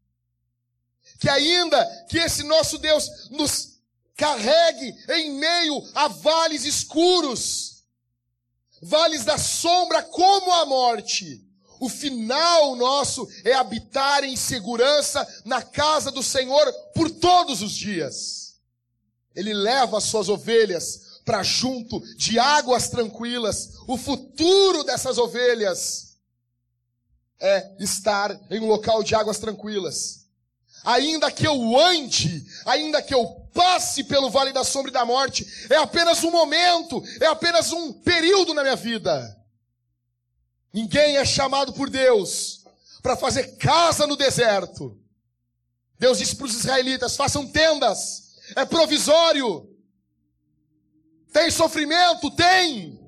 Que 1.19 1.29
ainda 1.29 1.85
que 2.09 2.19
esse 2.19 2.45
nosso 2.45 2.79
Deus 2.79 3.29
nos 3.31 3.81
carregue 4.17 4.95
em 5.11 5.33
meio 5.33 5.83
a 5.95 6.09
vales 6.09 6.65
escuros, 6.65 7.85
vales 8.81 9.25
da 9.25 9.37
sombra 9.37 10.03
como 10.03 10.53
a 10.53 10.65
morte, 10.65 11.46
o 11.81 11.89
final 11.89 12.77
nosso 12.77 13.29
é 13.45 13.55
habitar 13.55 14.25
em 14.25 14.37
segurança 14.37 15.27
na 15.45 15.63
casa 15.63 16.11
do 16.11 16.23
Senhor 16.23 16.73
por 16.95 17.11
todos 17.11 17.63
os 17.63 17.73
dias. 17.73 18.57
Ele 19.35 19.53
leva 19.53 19.99
as 19.99 20.05
suas 20.05 20.29
ovelhas 20.29 21.21
para 21.25 21.43
junto 21.43 22.01
de 22.17 22.39
águas 22.39 22.89
tranquilas. 22.89 23.73
O 23.87 23.99
futuro 23.99 24.85
dessas 24.85 25.19
ovelhas 25.19 26.17
é 27.41 27.77
estar 27.79 28.39
em 28.51 28.61
um 28.61 28.67
local 28.67 29.03
de 29.03 29.15
águas 29.15 29.39
tranquilas. 29.39 30.27
Ainda 30.85 31.31
que 31.33 31.47
eu 31.47 31.79
ande, 31.79 32.47
ainda 32.65 33.03
que 33.03 33.13
eu 33.13 33.27
passe 33.53 34.05
pelo 34.05 34.31
vale 34.31 34.53
da 34.53 34.63
sombra 34.63 34.91
e 34.91 34.95
da 34.95 35.05
morte, 35.05 35.45
é 35.69 35.77
apenas 35.77 36.23
um 36.23 36.31
momento, 36.31 37.03
é 37.21 37.27
apenas 37.27 37.73
um 37.73 37.93
período 37.93 38.55
na 38.55 38.63
minha 38.63 38.77
vida. 38.77 39.37
Ninguém 40.77 41.17
é 41.17 41.25
chamado 41.25 41.73
por 41.73 41.89
Deus 41.89 42.63
para 43.03 43.17
fazer 43.17 43.57
casa 43.57 44.07
no 44.07 44.15
deserto. 44.15 45.01
Deus 45.99 46.19
disse 46.19 46.37
para 46.37 46.45
os 46.45 46.55
israelitas: 46.55 47.17
façam 47.17 47.47
tendas, 47.47 48.35
é 48.55 48.63
provisório. 48.67 49.75
Tem 51.33 51.51
sofrimento? 51.51 52.31
Tem. 52.33 53.01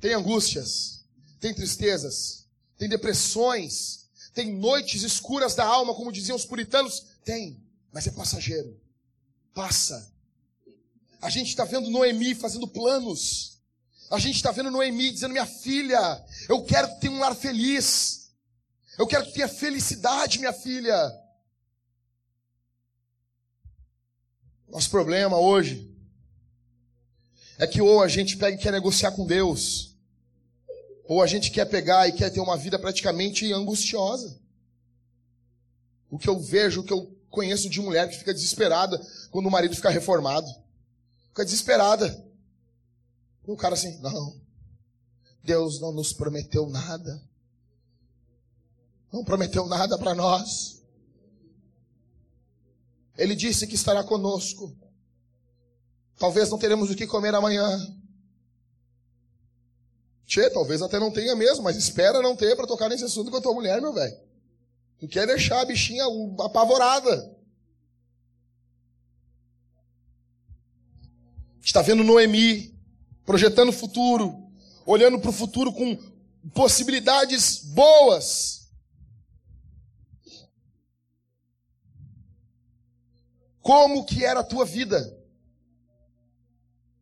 Tem 0.00 0.12
angústias, 0.12 1.02
tem 1.40 1.54
tristezas, 1.54 2.46
tem 2.76 2.90
depressões, 2.90 4.10
tem 4.34 4.52
noites 4.52 5.02
escuras 5.02 5.54
da 5.54 5.64
alma, 5.64 5.94
como 5.94 6.12
diziam 6.12 6.36
os 6.36 6.44
puritanos? 6.44 7.06
Tem, 7.24 7.58
mas 7.90 8.06
é 8.06 8.10
passageiro. 8.10 8.78
Passa. 9.54 10.12
A 11.22 11.30
gente 11.30 11.48
está 11.48 11.64
vendo 11.64 11.88
Noemi 11.88 12.34
fazendo 12.34 12.68
planos. 12.68 13.61
A 14.12 14.18
gente 14.18 14.36
está 14.36 14.52
vendo 14.52 14.70
Noemi 14.70 15.10
dizendo: 15.10 15.32
Minha 15.32 15.46
filha, 15.46 16.22
eu 16.46 16.62
quero 16.62 16.86
que 16.88 17.00
tenha 17.00 17.14
um 17.14 17.18
lar 17.18 17.34
feliz. 17.34 18.30
Eu 18.98 19.06
quero 19.06 19.24
que 19.24 19.32
tenha 19.32 19.48
felicidade, 19.48 20.38
minha 20.38 20.52
filha. 20.52 20.94
Nosso 24.68 24.90
problema 24.90 25.38
hoje 25.38 25.90
é 27.58 27.66
que 27.66 27.80
ou 27.80 28.02
a 28.02 28.08
gente 28.08 28.36
pega 28.36 28.54
e 28.54 28.60
quer 28.60 28.72
negociar 28.72 29.12
com 29.12 29.26
Deus, 29.26 29.96
ou 31.04 31.22
a 31.22 31.26
gente 31.26 31.50
quer 31.50 31.64
pegar 31.64 32.06
e 32.06 32.12
quer 32.12 32.28
ter 32.28 32.40
uma 32.40 32.56
vida 32.58 32.78
praticamente 32.78 33.50
angustiosa. 33.50 34.38
O 36.10 36.18
que 36.18 36.28
eu 36.28 36.38
vejo, 36.38 36.82
o 36.82 36.84
que 36.84 36.92
eu 36.92 37.18
conheço 37.30 37.66
de 37.70 37.80
mulher 37.80 38.10
que 38.10 38.18
fica 38.18 38.34
desesperada 38.34 39.00
quando 39.30 39.46
o 39.46 39.50
marido 39.50 39.74
fica 39.74 39.88
reformado. 39.88 40.46
Fica 41.28 41.46
desesperada. 41.46 42.30
E 43.46 43.50
o 43.50 43.56
cara 43.56 43.74
assim, 43.74 43.98
não. 44.00 44.40
Deus 45.42 45.80
não 45.80 45.92
nos 45.92 46.12
prometeu 46.12 46.68
nada. 46.68 47.22
Não 49.12 49.24
prometeu 49.24 49.66
nada 49.66 49.98
para 49.98 50.14
nós. 50.14 50.82
Ele 53.16 53.34
disse 53.34 53.66
que 53.66 53.74
estará 53.74 54.02
conosco. 54.04 54.74
Talvez 56.16 56.48
não 56.48 56.58
teremos 56.58 56.90
o 56.90 56.94
que 56.94 57.06
comer 57.06 57.34
amanhã. 57.34 57.68
Tchê, 60.24 60.48
talvez 60.48 60.80
até 60.80 60.98
não 60.98 61.10
tenha 61.10 61.34
mesmo, 61.34 61.64
mas 61.64 61.76
espera 61.76 62.22
não 62.22 62.36
ter 62.36 62.56
para 62.56 62.66
tocar 62.66 62.88
nesse 62.88 63.04
assunto 63.04 63.30
com 63.30 63.36
a 63.36 63.42
tua 63.42 63.52
mulher, 63.52 63.82
meu 63.82 63.92
velho. 63.92 64.16
Tu 64.98 65.08
quer 65.08 65.26
deixar 65.26 65.60
a 65.60 65.64
bichinha 65.64 66.04
apavorada. 66.38 67.36
Está 71.60 71.82
vendo 71.82 72.04
Noemi 72.04 72.71
projetando 73.24 73.68
o 73.68 73.72
futuro, 73.72 74.50
olhando 74.84 75.18
para 75.18 75.30
o 75.30 75.32
futuro 75.32 75.72
com 75.72 75.96
possibilidades 76.52 77.58
boas. 77.58 78.68
Como 83.60 84.04
que 84.04 84.24
era 84.24 84.40
a 84.40 84.44
tua 84.44 84.64
vida? 84.64 85.18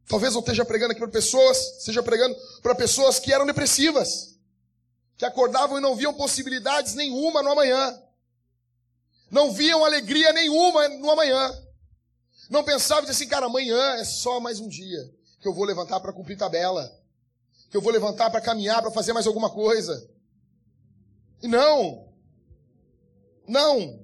Talvez 0.06 0.34
eu 0.34 0.40
esteja 0.40 0.64
pregando 0.64 0.92
aqui 0.92 1.00
para 1.00 1.08
pessoas, 1.08 1.84
seja 1.84 2.02
pregando 2.02 2.36
para 2.60 2.74
pessoas 2.74 3.18
que 3.18 3.32
eram 3.32 3.46
depressivas, 3.46 4.36
que 5.16 5.24
acordavam 5.24 5.78
e 5.78 5.80
não 5.80 5.94
viam 5.94 6.12
possibilidades 6.12 6.94
nenhuma 6.94 7.42
no 7.42 7.52
amanhã, 7.52 8.02
não 9.30 9.52
viam 9.52 9.84
alegria 9.84 10.32
nenhuma 10.32 10.88
no 10.88 11.10
amanhã, 11.10 11.50
não 12.50 12.64
pensavam 12.64 13.08
assim, 13.08 13.28
cara, 13.28 13.46
amanhã 13.46 13.94
é 13.94 14.04
só 14.04 14.40
mais 14.40 14.58
um 14.58 14.68
dia 14.68 15.19
que 15.40 15.48
eu 15.48 15.54
vou 15.54 15.64
levantar 15.64 16.00
para 16.00 16.12
cumprir 16.12 16.36
tabela, 16.36 16.90
que 17.70 17.76
eu 17.76 17.80
vou 17.80 17.92
levantar 17.92 18.30
para 18.30 18.40
caminhar, 18.40 18.82
para 18.82 18.90
fazer 18.90 19.12
mais 19.12 19.26
alguma 19.26 19.50
coisa. 19.50 20.08
E 21.42 21.48
não, 21.48 22.08
não. 23.46 24.00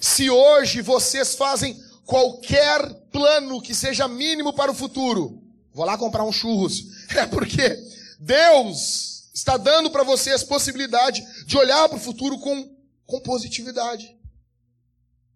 Se 0.00 0.30
hoje 0.30 0.82
vocês 0.82 1.34
fazem 1.34 1.80
qualquer 2.04 2.92
plano 3.10 3.60
que 3.60 3.74
seja 3.74 4.08
mínimo 4.08 4.52
para 4.52 4.70
o 4.70 4.74
futuro. 4.74 5.42
Vou 5.72 5.86
lá 5.86 5.96
comprar 5.96 6.24
um 6.24 6.32
churros. 6.32 6.92
É 7.12 7.26
porque 7.26 7.78
Deus 8.18 9.30
está 9.34 9.58
dando 9.58 9.90
para 9.90 10.02
você 10.02 10.30
a 10.30 10.38
possibilidade 10.46 11.22
de 11.44 11.58
olhar 11.58 11.86
para 11.86 11.98
o 11.98 12.00
futuro 12.00 12.38
com, 12.38 12.74
com 13.04 13.20
positividade, 13.20 14.16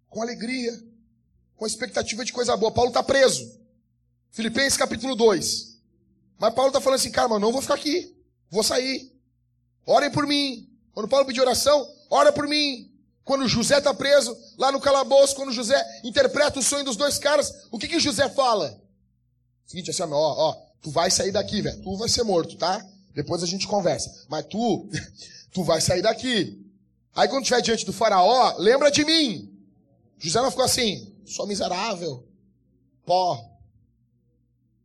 com 0.08 0.22
alegria, 0.22 0.72
com 1.56 1.66
expectativa 1.66 2.24
de 2.24 2.32
coisa 2.32 2.56
boa. 2.56 2.72
Paulo 2.72 2.90
está 2.90 3.02
preso. 3.02 3.58
Filipenses 4.30 4.76
capítulo 4.76 5.14
2. 5.14 5.76
Mas 6.38 6.54
Paulo 6.54 6.68
está 6.68 6.80
falando 6.80 6.98
assim, 6.98 7.10
cara, 7.10 7.38
não 7.38 7.52
vou 7.52 7.62
ficar 7.62 7.74
aqui. 7.74 8.14
Vou 8.50 8.62
sair. 8.62 9.12
Orem 9.86 10.10
por 10.10 10.26
mim. 10.26 10.68
Quando 10.92 11.08
Paulo 11.08 11.26
pedir 11.26 11.40
oração, 11.40 11.88
ora 12.10 12.32
por 12.32 12.46
mim. 12.46 12.92
Quando 13.24 13.48
José 13.48 13.78
está 13.78 13.92
preso 13.92 14.36
lá 14.56 14.70
no 14.70 14.80
calabouço, 14.80 15.34
quando 15.34 15.52
José 15.52 15.82
interpreta 16.04 16.58
o 16.58 16.62
sonho 16.62 16.84
dos 16.84 16.96
dois 16.96 17.18
caras, 17.18 17.66
o 17.70 17.78
que 17.78 17.88
que 17.88 17.98
José 17.98 18.28
fala? 18.28 18.80
Seguinte, 19.64 19.90
assim, 19.90 20.02
ó, 20.02 20.06
ó, 20.12 20.52
tu 20.80 20.90
vai 20.90 21.10
sair 21.10 21.32
daqui, 21.32 21.60
velho. 21.60 21.82
Tu 21.82 21.96
vai 21.96 22.08
ser 22.08 22.22
morto, 22.22 22.56
tá? 22.56 22.84
Depois 23.14 23.42
a 23.42 23.46
gente 23.46 23.66
conversa. 23.66 24.26
Mas 24.28 24.46
tu, 24.46 24.88
Tu 25.56 25.64
vai 25.64 25.80
sair 25.80 26.02
daqui. 26.02 26.62
Aí 27.14 27.26
quando 27.28 27.44
estiver 27.44 27.62
diante 27.62 27.86
do 27.86 27.92
faraó, 27.92 28.56
lembra 28.58 28.90
de 28.90 29.02
mim. 29.06 29.50
José 30.18 30.38
não 30.42 30.50
ficou 30.50 30.66
assim, 30.66 31.10
sou 31.26 31.46
miserável, 31.46 32.26
pó, 33.04 33.58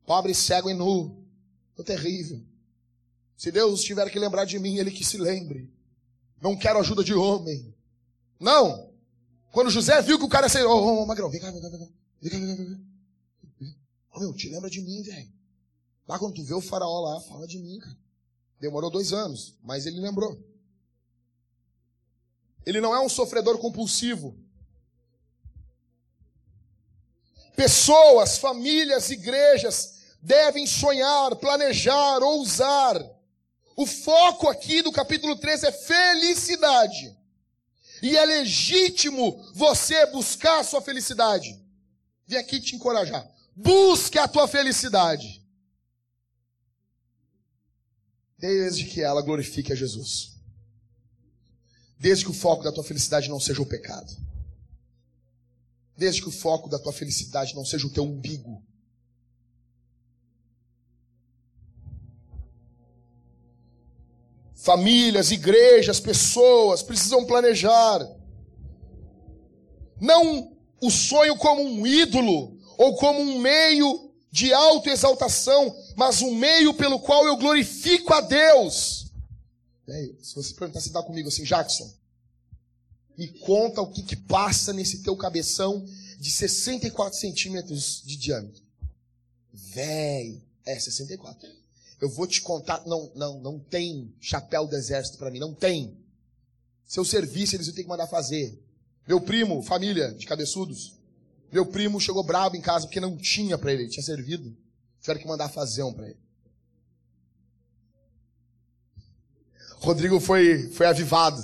pobre, 0.05 0.33
cego 0.33 0.69
e 0.69 0.73
nu. 0.73 1.23
Tô 1.75 1.83
terrível. 1.83 2.43
Se 3.37 3.51
Deus 3.51 3.81
tiver 3.81 4.09
que 4.09 4.19
lembrar 4.19 4.45
de 4.45 4.59
mim, 4.59 4.77
ele 4.77 4.91
que 4.91 5.03
se 5.03 5.17
lembre. 5.17 5.71
Não 6.41 6.57
quero 6.57 6.79
ajuda 6.79 7.03
de 7.03 7.13
homem. 7.13 7.73
Não. 8.39 8.91
Quando 9.51 9.69
José 9.69 10.01
viu 10.01 10.17
que 10.17 10.25
o 10.25 10.29
cara 10.29 10.49
saiu, 10.49 10.69
ô, 10.69 10.73
oh, 10.73 11.03
oh, 11.03 11.05
Magrão, 11.05 11.29
vem 11.29 11.39
cá, 11.39 11.51
vem 11.51 11.61
cá, 11.61 11.69
vem 11.69 11.79
cá. 11.79 11.87
Vem 12.21 12.31
cá, 12.31 12.37
vem 12.37 12.47
cá, 12.47 12.63
vem 12.63 12.75
cá. 12.75 13.75
Ô, 14.13 14.19
meu, 14.19 14.33
te 14.33 14.49
lembra 14.49 14.69
de 14.69 14.81
mim, 14.81 15.01
velho. 15.01 15.31
Lá 16.07 16.19
quando 16.19 16.35
tu 16.35 16.43
vê 16.43 16.53
o 16.53 16.61
faraó 16.61 16.99
lá, 17.01 17.21
fala 17.21 17.47
de 17.47 17.57
mim, 17.57 17.79
cara. 17.79 17.97
Demorou 18.59 18.91
dois 18.91 19.13
anos, 19.13 19.55
mas 19.63 19.85
ele 19.85 19.99
lembrou. 19.99 20.37
Ele 22.65 22.79
não 22.79 22.93
é 22.93 22.99
um 22.99 23.09
sofredor 23.09 23.57
compulsivo. 23.57 24.37
Pessoas, 27.55 28.37
famílias, 28.37 29.09
igrejas 29.09 30.01
devem 30.21 30.67
sonhar, 30.67 31.35
planejar, 31.35 32.19
ousar. 32.19 33.01
O 33.75 33.85
foco 33.85 34.47
aqui 34.47 34.81
do 34.81 34.91
capítulo 34.91 35.35
3 35.35 35.63
é 35.63 35.71
felicidade. 35.71 37.17
E 38.01 38.17
é 38.17 38.25
legítimo 38.25 39.43
você 39.53 40.05
buscar 40.07 40.59
a 40.59 40.63
sua 40.63 40.81
felicidade. 40.81 41.59
Vim 42.27 42.35
aqui 42.35 42.59
te 42.59 42.75
encorajar. 42.75 43.29
Busque 43.55 44.17
a 44.17 44.27
tua 44.27 44.47
felicidade. 44.47 45.41
Desde 48.37 48.85
que 48.85 49.01
ela 49.01 49.21
glorifique 49.21 49.71
a 49.71 49.75
Jesus. 49.75 50.31
Desde 51.99 52.25
que 52.25 52.31
o 52.31 52.33
foco 52.33 52.63
da 52.63 52.71
tua 52.71 52.83
felicidade 52.83 53.29
não 53.29 53.39
seja 53.39 53.61
o 53.61 53.65
pecado. 53.65 54.11
Desde 55.97 56.21
que 56.21 56.29
o 56.29 56.31
foco 56.31 56.69
da 56.69 56.79
tua 56.79 56.93
felicidade 56.93 57.55
não 57.55 57.65
seja 57.65 57.87
o 57.87 57.89
teu 57.91 58.03
umbigo. 58.03 58.63
Famílias, 64.55 65.31
igrejas, 65.31 65.99
pessoas 65.99 66.83
precisam 66.83 67.25
planejar. 67.25 67.99
Não 69.99 70.55
o 70.81 70.89
sonho 70.89 71.35
como 71.37 71.61
um 71.61 71.85
ídolo 71.85 72.59
ou 72.77 72.95
como 72.95 73.19
um 73.19 73.39
meio 73.39 74.11
de 74.31 74.53
autoexaltação, 74.53 75.75
mas 75.95 76.21
um 76.21 76.33
meio 76.33 76.73
pelo 76.73 76.99
qual 76.99 77.27
eu 77.27 77.37
glorifico 77.37 78.13
a 78.13 78.21
Deus. 78.21 79.11
Aí, 79.89 80.15
se 80.21 80.33
você 80.35 80.53
perguntar 80.53 80.79
se 80.79 80.91
dá 80.91 81.03
comigo 81.03 81.27
assim, 81.27 81.43
Jackson, 81.43 81.91
me 83.17 83.27
conta 83.27 83.81
o 83.81 83.91
que, 83.91 84.01
que 84.03 84.15
passa 84.15 84.73
nesse 84.73 85.03
teu 85.03 85.15
cabeção 85.15 85.85
de 86.19 86.31
64 86.31 87.17
centímetros 87.17 88.01
de 88.05 88.15
diâmetro. 88.15 88.61
Véi, 89.53 90.41
é 90.65 90.79
64. 90.79 91.49
Eu 91.99 92.09
vou 92.09 92.25
te 92.25 92.41
contar, 92.41 92.83
não, 92.85 93.11
não, 93.15 93.39
não 93.39 93.59
tem 93.59 94.13
chapéu 94.19 94.65
do 94.65 94.75
exército 94.75 95.17
para 95.17 95.29
mim, 95.29 95.39
não 95.39 95.53
tem. 95.53 95.97
Seu 96.85 97.05
serviço 97.05 97.55
eles 97.55 97.71
ter 97.71 97.83
que 97.83 97.89
mandar 97.89 98.07
fazer. 98.07 98.59
Meu 99.07 99.21
primo, 99.21 99.61
família 99.61 100.11
de 100.13 100.25
cabeçudos, 100.25 100.99
meu 101.51 101.65
primo 101.65 101.99
chegou 101.99 102.23
bravo 102.23 102.55
em 102.55 102.61
casa 102.61 102.85
porque 102.85 102.99
não 102.99 103.17
tinha 103.17 103.57
para 103.57 103.73
ele, 103.73 103.83
ele 103.83 103.91
tinha 103.91 104.03
servido. 104.03 104.55
Tiveram 104.99 105.19
que 105.19 105.27
mandar 105.27 105.49
fazer 105.49 105.83
um 105.83 105.93
para 105.93 106.07
ele. 106.07 106.19
Rodrigo 109.77 110.19
foi, 110.19 110.69
foi 110.69 110.85
avivado. 110.85 111.43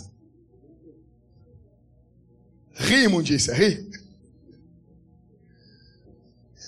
Ri, 2.77 3.03
imundícia, 3.03 3.53
ri. 3.53 3.89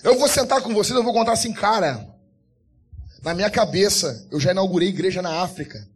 Eu 0.02 0.18
vou 0.18 0.28
sentar 0.28 0.62
com 0.62 0.74
vocês, 0.74 0.96
eu 0.96 1.04
vou 1.04 1.12
contar 1.12 1.32
assim, 1.32 1.52
cara. 1.52 2.08
Na 3.22 3.34
minha 3.34 3.50
cabeça, 3.50 4.26
eu 4.30 4.40
já 4.40 4.50
inaugurei 4.50 4.88
igreja 4.88 5.20
na 5.20 5.42
África. 5.42 5.86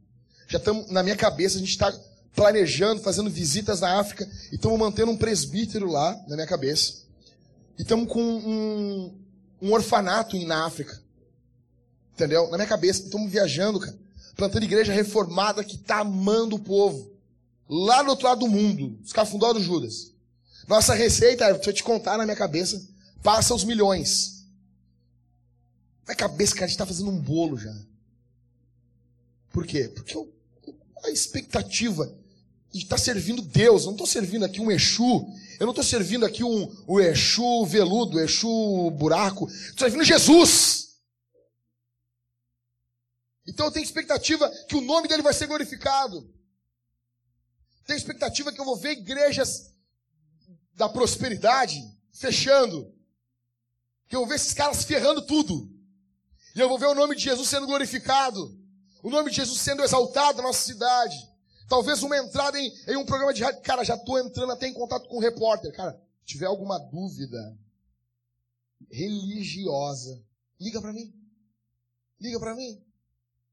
Já 0.47 0.59
estamos, 0.59 0.91
na 0.91 1.03
minha 1.03 1.17
cabeça, 1.17 1.57
a 1.57 1.59
gente 1.59 1.71
está 1.71 1.93
planejando, 2.35 3.01
fazendo 3.01 3.31
visitas 3.31 3.81
na 3.81 3.99
África. 3.99 4.29
E 4.53 4.57
estamos 4.57 4.79
mantendo 4.79 5.11
um 5.11 5.17
presbítero 5.17 5.91
lá, 5.91 6.15
na 6.29 6.37
minha 6.37 6.47
cabeça. 6.47 7.05
E 7.79 7.83
estamos 7.83 8.07
com 8.09 8.23
um, 8.23 9.15
um 9.62 9.73
orfanato 9.73 10.39
na 10.47 10.67
África. 10.67 11.01
Entendeu? 12.12 12.51
Na 12.51 12.59
minha 12.59 12.69
cabeça. 12.69 13.05
Estamos 13.05 13.31
viajando, 13.31 13.81
cara. 13.81 13.97
Plantando 14.37 14.65
igreja 14.65 14.93
reformada 14.93 15.65
que 15.65 15.77
está 15.77 16.01
amando 16.01 16.57
o 16.57 16.61
povo. 16.61 17.14
Lá 17.69 18.03
do 18.03 18.11
outro 18.11 18.27
lado 18.27 18.41
do 18.41 18.49
mundo. 18.49 18.99
Os 19.03 19.12
cafundó 19.12 19.53
do 19.53 19.62
Judas. 19.62 20.12
Nossa 20.67 20.95
receita, 20.95 21.53
deixa 21.53 21.71
eu 21.71 21.75
te 21.75 21.83
contar 21.83 22.17
na 22.17 22.25
minha 22.25 22.37
cabeça, 22.37 22.83
passa 23.23 23.55
os 23.55 23.65
milhões. 23.65 24.47
Na 26.07 26.09
minha 26.09 26.17
cabeça, 26.17 26.55
cara, 26.55 26.65
a 26.65 26.69
gente 26.69 26.75
está 26.75 26.87
fazendo 26.87 27.11
um 27.11 27.21
bolo 27.21 27.59
já. 27.59 27.75
Por 29.53 29.67
quê? 29.67 29.89
Porque 29.89 30.17
eu, 30.17 30.33
a 31.05 31.11
expectativa 31.11 32.07
de 32.73 32.83
estar 32.83 32.97
tá 32.97 33.03
servindo 33.03 33.41
Deus. 33.41 33.83
Eu 33.83 33.87
não 33.87 33.93
estou 33.93 34.07
servindo 34.07 34.45
aqui 34.45 34.61
um 34.61 34.71
Exu. 34.71 35.27
Eu 35.61 35.67
não 35.67 35.71
estou 35.71 35.85
servindo 35.85 36.27
aqui 36.27 36.43
um, 36.43 36.85
um 36.89 36.99
Exu 36.99 37.65
veludo, 37.67 38.19
Exu 38.19 38.91
buraco. 38.91 39.47
Estou 39.47 39.87
servindo 39.87 40.05
Jesus. 40.05 40.97
Então 43.47 43.67
eu 43.67 43.73
tenho 43.73 43.85
expectativa 43.85 44.49
que 44.67 44.75
o 44.75 44.81
nome 44.81 45.07
dele 45.07 45.23
vai 45.23 45.33
ser 45.33 45.47
glorificado. 45.47 46.29
Tenho 47.87 47.97
expectativa 47.97 48.53
que 48.53 48.61
eu 48.61 48.64
vou 48.64 48.76
ver 48.76 48.93
igrejas 48.93 49.72
da 50.74 50.89
prosperidade 50.89 51.80
fechando. 52.12 52.93
Que 54.09 54.16
eu 54.16 54.20
vou 54.20 54.28
ver 54.28 54.37
esses 54.37 54.55
caras 54.55 54.85
ferrando 54.85 55.22
tudo. 55.22 55.70
E 56.55 56.61
eu 56.61 56.68
vou 56.68 56.78
ver 56.78 56.87
o 56.87 56.95
nome 56.95 57.16
de 57.16 57.22
Jesus 57.22 57.49
sendo 57.49 57.66
glorificado. 57.66 58.57
O 59.03 59.11
nome 59.11 59.30
de 59.30 59.37
Jesus 59.37 59.61
sendo 59.61 59.82
exaltado 59.82 60.39
na 60.39 60.45
nossa 60.45 60.64
cidade. 60.64 61.16
Talvez 61.68 62.03
uma 62.03 62.16
entrada 62.16 62.59
em, 62.59 62.72
em 62.89 62.97
um 62.97 63.05
programa 63.05 63.35
de 63.35 63.43
rádio. 63.43 63.62
Cara, 63.62 63.85
já 63.85 63.95
estou 63.95 64.18
entrando 64.18 64.53
até 64.53 64.66
em 64.66 64.72
contato 64.72 65.09
com 65.09 65.16
um 65.16 65.20
repórter. 65.20 65.74
Cara, 65.74 66.01
tiver 66.24 66.47
alguma 66.47 66.78
dúvida 66.78 67.59
religiosa, 68.91 70.22
liga 70.61 70.80
para 70.80 70.93
mim. 70.93 71.12
Liga 72.20 72.39
para 72.39 72.55
mim. 72.55 72.82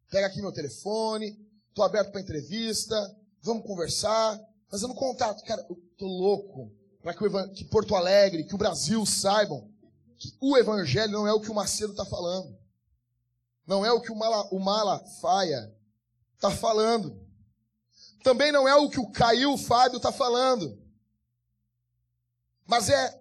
Pega 0.09 0.27
aqui 0.27 0.41
meu 0.41 0.51
telefone. 0.51 1.37
Estou 1.69 1.83
aberto 1.83 2.11
para 2.11 2.21
entrevista. 2.21 2.95
Vamos 3.41 3.65
conversar. 3.65 4.39
Fazendo 4.69 4.93
contato. 4.93 5.43
Cara, 5.43 5.65
eu 5.69 5.75
tô 5.97 6.05
louco 6.05 6.71
para 7.01 7.13
que, 7.13 7.47
que 7.55 7.65
Porto 7.65 7.95
Alegre, 7.95 8.43
que 8.43 8.55
o 8.55 8.57
Brasil 8.57 9.05
saibam 9.05 9.69
que 10.17 10.35
o 10.39 10.55
evangelho 10.55 11.11
não 11.11 11.27
é 11.27 11.33
o 11.33 11.41
que 11.41 11.49
o 11.49 11.55
Macedo 11.55 11.91
está 11.91 12.05
falando. 12.05 12.55
Não 13.65 13.85
é 13.85 13.91
o 13.91 14.01
que 14.01 14.11
o, 14.11 14.15
Mala, 14.15 14.47
o 14.51 14.59
Malafaia 14.59 15.73
está 16.35 16.51
falando. 16.51 17.19
Também 18.23 18.51
não 18.51 18.67
é 18.67 18.75
o 18.75 18.89
que 18.89 18.99
o 18.99 19.11
Caio 19.11 19.57
Fábio 19.57 19.97
está 19.97 20.11
falando. 20.11 20.79
Mas 22.65 22.89
é 22.89 23.19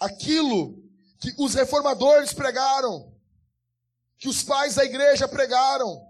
aquilo 0.00 0.82
que 1.20 1.34
os 1.38 1.54
reformadores 1.54 2.32
pregaram, 2.32 3.12
que 4.18 4.28
os 4.28 4.42
pais 4.42 4.74
da 4.74 4.84
igreja 4.84 5.28
pregaram, 5.28 6.05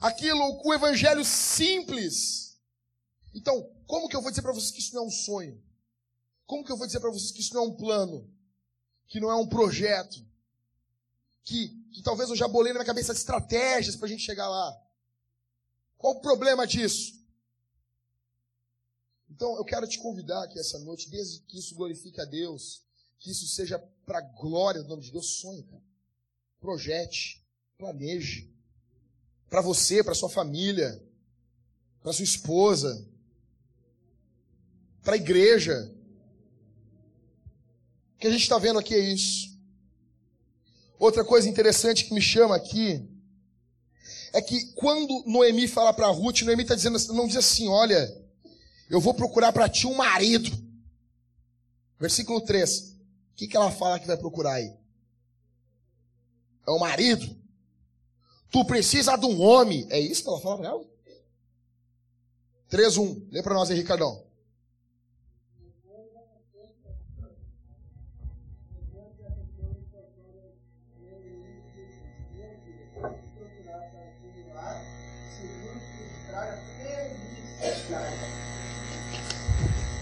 aquilo, 0.00 0.60
o 0.64 0.74
evangelho 0.74 1.24
simples. 1.24 2.58
Então, 3.34 3.70
como 3.86 4.08
que 4.08 4.16
eu 4.16 4.22
vou 4.22 4.30
dizer 4.30 4.42
para 4.42 4.52
vocês 4.52 4.70
que 4.70 4.80
isso 4.80 4.94
não 4.94 5.04
é 5.04 5.06
um 5.06 5.10
sonho? 5.10 5.62
Como 6.46 6.64
que 6.64 6.72
eu 6.72 6.76
vou 6.76 6.86
dizer 6.86 7.00
para 7.00 7.10
vocês 7.10 7.30
que 7.30 7.40
isso 7.40 7.54
não 7.54 7.62
é 7.62 7.66
um 7.66 7.76
plano? 7.76 8.28
Que 9.06 9.20
não 9.20 9.30
é 9.30 9.34
um 9.34 9.46
projeto? 9.46 10.24
Que, 11.44 11.68
que 11.92 12.02
talvez 12.02 12.30
eu 12.30 12.36
já 12.36 12.48
bolei 12.48 12.72
na 12.72 12.78
minha 12.78 12.86
cabeça 12.86 13.12
estratégias 13.12 13.96
para 13.96 14.06
a 14.06 14.08
gente 14.08 14.22
chegar 14.22 14.48
lá. 14.48 14.82
Qual 15.96 16.14
o 16.14 16.20
problema 16.20 16.66
disso? 16.66 17.18
Então 19.30 19.56
eu 19.56 19.64
quero 19.64 19.86
te 19.86 19.98
convidar 19.98 20.44
aqui 20.44 20.58
essa 20.58 20.78
noite, 20.78 21.10
desde 21.10 21.40
que 21.40 21.58
isso 21.58 21.74
glorifique 21.74 22.20
a 22.20 22.24
Deus, 22.24 22.82
que 23.18 23.30
isso 23.30 23.46
seja 23.46 23.78
para 24.06 24.18
a 24.18 24.22
glória 24.22 24.82
do 24.82 24.88
nome 24.88 25.02
de 25.02 25.12
Deus, 25.12 25.38
sonhe, 25.40 25.62
cara. 25.64 25.82
Projete, 26.60 27.44
planeje. 27.76 28.52
Para 29.48 29.60
você, 29.60 30.02
para 30.02 30.14
sua 30.14 30.28
família, 30.28 31.02
para 32.02 32.12
sua 32.12 32.24
esposa, 32.24 33.06
para 35.02 35.14
a 35.14 35.16
igreja. 35.16 35.90
O 38.14 38.18
que 38.18 38.26
a 38.26 38.30
gente 38.30 38.42
está 38.42 38.58
vendo 38.58 38.78
aqui 38.78 38.94
é 38.94 38.98
isso. 38.98 39.48
Outra 40.98 41.24
coisa 41.24 41.48
interessante 41.48 42.04
que 42.04 42.14
me 42.14 42.20
chama 42.20 42.56
aqui 42.56 43.08
é 44.32 44.42
que 44.42 44.72
quando 44.72 45.24
Noemi 45.26 45.68
fala 45.68 45.92
para 45.92 46.08
Ruth, 46.08 46.42
Noemi 46.42 46.62
está 46.62 46.74
dizendo, 46.74 46.98
não 47.14 47.26
diz 47.26 47.36
assim, 47.36 47.68
olha, 47.68 48.14
eu 48.90 49.00
vou 49.00 49.14
procurar 49.14 49.52
para 49.52 49.68
ti 49.68 49.86
um 49.86 49.94
marido. 49.94 50.50
Versículo 51.98 52.40
3. 52.40 52.80
O 52.80 53.34
que, 53.36 53.46
que 53.46 53.56
ela 53.56 53.70
fala 53.70 53.98
que 53.98 54.06
vai 54.06 54.16
procurar 54.16 54.54
aí? 54.54 54.72
É 56.66 56.70
o 56.70 56.78
marido. 56.78 57.37
Tu 58.50 58.64
precisa 58.64 59.16
de 59.16 59.26
um 59.26 59.40
homem. 59.40 59.86
É 59.90 60.00
isso 60.00 60.22
que 60.22 60.28
ela 60.28 60.40
fala 60.40 60.58
para 60.58 60.68
ela? 60.68 60.84
3, 62.68 62.96
1. 62.96 63.28
Lê 63.30 63.42
para 63.42 63.54
nós 63.54 63.70
aí, 63.70 63.76
Ricardão. 63.76 64.26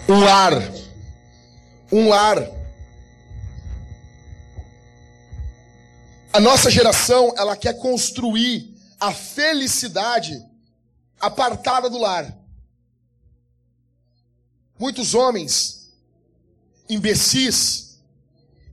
Um 0.09 0.23
lar. 0.23 0.53
Um 1.91 2.07
lar. 2.07 2.56
A 6.33 6.39
nossa 6.39 6.69
geração, 6.69 7.33
ela 7.37 7.55
quer 7.55 7.77
construir 7.77 8.75
a 8.99 9.13
felicidade 9.13 10.43
apartada 11.19 11.89
do 11.89 11.97
lar. 11.97 12.37
Muitos 14.77 15.15
homens, 15.15 15.89
imbecis, 16.87 17.99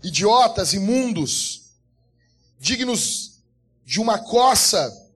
idiotas, 0.02 0.74
imundos, 0.74 1.72
dignos 2.58 3.40
de 3.84 4.00
uma 4.00 4.18
coça, 4.18 5.10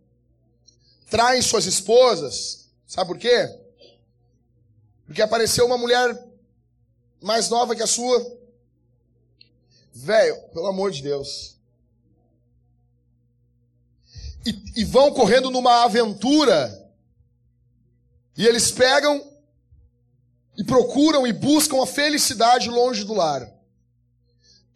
traem 1.11 1.43
suas 1.43 1.67
esposas. 1.67 2.69
Sabe 2.87 3.09
por 3.09 3.19
quê? 3.19 3.59
Porque 5.05 5.21
apareceu 5.21 5.67
uma 5.67 5.77
mulher 5.77 6.27
mais 7.21 7.49
nova 7.51 7.75
que 7.75 7.83
a 7.83 7.87
sua. 7.87 8.39
Velho, 9.93 10.41
pelo 10.55 10.67
amor 10.67 10.93
de 10.93 11.03
Deus. 11.03 11.58
E, 14.47 14.81
e 14.81 14.85
vão 14.85 15.13
correndo 15.13 15.51
numa 15.51 15.85
aventura. 15.85 16.91
E 18.37 18.47
eles 18.47 18.71
pegam 18.71 19.23
e 20.57 20.65
procuram 20.65 21.27
e 21.27 21.33
buscam 21.33 21.83
a 21.83 21.87
felicidade 21.87 22.69
longe 22.69 23.05
do 23.05 23.15
lar. 23.15 23.49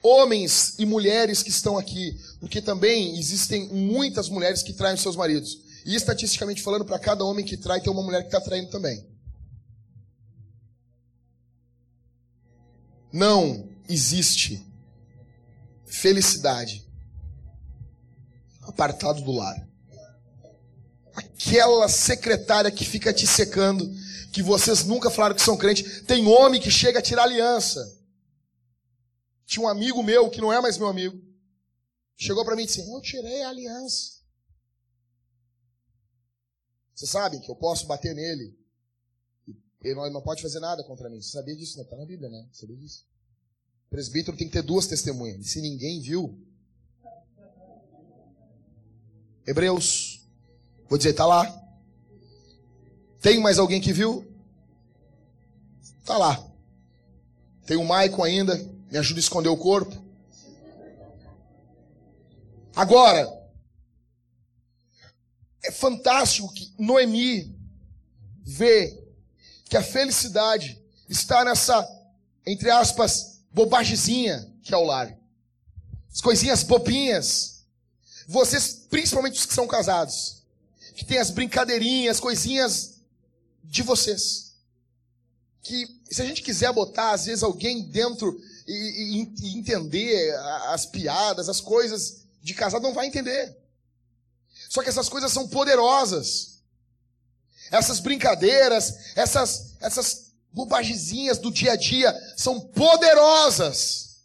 Homens 0.03 0.75
e 0.79 0.87
mulheres 0.87 1.43
que 1.43 1.51
estão 1.51 1.79
aqui, 1.79 2.19
porque 2.41 2.61
também 2.61 3.19
existem 3.19 3.69
muitas 3.69 4.29
mulheres 4.29 4.63
que 4.63 4.73
traem 4.73 4.97
seus 4.97 5.17
maridos. 5.17 5.59
E 5.85 5.95
estatisticamente 5.95 6.63
falando, 6.63 6.85
para 6.85 6.99
cada 6.99 7.25
homem 7.25 7.45
que 7.45 7.57
trai, 7.57 7.81
tem 7.81 7.93
uma 7.93 8.03
mulher 8.03 8.23
que 8.23 8.29
está 8.29 8.41
traindo 8.41 8.71
também. 8.71 9.05
Não 13.13 13.69
existe 13.89 14.65
felicidade 15.85 16.85
apartado 18.63 19.23
do 19.23 19.33
lar. 19.33 19.69
Aquela 21.15 21.89
secretária 21.89 22.71
que 22.71 22.85
fica 22.85 23.13
te 23.13 23.27
secando, 23.27 23.91
que 24.33 24.43
vocês 24.43 24.85
nunca 24.85 25.11
falaram 25.11 25.35
que 25.35 25.43
são 25.43 25.57
crentes. 25.57 26.03
Tem 26.03 26.27
homem 26.27 26.61
que 26.61 26.71
chega 26.71 27.01
a 27.01 27.03
tirar 27.03 27.25
aliança. 27.25 28.01
Tinha 29.45 29.65
um 29.65 29.69
amigo 29.69 30.03
meu, 30.03 30.31
que 30.31 30.41
não 30.41 30.53
é 30.53 30.61
mais 30.61 30.79
meu 30.79 30.89
amigo, 30.89 31.21
chegou 32.17 32.45
para 32.45 32.57
mim 32.57 32.63
e 32.63 32.67
disse: 32.67 32.81
Eu 32.81 33.01
tirei 33.03 33.43
a 33.43 33.51
aliança. 33.51 34.23
Você 36.95 37.07
sabe 37.07 37.41
que 37.41 37.51
eu 37.51 37.57
posso 37.57 37.87
bater 37.87 38.15
nele 38.15 38.57
ele 39.83 39.95
não, 39.97 40.11
não, 40.11 40.23
pode 40.23 40.41
fazer 40.41 40.61
nada 40.61 40.85
contra 40.85 41.11
mim. 41.11 41.21
Você 41.21 41.31
sabia 41.31 41.57
disso? 41.57 41.81
Está 41.81 41.97
na 41.97 42.07
Bíblia, 42.07 42.29
né? 42.29 42.49
Sabia 42.53 42.77
disso? 42.77 43.05
O 43.87 43.91
presbítero 43.91 44.37
tem 44.37 44.47
que 44.47 44.53
ter 44.53 44.63
duas 44.63 44.87
testemunhas. 44.87 45.41
E 45.41 45.45
se 45.45 45.61
ninguém 45.61 46.01
viu. 46.01 46.39
Hebreus. 49.47 50.21
Vou 50.89 50.99
dizer, 50.99 51.11
está 51.11 51.27
lá. 51.27 51.47
Tem 53.21 53.41
mais 53.41 53.59
alguém 53.59 53.81
que 53.81 53.93
viu? 53.93 54.27
Está 56.01 56.19
lá. 56.19 56.45
Tem 57.67 57.77
o 57.77 57.85
Maicon 57.85 58.25
ainda. 58.25 58.57
Me 58.91 58.99
ajuda 58.99 59.19
a 59.19 59.23
esconder 59.23 59.49
o 59.49 59.57
corpo. 59.57 59.97
Agora. 62.75 63.41
É 65.65 65.71
fantástico 65.71 66.53
que 66.53 66.75
Noemi 66.77 67.57
vê 68.45 69.01
que 69.67 69.77
a 69.77 69.83
felicidade 69.83 70.83
está 71.09 71.45
nessa, 71.45 71.89
entre 72.45 72.69
aspas, 72.69 73.45
bobagemzinha 73.53 74.53
que 74.63 74.75
é 74.75 74.77
o 74.77 74.85
lar. 74.85 75.17
As 76.13 76.21
coisinhas 76.21 76.63
bobinhas. 76.63 77.52
Vocês, 78.33 78.81
principalmente 78.89 79.39
os 79.39 79.47
que 79.47 79.55
são 79.55 79.67
casados, 79.67 80.43
que 80.95 81.05
tem 81.05 81.19
as 81.19 81.31
brincadeirinhas, 81.31 82.19
coisinhas 82.19 82.95
de 83.63 83.83
vocês. 83.83 84.55
Que 85.63 85.87
se 86.11 86.21
a 86.23 86.25
gente 86.25 86.43
quiser 86.43 86.73
botar, 86.73 87.13
às 87.13 87.27
vezes, 87.27 87.43
alguém 87.43 87.83
dentro 87.83 88.41
e, 88.67 88.73
e, 88.73 89.35
e 89.43 89.59
entender 89.59 90.35
as 90.69 90.87
piadas, 90.87 91.49
as 91.49 91.61
coisas 91.61 92.23
de 92.43 92.55
casado, 92.55 92.83
não 92.83 92.95
vai 92.95 93.07
entender. 93.07 93.57
Só 94.69 94.83
que 94.83 94.89
essas 94.89 95.09
coisas 95.09 95.31
são 95.31 95.47
poderosas 95.47 96.53
essas 97.73 98.01
brincadeiras, 98.01 98.95
essas, 99.17 99.75
essas 99.81 100.33
bobagezinhas 100.53 101.39
do 101.39 101.51
dia 101.51 101.73
a 101.73 101.77
dia 101.77 102.15
são 102.37 102.61
poderosas. 102.61 104.19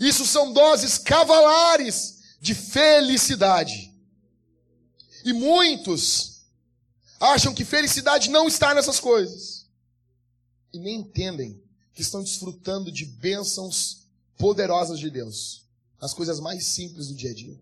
Isso 0.00 0.26
são 0.26 0.52
doses 0.52 0.98
cavalares 0.98 2.11
de 2.42 2.56
felicidade. 2.56 3.94
E 5.24 5.32
muitos 5.32 6.42
acham 7.20 7.54
que 7.54 7.64
felicidade 7.64 8.28
não 8.30 8.48
está 8.48 8.74
nessas 8.74 8.98
coisas. 8.98 9.70
E 10.72 10.80
nem 10.80 10.96
entendem 10.96 11.62
que 11.94 12.02
estão 12.02 12.20
desfrutando 12.20 12.90
de 12.90 13.04
bênçãos 13.06 14.08
poderosas 14.36 14.98
de 14.98 15.08
Deus. 15.08 15.68
As 16.00 16.12
coisas 16.12 16.40
mais 16.40 16.66
simples 16.66 17.06
do 17.06 17.14
dia 17.14 17.30
a 17.30 17.34
dia. 17.34 17.60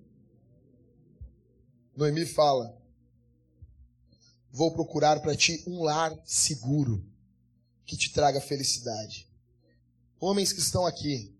Noemi 1.95 2.25
fala: 2.25 2.75
Vou 4.51 4.73
procurar 4.73 5.21
para 5.21 5.37
ti 5.37 5.63
um 5.67 5.83
lar 5.83 6.19
seguro 6.25 7.05
que 7.85 7.99
te 7.99 8.15
traga 8.15 8.41
felicidade. 8.41 9.29
Homens 10.19 10.55
que 10.55 10.61
estão 10.61 10.87
aqui, 10.87 11.37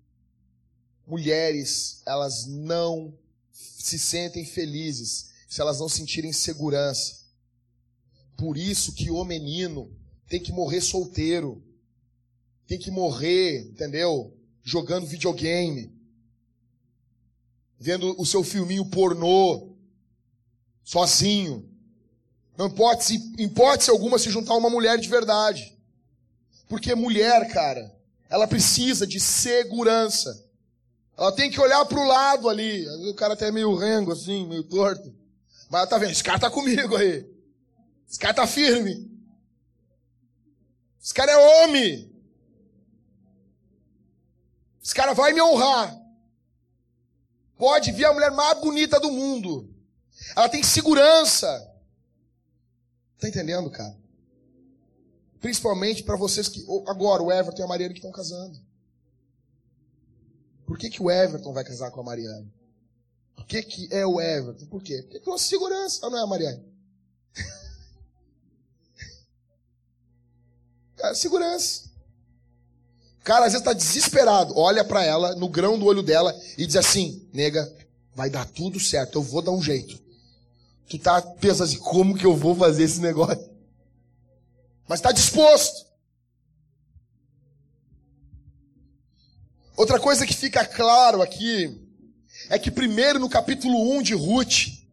mulheres, 1.07 2.03
elas 2.05 2.45
não 2.45 3.19
se 3.79 3.99
sentem 3.99 4.45
felizes 4.45 5.31
se 5.49 5.61
elas 5.61 5.81
não 5.81 5.89
sentirem 5.89 6.33
segurança. 6.33 7.21
Por 8.37 8.57
isso 8.57 8.95
que 8.95 9.11
o 9.11 9.25
menino 9.25 9.91
tem 10.29 10.41
que 10.41 10.53
morrer 10.53 10.81
solteiro. 10.81 11.63
Tem 12.67 12.79
que 12.79 12.91
morrer, 12.91 13.63
entendeu? 13.63 14.37
Jogando 14.63 15.07
videogame. 15.07 15.93
Vendo 17.79 18.15
o 18.21 18.25
seu 18.25 18.45
filminho 18.45 18.87
pornô. 18.87 19.75
Sozinho. 20.85 21.69
Não 22.57 22.71
pode, 22.71 23.15
em 23.39 23.45
hipótese 23.45 23.91
alguma, 23.91 24.19
se 24.19 24.31
juntar 24.31 24.55
uma 24.55 24.71
mulher 24.71 24.99
de 24.99 25.09
verdade. 25.09 25.77
Porque 26.69 26.95
mulher, 26.95 27.53
cara, 27.53 27.93
ela 28.29 28.47
precisa 28.47 29.07
de 29.07 29.19
segurança. 29.19 30.49
Ela 31.21 31.33
tem 31.33 31.51
que 31.51 31.61
olhar 31.61 31.85
para 31.85 32.01
o 32.01 32.09
lado 32.09 32.49
ali. 32.49 32.89
O 33.11 33.15
cara 33.15 33.35
até 33.35 33.49
é 33.49 33.53
meio 33.53 33.77
rengo, 33.77 34.11
assim, 34.11 34.49
meio 34.49 34.65
torto. 34.65 35.15
Mas 35.69 35.81
ela 35.81 35.87
tá 35.87 35.99
vendo, 35.99 36.13
esse 36.13 36.25
cara 36.25 36.39
tá 36.39 36.51
comigo 36.51 36.97
aí. 36.97 37.31
Esse 38.09 38.19
cara 38.19 38.33
tá 38.33 38.47
firme. 38.47 39.07
Esse 40.99 41.13
cara 41.13 41.31
é 41.31 41.65
homem. 41.65 42.11
Esse 44.83 44.95
cara 44.95 45.13
vai 45.13 45.35
me 45.35 45.43
honrar. 45.43 45.95
Pode 47.59 47.93
vir 47.93 48.07
a 48.07 48.15
mulher 48.15 48.31
mais 48.31 48.59
bonita 48.59 48.99
do 48.99 49.13
mundo. 49.13 49.69
Ela 50.35 50.49
tem 50.49 50.63
segurança. 50.63 51.47
Tá 53.19 53.29
entendendo, 53.29 53.71
cara? 53.71 53.95
Principalmente 55.39 56.03
para 56.03 56.17
vocês 56.17 56.49
que. 56.49 56.65
Agora, 56.89 57.23
o 57.23 57.31
Everton 57.31 57.61
e 57.61 57.65
a 57.65 57.69
Mariana 57.69 57.93
que 57.93 57.99
estão 57.99 58.11
casando. 58.11 58.59
Por 60.71 60.79
que, 60.79 60.89
que 60.89 61.03
o 61.03 61.11
Everton 61.11 61.53
vai 61.53 61.65
casar 61.65 61.91
com 61.91 62.01
a 62.01 62.05
Mariana? 62.05 62.47
Por 63.35 63.45
que, 63.45 63.61
que 63.61 63.89
é 63.91 64.07
o 64.07 64.21
Everton? 64.21 64.67
Por 64.67 64.81
quê? 64.81 65.03
Porque 65.03 65.19
tem 65.19 65.33
uma 65.33 65.37
segurança. 65.37 65.99
Ou 66.05 66.13
não 66.13 66.19
é 66.19 66.23
a 66.23 66.27
Mariana? 66.29 66.65
Cara, 70.97 71.13
segurança. 71.17 71.91
Cara 73.25 73.47
às 73.47 73.53
vezes 73.53 73.67
está 73.67 73.73
desesperado. 73.73 74.57
Olha 74.57 74.85
para 74.85 75.05
ela, 75.05 75.35
no 75.35 75.49
grão 75.49 75.77
do 75.77 75.87
olho 75.87 76.05
dela, 76.05 76.33
e 76.57 76.65
diz 76.65 76.77
assim: 76.77 77.29
nega, 77.33 77.69
vai 78.15 78.31
dar 78.31 78.47
tudo 78.47 78.79
certo, 78.79 79.19
eu 79.19 79.25
vou 79.25 79.43
dar 79.43 79.51
um 79.51 79.61
jeito. 79.61 80.01
Tu 80.89 81.01
tá 81.01 81.21
pensando 81.21 81.65
assim, 81.65 81.79
como 81.79 82.17
que 82.17 82.25
eu 82.25 82.37
vou 82.37 82.55
fazer 82.55 82.85
esse 82.85 83.01
negócio? 83.01 83.51
Mas 84.87 85.01
está 85.01 85.11
disposto. 85.11 85.90
Outra 89.81 89.99
coisa 89.99 90.27
que 90.27 90.35
fica 90.35 90.63
claro 90.67 91.23
aqui 91.23 91.89
é 92.51 92.59
que 92.59 92.71
primeiro 92.71 93.19
no 93.19 93.31
capítulo 93.31 93.97
1 93.97 94.03
de 94.03 94.13
Ruth, 94.13 94.85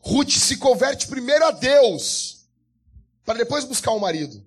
Ruth 0.00 0.30
se 0.30 0.56
converte 0.56 1.06
primeiro 1.06 1.44
a 1.44 1.52
Deus, 1.52 2.44
para 3.24 3.38
depois 3.38 3.62
buscar 3.62 3.92
um 3.92 4.00
marido. 4.00 4.44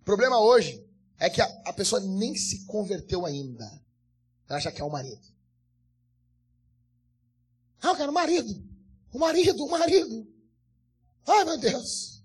O 0.00 0.04
problema 0.04 0.38
hoje 0.38 0.80
é 1.18 1.28
que 1.28 1.42
a, 1.42 1.46
a 1.64 1.72
pessoa 1.72 2.00
nem 2.02 2.36
se 2.36 2.64
converteu 2.66 3.26
ainda. 3.26 3.68
Ela 4.48 4.60
já 4.60 4.70
quer 4.70 4.84
um 4.84 4.90
marido. 4.90 5.26
Ah, 7.82 7.88
eu 7.88 7.96
quero 7.96 8.12
um 8.12 8.14
marido. 8.14 8.64
O 9.12 9.18
marido, 9.18 9.64
o 9.64 9.70
marido. 9.72 10.32
Ai, 11.26 11.44
meu 11.44 11.58
Deus. 11.58 12.22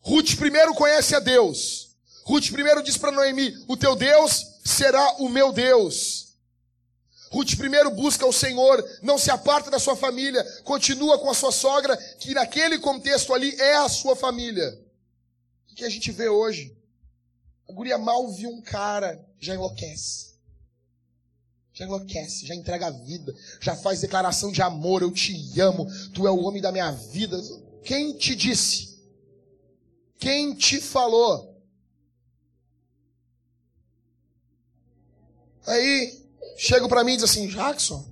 Ruth 0.00 0.36
primeiro 0.36 0.74
conhece 0.74 1.14
a 1.14 1.18
Deus. 1.18 1.91
Ruth 2.24 2.50
primeiro 2.50 2.82
diz 2.82 2.96
para 2.96 3.12
Noemi: 3.12 3.54
O 3.68 3.76
teu 3.76 3.96
Deus 3.96 4.58
será 4.64 5.16
o 5.18 5.28
meu 5.28 5.52
Deus. 5.52 6.32
Ruth 7.30 7.56
primeiro 7.56 7.90
busca 7.90 8.26
o 8.26 8.32
Senhor, 8.32 8.84
não 9.02 9.16
se 9.16 9.30
aparta 9.30 9.70
da 9.70 9.78
sua 9.78 9.96
família, 9.96 10.44
continua 10.64 11.18
com 11.18 11.30
a 11.30 11.34
sua 11.34 11.50
sogra, 11.50 11.96
que 12.18 12.34
naquele 12.34 12.78
contexto 12.78 13.32
ali 13.32 13.58
é 13.58 13.76
a 13.76 13.88
sua 13.88 14.14
família. 14.14 14.78
O 15.70 15.74
que 15.74 15.84
a 15.84 15.88
gente 15.88 16.12
vê 16.12 16.28
hoje? 16.28 16.76
A 17.68 17.72
guria 17.72 17.96
mal 17.96 18.28
viu 18.28 18.50
um 18.50 18.60
cara, 18.60 19.18
já 19.40 19.54
enlouquece. 19.54 20.32
Já 21.72 21.86
enlouquece, 21.86 22.46
já 22.46 22.54
entrega 22.54 22.88
a 22.88 22.90
vida, 22.90 23.34
já 23.58 23.74
faz 23.74 24.02
declaração 24.02 24.52
de 24.52 24.60
amor, 24.60 25.00
eu 25.00 25.10
te 25.10 25.58
amo, 25.58 25.86
tu 26.12 26.26
é 26.26 26.30
o 26.30 26.42
homem 26.42 26.60
da 26.60 26.70
minha 26.70 26.90
vida. 26.90 27.40
Quem 27.82 28.12
te 28.12 28.36
disse? 28.36 29.00
Quem 30.18 30.54
te 30.54 30.82
falou? 30.82 31.51
Aí, 35.66 36.22
chega 36.56 36.88
para 36.88 37.04
mim 37.04 37.12
e 37.12 37.16
diz 37.16 37.24
assim: 37.24 37.46
Jackson, 37.46 38.04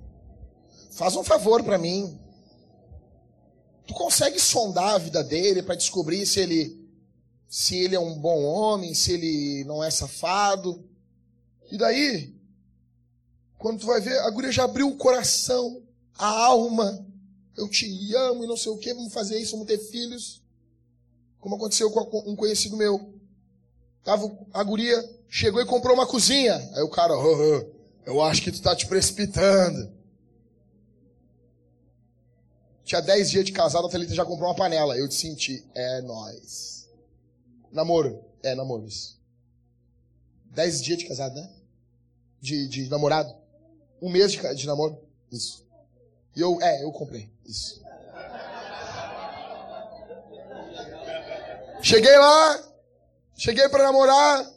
faz 0.91 1.15
um 1.15 1.23
favor 1.23 1.63
para 1.63 1.77
mim. 1.77 2.17
Tu 3.87 3.93
consegue 3.93 4.39
sondar 4.39 4.95
a 4.95 4.97
vida 4.97 5.23
dele 5.23 5.61
para 5.61 5.75
descobrir 5.75 6.25
se 6.25 6.39
ele 6.39 6.81
se 7.51 7.75
ele 7.75 7.95
é 7.95 7.99
um 7.99 8.17
bom 8.17 8.43
homem, 8.43 8.93
se 8.93 9.11
ele 9.11 9.65
não 9.65 9.83
é 9.83 9.91
safado. 9.91 10.81
E 11.69 11.77
daí, 11.77 12.33
quando 13.57 13.81
tu 13.81 13.87
vai 13.87 13.99
ver, 13.99 14.17
a 14.19 14.29
guria 14.29 14.53
já 14.53 14.63
abriu 14.63 14.87
o 14.87 14.95
coração, 14.95 15.83
a 16.17 16.27
alma. 16.27 17.05
Eu 17.57 17.67
te 17.67 18.15
amo 18.15 18.45
e 18.45 18.47
não 18.47 18.55
sei 18.55 18.71
o 18.71 18.77
que, 18.77 18.93
vamos 18.93 19.11
fazer 19.11 19.37
isso, 19.37 19.51
vamos 19.51 19.67
ter 19.67 19.77
filhos. 19.77 20.41
Como 21.41 21.55
aconteceu 21.55 21.91
com 21.91 22.23
um 22.25 22.37
conhecido 22.37 22.77
meu. 22.77 23.13
Tava, 24.01 24.31
a 24.53 24.63
guria 24.63 25.20
chegou 25.31 25.61
e 25.61 25.65
comprou 25.65 25.95
uma 25.95 26.05
cozinha. 26.05 26.55
Aí 26.75 26.83
o 26.83 26.89
cara, 26.89 27.17
oh, 27.17 27.21
oh, 27.23 27.65
eu 28.05 28.21
acho 28.21 28.41
que 28.41 28.51
tu 28.51 28.61
tá 28.61 28.75
te 28.75 28.85
precipitando. 28.85 29.89
Tinha 32.83 33.01
10 33.01 33.31
dias 33.31 33.45
de 33.45 33.53
casado, 33.53 33.87
a 33.87 33.89
Thalita 33.89 34.13
já 34.13 34.25
comprou 34.25 34.49
uma 34.49 34.55
panela. 34.55 34.97
Eu 34.97 35.07
te 35.07 35.15
senti, 35.15 35.65
é 35.73 36.01
nós. 36.01 36.89
Namoro. 37.71 38.25
É, 38.43 38.53
namoro, 38.53 38.85
isso. 38.85 39.17
10 40.47 40.81
dias 40.81 40.97
de 40.97 41.05
casado, 41.05 41.35
né? 41.35 41.49
De, 42.41 42.67
de 42.67 42.89
namorado. 42.89 43.33
Um 44.01 44.09
mês 44.09 44.33
de, 44.33 44.55
de 44.55 44.67
namoro. 44.67 44.99
Isso. 45.31 45.65
E 46.35 46.41
eu, 46.41 46.61
é, 46.61 46.83
eu 46.83 46.91
comprei. 46.91 47.31
Isso. 47.45 47.81
Cheguei 51.81 52.15
lá, 52.17 52.63
cheguei 53.35 53.67
para 53.69 53.83
namorar, 53.83 54.47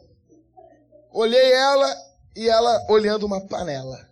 olhei 1.14 1.52
ela 1.52 1.96
e 2.36 2.48
ela 2.48 2.84
olhando 2.90 3.24
uma 3.24 3.40
panela. 3.40 4.10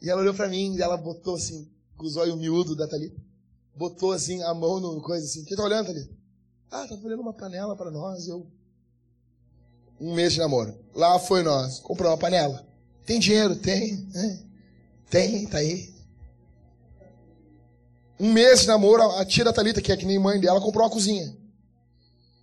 E 0.00 0.10
ela 0.10 0.20
olhou 0.20 0.34
para 0.34 0.48
mim 0.48 0.76
e 0.76 0.82
ela 0.82 0.96
botou 0.96 1.34
assim, 1.34 1.68
com 1.96 2.04
os 2.06 2.16
olhos 2.16 2.36
miúdos 2.36 2.76
da 2.76 2.86
Thalita, 2.86 3.20
botou 3.74 4.12
assim 4.12 4.42
a 4.42 4.52
mão 4.52 4.78
no 4.78 5.00
coisa 5.00 5.24
assim. 5.24 5.44
Quem 5.44 5.56
tá 5.56 5.64
olhando, 5.64 5.86
Thalita? 5.86 6.14
Ah, 6.70 6.86
tá 6.86 6.94
olhando 6.94 7.22
uma 7.22 7.32
panela 7.32 7.74
para 7.74 7.90
nós. 7.90 8.28
Eu. 8.28 8.46
Um 9.98 10.14
mês 10.14 10.34
de 10.34 10.38
namoro. 10.38 10.78
Lá 10.94 11.18
foi 11.18 11.42
nós. 11.42 11.78
Comprou 11.78 12.10
uma 12.10 12.18
panela. 12.18 12.66
Tem 13.06 13.18
dinheiro? 13.18 13.56
Tem. 13.56 13.96
Né? 14.12 14.42
Tem, 15.08 15.46
tá 15.46 15.58
aí. 15.58 15.94
Um 18.20 18.32
mês 18.32 18.60
de 18.60 18.66
namoro, 18.66 19.02
a 19.02 19.24
tia 19.24 19.44
da 19.44 19.52
Thalita, 19.52 19.80
que 19.80 19.92
é 19.92 19.96
que 19.96 20.06
nem 20.06 20.18
mãe 20.18 20.38
dela, 20.40 20.60
comprou 20.60 20.84
uma 20.84 20.90
cozinha. 20.90 21.36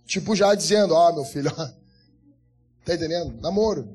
Tipo, 0.06 0.34
já 0.34 0.54
dizendo, 0.54 0.94
ó, 0.94 1.10
oh, 1.10 1.14
meu 1.14 1.24
filho, 1.24 1.52
ó, 1.56 1.83
tá 2.84 2.94
entendendo? 2.94 3.40
Namoro. 3.40 3.88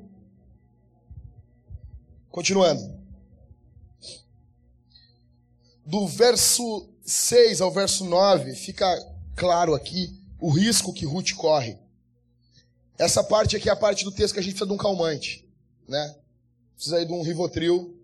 Continuando. 2.32 3.00
Do 5.86 6.08
verso 6.08 6.88
6 7.04 7.62
ao 7.62 7.72
verso 7.72 8.06
9, 8.06 8.54
fica 8.54 8.86
claro 9.36 9.74
aqui 9.74 10.16
o 10.40 10.50
risco 10.50 10.94
que 10.94 11.06
Ruth 11.06 11.34
corre. 11.34 11.78
Essa 12.98 13.24
parte 13.24 13.56
aqui 13.56 13.70
é 13.70 13.72
a 13.72 13.76
parte 13.76 14.04
do 14.04 14.12
texto 14.12 14.34
que 14.34 14.40
a 14.40 14.44
gente 14.44 14.52
precisa 14.52 14.68
de 14.68 14.74
um 14.74 14.78
calmante, 14.78 15.48
né? 15.88 16.16
Precisa 16.76 17.06
de 17.06 17.12
um 17.12 17.22
Rivotril. 17.22 17.96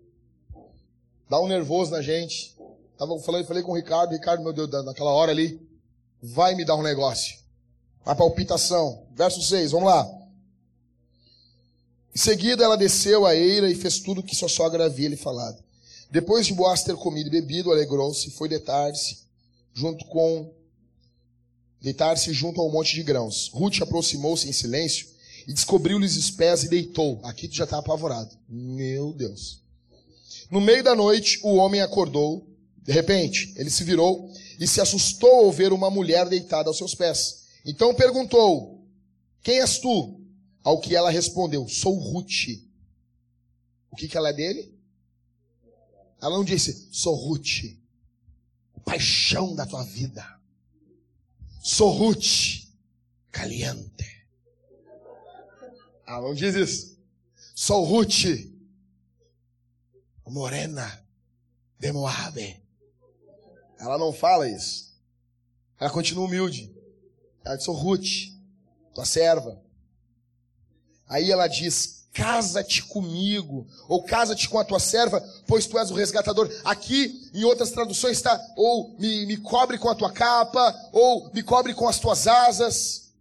Dá 1.28 1.40
um 1.40 1.46
nervoso 1.46 1.90
na 1.90 2.00
gente. 2.00 2.56
Tava 2.98 3.18
falando, 3.20 3.46
falei 3.46 3.62
com 3.62 3.72
o 3.72 3.76
Ricardo, 3.76 4.12
Ricardo, 4.12 4.42
meu 4.42 4.52
Deus, 4.52 4.70
naquela 4.84 5.10
hora 5.10 5.30
ali, 5.30 5.60
vai 6.22 6.54
me 6.54 6.64
dar 6.64 6.76
um 6.76 6.82
negócio. 6.82 7.38
A 8.04 8.14
palpitação. 8.14 9.06
Verso 9.14 9.42
6, 9.42 9.72
vamos 9.72 9.88
lá. 9.88 10.15
Em 12.16 12.18
seguida 12.18 12.64
ela 12.64 12.78
desceu 12.78 13.26
a 13.26 13.36
eira 13.36 13.70
e 13.70 13.74
fez 13.74 13.98
tudo 13.98 14.22
o 14.22 14.24
que 14.24 14.34
sua 14.34 14.48
sogra 14.48 14.86
havia 14.86 15.06
lhe 15.06 15.18
falado. 15.18 15.62
Depois 16.10 16.46
de 16.46 16.54
Boaz 16.54 16.82
ter 16.82 16.96
comido 16.96 17.26
e 17.26 17.30
bebido, 17.30 17.70
alegrou-se, 17.70 18.30
foi 18.30 18.48
deitar-se 18.48 19.18
junto 19.74 20.02
com 20.06 20.50
deitar-se 21.78 22.32
junto 22.32 22.58
ao 22.58 22.70
monte 22.70 22.94
de 22.94 23.02
grãos. 23.02 23.50
Ruth 23.52 23.82
aproximou-se 23.82 24.48
em 24.48 24.52
silêncio 24.52 25.08
e 25.46 25.52
descobriu-lhes 25.52 26.16
os 26.16 26.30
pés 26.30 26.62
e 26.62 26.70
deitou. 26.70 27.20
Aqui 27.22 27.46
tu 27.48 27.54
já 27.54 27.64
está 27.64 27.76
apavorado. 27.76 28.34
Meu 28.48 29.12
Deus. 29.12 29.60
No 30.50 30.58
meio 30.58 30.82
da 30.82 30.94
noite, 30.94 31.38
o 31.42 31.56
homem 31.56 31.82
acordou. 31.82 32.48
De 32.82 32.92
repente, 32.92 33.52
ele 33.56 33.68
se 33.68 33.84
virou 33.84 34.32
e 34.58 34.66
se 34.66 34.80
assustou 34.80 35.44
ao 35.44 35.52
ver 35.52 35.70
uma 35.70 35.90
mulher 35.90 36.26
deitada 36.30 36.70
aos 36.70 36.78
seus 36.78 36.94
pés. 36.94 37.42
Então 37.62 37.94
perguntou: 37.94 38.80
Quem 39.42 39.60
és 39.60 39.78
tu? 39.78 40.25
Ao 40.66 40.80
que 40.80 40.96
ela 40.96 41.10
respondeu: 41.12 41.68
Sou 41.68 41.96
Ruth. 41.96 42.60
O 43.88 43.94
que, 43.94 44.08
que 44.08 44.16
ela 44.16 44.30
é 44.30 44.32
dele? 44.32 44.76
Ela 46.20 46.36
não 46.36 46.44
disse: 46.44 46.88
Sou 46.90 47.14
Ruth, 47.14 47.78
paixão 48.84 49.54
da 49.54 49.64
tua 49.64 49.84
vida. 49.84 50.26
Sou 51.62 51.92
Ruth, 51.92 52.66
caliente. 53.30 54.26
Ela 56.04 56.22
não 56.22 56.34
diz 56.34 56.56
isso. 56.56 56.98
Sou 57.54 57.84
Ruth, 57.84 58.24
morena 60.26 61.06
de 61.78 61.92
Moabe. 61.92 62.60
Ela 63.78 63.96
não 63.96 64.12
fala 64.12 64.48
isso. 64.48 64.98
Ela 65.78 65.90
continua 65.90 66.24
humilde. 66.24 66.74
Ela 67.44 67.54
diz, 67.54 67.64
sou 67.64 67.74
Ruth, 67.76 68.34
tua 68.92 69.04
serva. 69.04 69.64
Aí 71.08 71.30
ela 71.30 71.46
diz, 71.46 72.06
casa-te 72.12 72.82
comigo, 72.84 73.66
ou 73.88 74.02
casa-te 74.02 74.48
com 74.48 74.58
a 74.58 74.64
tua 74.64 74.80
serva, 74.80 75.20
pois 75.46 75.66
tu 75.66 75.78
és 75.78 75.90
o 75.90 75.94
resgatador. 75.94 76.50
Aqui, 76.64 77.30
em 77.34 77.44
outras 77.44 77.70
traduções, 77.70 78.16
está, 78.16 78.40
ou 78.56 78.96
me, 78.98 79.26
me 79.26 79.36
cobre 79.36 79.78
com 79.78 79.88
a 79.88 79.94
tua 79.94 80.10
capa, 80.10 80.74
ou 80.92 81.30
me 81.32 81.42
cobre 81.42 81.74
com 81.74 81.86
as 81.86 82.00
tuas 82.00 82.26
asas. 82.26 83.12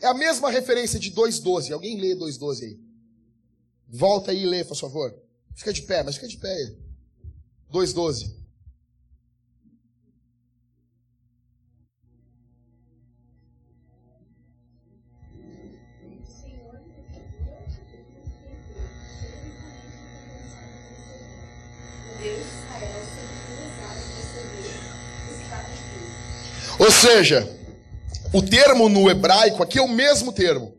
É 0.00 0.06
a 0.06 0.14
mesma 0.14 0.50
referência 0.50 1.00
de 1.00 1.10
2,12. 1.10 1.72
Alguém 1.72 1.98
lê 1.98 2.14
2,12 2.14 2.62
aí? 2.62 2.78
Volta 3.88 4.30
aí 4.30 4.42
e 4.42 4.46
lê, 4.46 4.64
por 4.64 4.76
favor. 4.76 5.14
Fica 5.54 5.72
de 5.72 5.82
pé, 5.82 6.02
mas 6.02 6.14
fica 6.14 6.28
de 6.28 6.36
pé. 6.36 6.74
2,12. 7.72 8.39
Ou 26.90 26.92
seja, 26.92 27.48
o 28.32 28.42
termo 28.42 28.88
no 28.88 29.08
hebraico 29.08 29.62
aqui 29.62 29.78
é 29.78 29.82
o 29.82 29.86
mesmo 29.86 30.32
termo. 30.32 30.74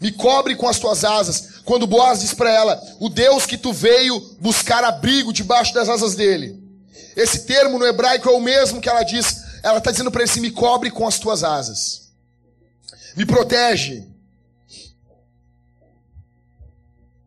Me 0.00 0.12
cobre 0.12 0.54
com 0.54 0.68
as 0.68 0.78
tuas 0.78 1.04
asas. 1.04 1.60
Quando 1.64 1.88
Boaz 1.88 2.20
diz 2.20 2.32
para 2.32 2.52
ela, 2.52 2.80
o 3.00 3.08
Deus 3.08 3.44
que 3.44 3.58
tu 3.58 3.72
veio 3.72 4.20
buscar 4.38 4.84
abrigo 4.84 5.32
debaixo 5.32 5.74
das 5.74 5.88
asas 5.88 6.14
dele. 6.14 6.62
Esse 7.16 7.46
termo 7.46 7.80
no 7.80 7.84
hebraico 7.84 8.28
é 8.28 8.32
o 8.32 8.38
mesmo 8.38 8.80
que 8.80 8.88
ela 8.88 9.02
diz. 9.02 9.42
Ela 9.64 9.78
está 9.78 9.90
dizendo 9.90 10.12
para 10.12 10.22
ele 10.22 10.30
assim: 10.30 10.40
me 10.40 10.52
cobre 10.52 10.88
com 10.88 11.04
as 11.04 11.18
tuas 11.18 11.42
asas. 11.42 12.12
Me 13.16 13.26
protege. 13.26 14.06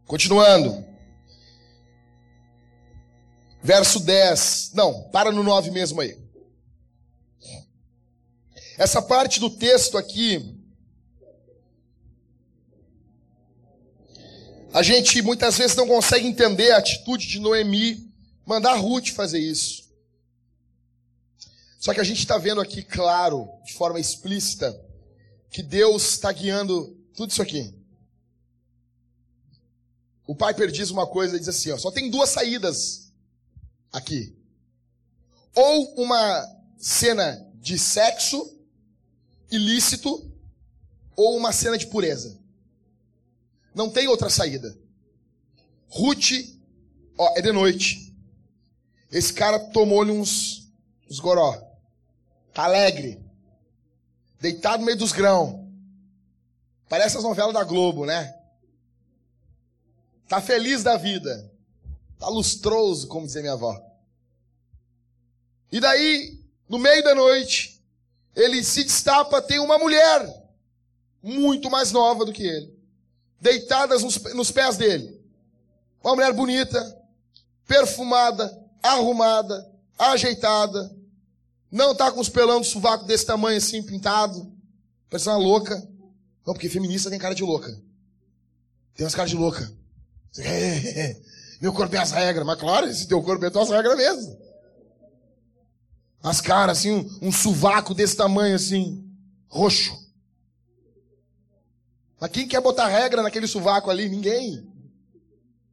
Continuando. 0.05 0.85
Verso 3.61 3.99
10. 3.99 4.71
Não, 4.75 5.03
para 5.11 5.29
no 5.29 5.43
9 5.43 5.71
mesmo 5.71 5.99
aí. 5.99 6.26
Essa 8.77 9.01
parte 9.01 9.39
do 9.39 9.49
texto 9.49 9.97
aqui, 9.97 10.55
a 14.71 14.83
gente 14.83 15.19
muitas 15.23 15.57
vezes 15.57 15.75
não 15.75 15.87
consegue 15.87 16.27
entender 16.27 16.71
a 16.71 16.77
atitude 16.77 17.25
de 17.25 17.39
Noemi 17.39 18.13
mandar 18.45 18.75
Ruth 18.75 19.09
fazer 19.09 19.39
isso. 19.39 19.87
Só 21.79 21.91
que 21.93 21.99
a 21.99 22.03
gente 22.03 22.19
está 22.19 22.37
vendo 22.37 22.61
aqui, 22.61 22.83
claro, 22.83 23.49
de 23.65 23.73
forma 23.73 23.99
explícita, 23.99 24.79
que 25.49 25.63
Deus 25.63 26.11
está 26.11 26.31
guiando 26.31 26.95
tudo 27.15 27.31
isso 27.31 27.41
aqui. 27.41 27.73
O 30.27 30.35
pai 30.35 30.53
perdiz 30.53 30.91
uma 30.91 31.07
coisa 31.07 31.39
diz 31.39 31.47
assim: 31.47 31.71
ó, 31.71 31.77
só 31.77 31.89
tem 31.89 32.11
duas 32.11 32.29
saídas 32.29 33.11
aqui. 33.91 34.35
Ou 35.55 35.95
uma 36.03 36.45
cena 36.77 37.43
de 37.55 37.79
sexo 37.79 38.56
ilícito, 39.51 40.31
ou 41.15 41.37
uma 41.37 41.51
cena 41.51 41.77
de 41.77 41.87
pureza. 41.87 42.37
Não 43.73 43.89
tem 43.89 44.07
outra 44.07 44.29
saída. 44.29 44.77
Ruth, 45.89 46.31
ó, 47.17 47.37
é 47.37 47.41
de 47.41 47.51
noite. 47.51 48.15
Esse 49.11 49.33
cara 49.33 49.59
tomou-lhe 49.59 50.11
uns, 50.11 50.71
uns 51.09 51.19
goró. 51.19 51.55
Tá 52.53 52.65
alegre. 52.65 53.19
Deitado 54.39 54.79
no 54.79 54.85
meio 54.85 54.97
dos 54.97 55.11
grãos. 55.11 55.65
Parece 56.89 57.17
as 57.17 57.23
novelas 57.23 57.53
da 57.53 57.63
Globo, 57.63 58.05
né? 58.05 58.35
Tá 60.27 60.41
feliz 60.41 60.83
da 60.83 60.97
vida. 60.97 61.51
Tá 62.19 62.27
lustroso, 62.27 63.07
como 63.07 63.25
dizia 63.25 63.41
minha 63.41 63.53
avó. 63.53 63.79
E 65.71 65.79
daí, 65.79 66.39
no 66.67 66.77
meio 66.77 67.03
da 67.03 67.13
noite, 67.13 67.76
ele 68.37 68.63
se 68.63 68.83
destapa, 68.83 69.41
tem 69.41 69.59
uma 69.59 69.79
mulher 69.79 70.47
muito 71.23 71.71
mais 71.71 71.91
nova 71.91 72.23
do 72.23 72.31
que 72.31 72.43
ele, 72.43 72.71
deitadas 73.41 74.03
nos, 74.03 74.17
nos 74.35 74.51
pés 74.51 74.77
dele. 74.77 75.19
Uma 76.03 76.15
mulher 76.15 76.31
bonita, 76.33 76.79
perfumada, 77.67 78.55
arrumada, 78.83 79.67
ajeitada, 79.97 80.95
não 81.71 81.95
tá 81.95 82.11
com 82.11 82.19
os 82.19 82.29
pelão 82.29 82.61
do 82.61 82.65
sovaco 82.67 83.05
desse 83.05 83.25
tamanho 83.25 83.57
assim, 83.57 83.81
pintado, 83.81 84.53
parece 85.09 85.27
uma 85.27 85.37
louca. 85.37 85.75
Não, 86.45 86.53
porque 86.53 86.69
feminista 86.69 87.09
tem 87.09 87.19
cara 87.19 87.33
de 87.33 87.43
louca. 87.43 87.71
Tem 88.93 89.03
umas 89.03 89.15
caras 89.15 89.31
de 89.31 89.35
louca. 89.35 89.69
Meu 91.59 91.73
corpo 91.73 91.95
é 91.95 91.99
as 91.99 92.11
regras, 92.11 92.45
mas 92.45 92.59
claro, 92.59 92.87
esse 92.87 93.07
teu 93.07 93.21
corpo 93.23 93.43
é 93.43 93.47
as 93.47 93.69
regras 93.69 93.97
mesmo. 93.97 94.37
As 96.21 96.41
caras, 96.41 96.79
assim, 96.79 96.91
um, 96.91 97.27
um 97.27 97.31
sovaco 97.31 97.93
desse 97.93 98.15
tamanho, 98.15 98.55
assim, 98.55 99.03
roxo. 99.47 99.95
Mas 102.19 102.31
quem 102.31 102.47
quer 102.47 102.61
botar 102.61 102.87
regra 102.87 103.21
naquele 103.21 103.47
sovaco 103.47 103.89
ali? 103.89 104.09
Ninguém. 104.09 104.67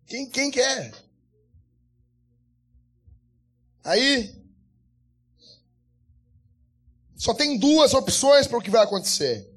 Quem, 0.07 0.29
quem 0.29 0.51
quer? 0.51 0.93
Aí, 3.83 4.35
só 7.17 7.33
tem 7.33 7.59
duas 7.59 7.95
opções 7.95 8.47
para 8.47 8.59
o 8.59 8.63
que 8.63 8.71
vai 8.71 8.83
acontecer. 8.83 9.51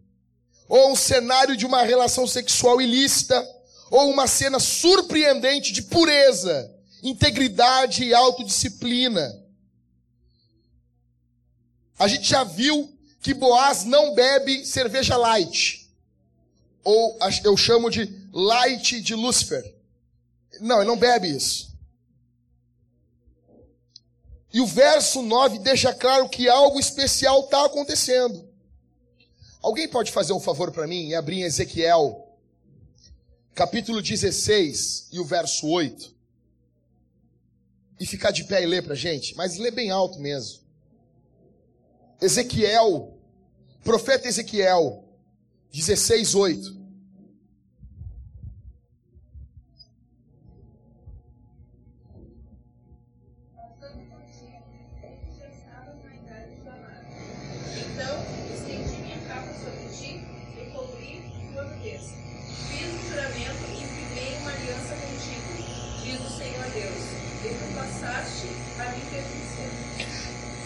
Ou 0.67 0.91
um 0.91 0.95
cenário 0.95 1.55
de 1.55 1.65
uma 1.65 1.83
relação 1.83 2.25
sexual 2.27 2.81
ilícita, 2.81 3.45
ou 3.89 4.09
uma 4.09 4.27
cena 4.27 4.59
surpreendente 4.59 5.71
de 5.71 5.81
pureza, 5.81 6.73
integridade 7.03 8.03
e 8.03 8.13
autodisciplina. 8.13 9.46
A 11.97 12.07
gente 12.07 12.29
já 12.29 12.43
viu 12.43 12.93
que 13.21 13.33
Boaz 13.33 13.83
não 13.83 14.13
bebe 14.13 14.65
cerveja 14.65 15.17
light. 15.17 15.89
Ou 16.83 17.17
eu 17.43 17.57
chamo 17.57 17.89
de 17.89 18.09
light 18.31 19.01
de 19.01 19.15
Lúcifer. 19.15 19.75
Não, 20.61 20.77
ele 20.77 20.87
não 20.87 20.97
bebe 20.97 21.27
isso. 21.27 21.75
E 24.53 24.61
o 24.61 24.65
verso 24.65 25.21
9 25.21 25.59
deixa 25.59 25.93
claro 25.93 26.29
que 26.29 26.47
algo 26.47 26.79
especial 26.79 27.41
está 27.41 27.65
acontecendo. 27.65 28.47
Alguém 29.61 29.87
pode 29.87 30.11
fazer 30.11 30.33
um 30.33 30.39
favor 30.39 30.71
para 30.71 30.87
mim 30.87 31.09
e 31.09 31.15
abrir 31.15 31.41
em 31.41 31.43
Ezequiel, 31.43 32.27
capítulo 33.53 34.01
16 34.01 35.09
e 35.11 35.19
o 35.19 35.25
verso 35.25 35.67
8? 35.67 36.15
E 37.99 38.05
ficar 38.05 38.31
de 38.31 38.45
pé 38.45 38.63
e 38.63 38.65
ler 38.65 38.83
para 38.83 38.95
gente, 38.95 39.35
mas 39.35 39.57
lê 39.57 39.71
bem 39.71 39.89
alto 39.89 40.19
mesmo. 40.19 40.66
Ezequiel, 42.21 43.13
profeta 43.83 44.27
Ezequiel, 44.27 45.03
16, 45.71 46.33
8. 46.35 46.77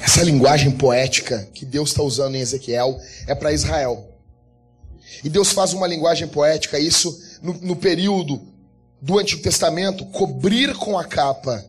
Essa 0.01 0.23
linguagem 0.23 0.71
poética 0.71 1.47
que 1.53 1.63
Deus 1.63 1.89
está 1.89 2.01
usando 2.01 2.35
em 2.35 2.41
Ezequiel 2.41 2.99
é 3.27 3.35
para 3.35 3.53
Israel. 3.53 4.09
E 5.23 5.29
Deus 5.29 5.51
faz 5.51 5.73
uma 5.73 5.85
linguagem 5.87 6.27
poética, 6.27 6.79
isso 6.79 7.21
no, 7.41 7.53
no 7.53 7.75
período 7.75 8.41
do 8.99 9.19
Antigo 9.19 9.41
Testamento, 9.41 10.05
cobrir 10.07 10.75
com 10.75 10.97
a 10.97 11.03
capa, 11.03 11.63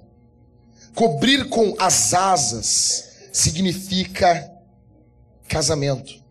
cobrir 0.95 1.49
com 1.49 1.75
as 1.79 2.15
asas, 2.15 3.09
significa 3.33 4.51
casamento. 5.49 6.23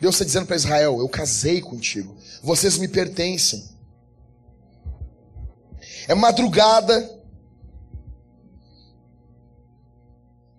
Deus 0.00 0.16
está 0.16 0.24
dizendo 0.24 0.46
para 0.46 0.56
Israel: 0.56 0.98
Eu 0.98 1.08
casei 1.08 1.60
contigo, 1.60 2.16
vocês 2.42 2.76
me 2.76 2.88
pertencem. 2.88 3.64
É 6.08 6.14
madrugada, 6.14 7.17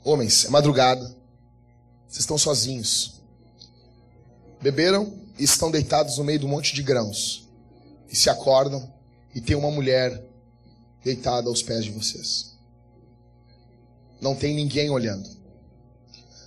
Homens, 0.03 0.45
é 0.45 0.49
madrugada. 0.49 1.05
Vocês 2.07 2.21
estão 2.21 2.37
sozinhos. 2.37 3.21
Beberam 4.61 5.13
e 5.37 5.43
estão 5.43 5.69
deitados 5.69 6.17
no 6.17 6.23
meio 6.23 6.39
de 6.39 6.45
um 6.45 6.49
monte 6.49 6.73
de 6.73 6.81
grãos. 6.81 7.47
E 8.09 8.15
se 8.15 8.29
acordam 8.29 8.91
e 9.33 9.39
tem 9.39 9.55
uma 9.55 9.71
mulher 9.71 10.23
deitada 11.03 11.47
aos 11.47 11.61
pés 11.61 11.85
de 11.85 11.91
vocês. 11.91 12.57
Não 14.19 14.35
tem 14.35 14.53
ninguém 14.53 14.89
olhando. 14.89 15.29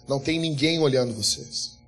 Não 0.09 0.19
tem 0.19 0.39
ninguém 0.39 0.79
olhando 0.79 1.15
vocês. 1.15 1.79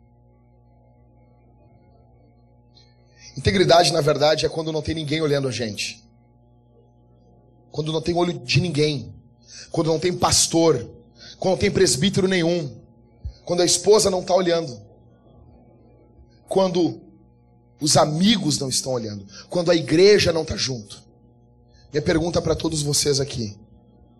Integridade, 3.37 3.93
na 3.93 4.01
verdade, 4.01 4.47
é 4.47 4.49
quando 4.49 4.71
não 4.71 4.81
tem 4.81 4.95
ninguém 4.95 5.21
olhando 5.21 5.49
a 5.49 5.51
gente. 5.51 6.05
Quando 7.73 7.93
não 7.93 8.01
tem 8.01 8.15
olho 8.15 8.39
de 8.39 8.61
ninguém. 8.61 9.12
Quando 9.73 9.89
não 9.89 9.99
tem 9.99 10.17
pastor 10.17 10.89
quando 11.45 11.59
tem 11.59 11.70
presbítero 11.70 12.26
nenhum, 12.26 12.74
quando 13.45 13.61
a 13.61 13.66
esposa 13.66 14.11
não 14.11 14.22
está 14.22 14.34
olhando, 14.34 14.80
quando 16.49 17.03
os 17.78 17.99
amigos 17.99 18.59
não 18.59 18.70
estão 18.70 18.92
olhando, 18.92 19.26
quando 19.51 19.70
a 19.70 19.76
igreja 19.76 20.32
não 20.32 20.40
está 20.40 20.57
junto. 20.57 21.03
Minha 21.92 22.01
pergunta 22.01 22.40
para 22.40 22.57
todos 22.57 22.80
vocês 22.80 23.20
aqui: 23.20 23.59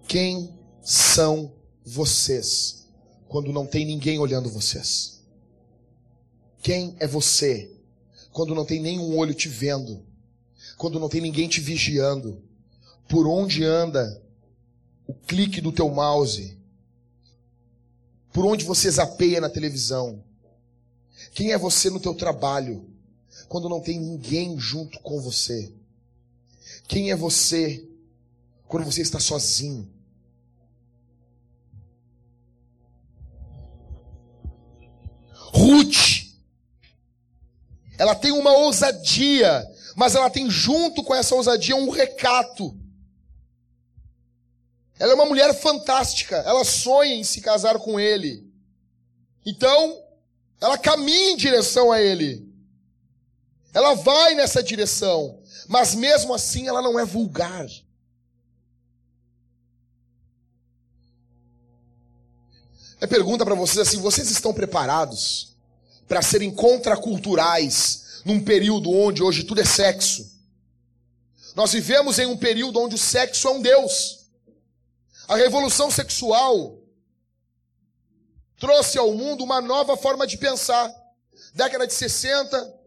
quem 0.07 0.53
são 0.83 1.51
vocês 1.83 2.87
quando 3.27 3.55
não 3.55 3.64
tem 3.64 3.87
ninguém 3.87 4.18
olhando 4.18 4.51
vocês? 4.51 5.25
Quem 6.62 6.95
é 7.01 7.07
você 7.07 7.75
quando 8.33 8.55
não 8.55 8.66
tem 8.66 8.83
nenhum 8.83 9.16
olho 9.16 9.33
te 9.33 9.49
vendo? 9.49 10.05
Quando 10.77 11.01
não 11.01 11.09
tem 11.09 11.22
ninguém 11.22 11.49
te 11.49 11.62
vigiando? 11.62 12.43
Por 13.09 13.27
onde 13.27 13.64
anda 13.64 14.22
o 15.07 15.14
clique 15.14 15.62
do 15.62 15.72
teu 15.72 15.89
mouse? 15.89 16.62
Por 18.35 18.45
onde 18.45 18.64
você 18.64 18.91
zapeia 18.91 19.41
na 19.41 19.49
televisão. 19.49 20.20
Quem 21.32 21.53
é 21.53 21.57
você 21.57 21.89
no 21.89 22.01
teu 22.01 22.12
trabalho, 22.12 22.85
quando 23.49 23.68
não 23.68 23.80
tem 23.80 23.97
ninguém 23.97 24.59
junto 24.59 24.99
com 24.99 25.20
você? 25.20 25.72
Quem 26.89 27.12
é 27.12 27.16
você 27.16 27.89
quando 28.66 28.85
você 28.85 29.03
está 29.03 29.20
sozinho? 29.20 29.89
Ruth, 35.53 36.35
ela 37.97 38.16
tem 38.16 38.32
uma 38.32 38.51
ousadia, 38.51 39.64
mas 39.95 40.16
ela 40.16 40.28
tem 40.28 40.51
junto 40.51 41.05
com 41.05 41.14
essa 41.14 41.37
ousadia 41.37 41.76
um 41.76 41.89
recato. 41.89 42.76
Ela 45.05 45.13
é 45.13 45.17
uma 45.17 45.27
mulher 45.27 45.53
fantástica. 45.53 46.37
Ela 46.47 46.65
sonha 46.65 47.15
em 47.15 47.23
se 47.23 47.43
casar 47.43 47.79
com 47.79 48.01
ele. 48.01 48.51
Então, 49.45 50.03
Ela 50.59 50.79
caminha 50.79 51.33
em 51.33 51.37
direção 51.37 51.93
a 51.93 52.01
ele. 52.01 52.51
Ela 53.75 53.93
vai 53.93 54.35
nessa 54.35 54.63
direção. 54.63 55.43
Mas 55.69 55.95
mesmo 55.95 56.33
assim 56.33 56.69
ela 56.69 56.81
não 56.81 56.99
é 56.99 57.05
vulgar. 57.05 57.67
É 62.99 63.07
pergunta 63.07 63.45
para 63.45 63.55
vocês 63.55 63.77
assim: 63.87 64.01
vocês 64.01 64.31
estão 64.31 64.55
preparados 64.55 65.55
para 66.09 66.23
serem 66.23 66.51
contraculturais 66.51 68.23
num 68.25 68.43
período 68.43 68.91
onde 68.91 69.23
hoje 69.23 69.45
tudo 69.45 69.61
é 69.61 69.67
sexo? 69.67 70.33
Nós 71.55 71.75
vivemos 71.75 72.19
em 72.19 72.25
um 72.25 72.39
período 72.39 72.81
onde 72.81 72.95
o 72.95 72.99
sexo 72.99 73.49
é 73.49 73.51
um 73.51 73.61
Deus. 73.61 74.24
A 75.27 75.37
revolução 75.37 75.91
sexual 75.91 76.79
trouxe 78.59 78.99
ao 78.99 79.12
mundo 79.12 79.43
uma 79.43 79.61
nova 79.61 79.97
forma 79.97 80.27
de 80.27 80.37
pensar. 80.37 80.93
Década 81.55 81.87
de 81.87 81.93
60, 81.95 82.81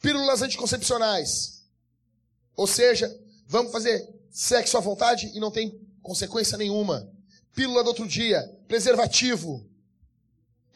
pílulas 0.00 0.42
anticoncepcionais. 0.42 1.64
Ou 2.56 2.66
seja, 2.66 3.08
vamos 3.46 3.72
fazer 3.72 4.08
sexo 4.30 4.76
à 4.76 4.80
vontade 4.80 5.30
e 5.34 5.40
não 5.40 5.50
tem 5.50 5.80
consequência 6.02 6.58
nenhuma. 6.58 7.10
Pílula 7.54 7.82
do 7.82 7.88
outro 7.88 8.06
dia, 8.06 8.42
preservativo. 8.68 9.66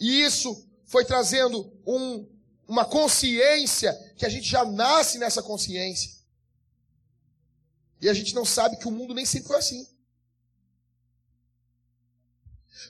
E 0.00 0.22
isso 0.22 0.66
foi 0.86 1.04
trazendo 1.04 1.70
um, 1.86 2.26
uma 2.66 2.84
consciência 2.84 3.92
que 4.16 4.24
a 4.24 4.28
gente 4.28 4.48
já 4.48 4.64
nasce 4.64 5.18
nessa 5.18 5.42
consciência. 5.42 6.16
E 8.00 8.08
a 8.08 8.14
gente 8.14 8.34
não 8.34 8.44
sabe 8.44 8.76
que 8.76 8.86
o 8.86 8.92
mundo 8.92 9.12
nem 9.12 9.26
sempre 9.26 9.48
foi 9.48 9.58
assim. 9.58 9.86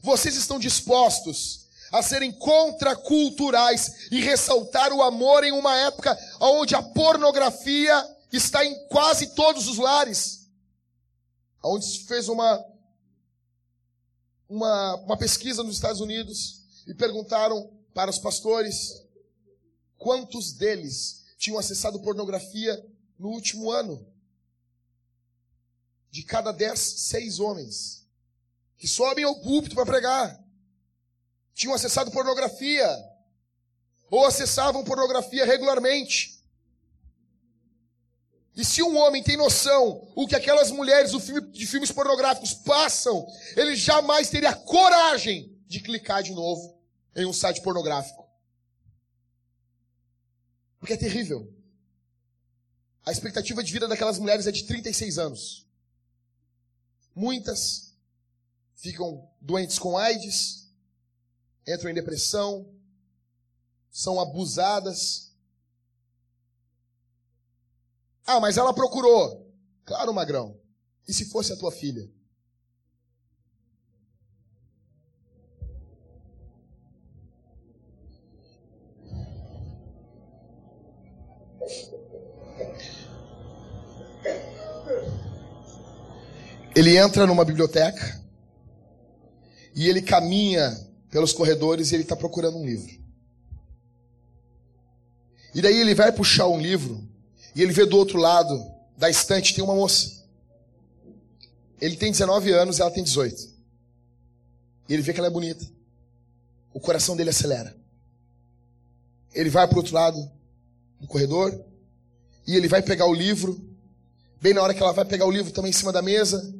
Vocês 0.02 0.36
estão 0.36 0.58
dispostos 0.58 1.68
a 1.90 2.02
serem 2.02 2.32
contraculturais 2.32 4.10
e 4.10 4.20
ressaltar 4.20 4.92
o 4.92 5.02
amor 5.02 5.44
em 5.44 5.52
uma 5.52 5.76
época 5.76 6.16
onde 6.40 6.74
a 6.74 6.82
pornografia 6.82 8.16
está 8.32 8.64
em 8.64 8.88
quase 8.88 9.28
todos 9.34 9.66
os 9.68 9.78
lares. 9.78 10.46
Onde 11.62 11.86
se 11.86 12.00
fez 12.00 12.28
uma, 12.28 12.64
uma, 14.48 14.94
uma 14.96 15.16
pesquisa 15.16 15.62
nos 15.62 15.74
Estados 15.74 16.00
Unidos 16.00 16.62
e 16.86 16.94
perguntaram 16.94 17.70
para 17.94 18.10
os 18.10 18.18
pastores 18.18 19.02
quantos 19.96 20.52
deles 20.52 21.24
tinham 21.36 21.58
acessado 21.58 22.00
pornografia 22.00 22.84
no 23.18 23.28
último 23.28 23.70
ano 23.70 24.06
de 26.10 26.22
cada 26.22 26.52
dez, 26.52 26.78
seis 26.78 27.38
homens 27.40 28.07
que 28.78 28.86
sobem 28.86 29.24
ao 29.24 29.40
púlpito 29.40 29.74
para 29.74 29.84
pregar 29.84 30.48
tinham 31.52 31.74
acessado 31.74 32.12
pornografia 32.12 32.88
ou 34.08 34.24
acessavam 34.24 34.84
pornografia 34.84 35.44
regularmente. 35.44 36.38
E 38.56 38.64
se 38.64 38.80
um 38.82 38.96
homem 38.96 39.22
tem 39.22 39.36
noção 39.36 40.08
o 40.14 40.26
que 40.26 40.36
aquelas 40.36 40.70
mulheres 40.70 41.10
de 41.52 41.66
filmes 41.66 41.90
pornográficos 41.90 42.54
passam, 42.54 43.26
ele 43.56 43.74
jamais 43.74 44.30
teria 44.30 44.54
coragem 44.54 45.56
de 45.66 45.80
clicar 45.80 46.22
de 46.22 46.32
novo 46.32 46.80
em 47.14 47.26
um 47.26 47.32
site 47.32 47.60
pornográfico. 47.60 48.28
Porque 50.78 50.92
é 50.92 50.96
terrível. 50.96 51.52
A 53.04 53.10
expectativa 53.10 53.64
de 53.64 53.72
vida 53.72 53.88
daquelas 53.88 54.18
mulheres 54.18 54.46
é 54.46 54.52
de 54.52 54.64
36 54.64 55.18
anos. 55.18 55.66
Muitas 57.14 57.87
ficam 58.78 59.28
doentes 59.40 59.78
com 59.78 59.98
AIDS, 59.98 60.72
entram 61.66 61.90
em 61.90 61.94
depressão, 61.94 62.72
são 63.90 64.20
abusadas. 64.20 65.34
Ah, 68.24 68.40
mas 68.40 68.56
ela 68.56 68.72
procurou. 68.72 69.52
Claro, 69.84 70.14
magrão. 70.14 70.58
E 71.06 71.12
se 71.12 71.26
fosse 71.26 71.52
a 71.52 71.56
tua 71.56 71.72
filha? 71.72 72.08
Ele 86.76 86.96
entra 86.96 87.26
numa 87.26 87.44
biblioteca 87.44 88.27
e 89.78 89.88
ele 89.88 90.02
caminha 90.02 90.76
pelos 91.08 91.32
corredores 91.32 91.92
e 91.92 91.94
ele 91.94 92.02
está 92.02 92.16
procurando 92.16 92.58
um 92.58 92.66
livro. 92.66 92.98
E 95.54 95.62
daí 95.62 95.76
ele 95.76 95.94
vai 95.94 96.10
puxar 96.10 96.48
um 96.48 96.60
livro 96.60 97.00
e 97.54 97.62
ele 97.62 97.72
vê 97.72 97.86
do 97.86 97.96
outro 97.96 98.18
lado 98.18 98.60
da 98.96 99.08
estante 99.08 99.54
tem 99.54 99.62
uma 99.62 99.76
moça. 99.76 100.26
Ele 101.80 101.96
tem 101.96 102.10
19 102.10 102.50
anos 102.50 102.78
e 102.78 102.82
ela 102.82 102.90
tem 102.90 103.04
18. 103.04 103.54
E 104.88 104.94
ele 104.94 105.02
vê 105.02 105.12
que 105.12 105.20
ela 105.20 105.28
é 105.28 105.30
bonita. 105.30 105.64
O 106.74 106.80
coração 106.80 107.16
dele 107.16 107.30
acelera. 107.30 107.76
Ele 109.32 109.48
vai 109.48 109.68
para 109.68 109.76
o 109.76 109.78
outro 109.78 109.94
lado 109.94 110.28
do 111.00 111.06
corredor 111.06 111.56
e 112.44 112.56
ele 112.56 112.66
vai 112.66 112.82
pegar 112.82 113.06
o 113.06 113.14
livro. 113.14 113.64
Bem 114.42 114.54
na 114.54 114.60
hora 114.60 114.74
que 114.74 114.82
ela 114.82 114.92
vai 114.92 115.04
pegar 115.04 115.24
o 115.24 115.30
livro 115.30 115.52
também 115.52 115.70
em 115.70 115.72
cima 115.72 115.92
da 115.92 116.02
mesa, 116.02 116.52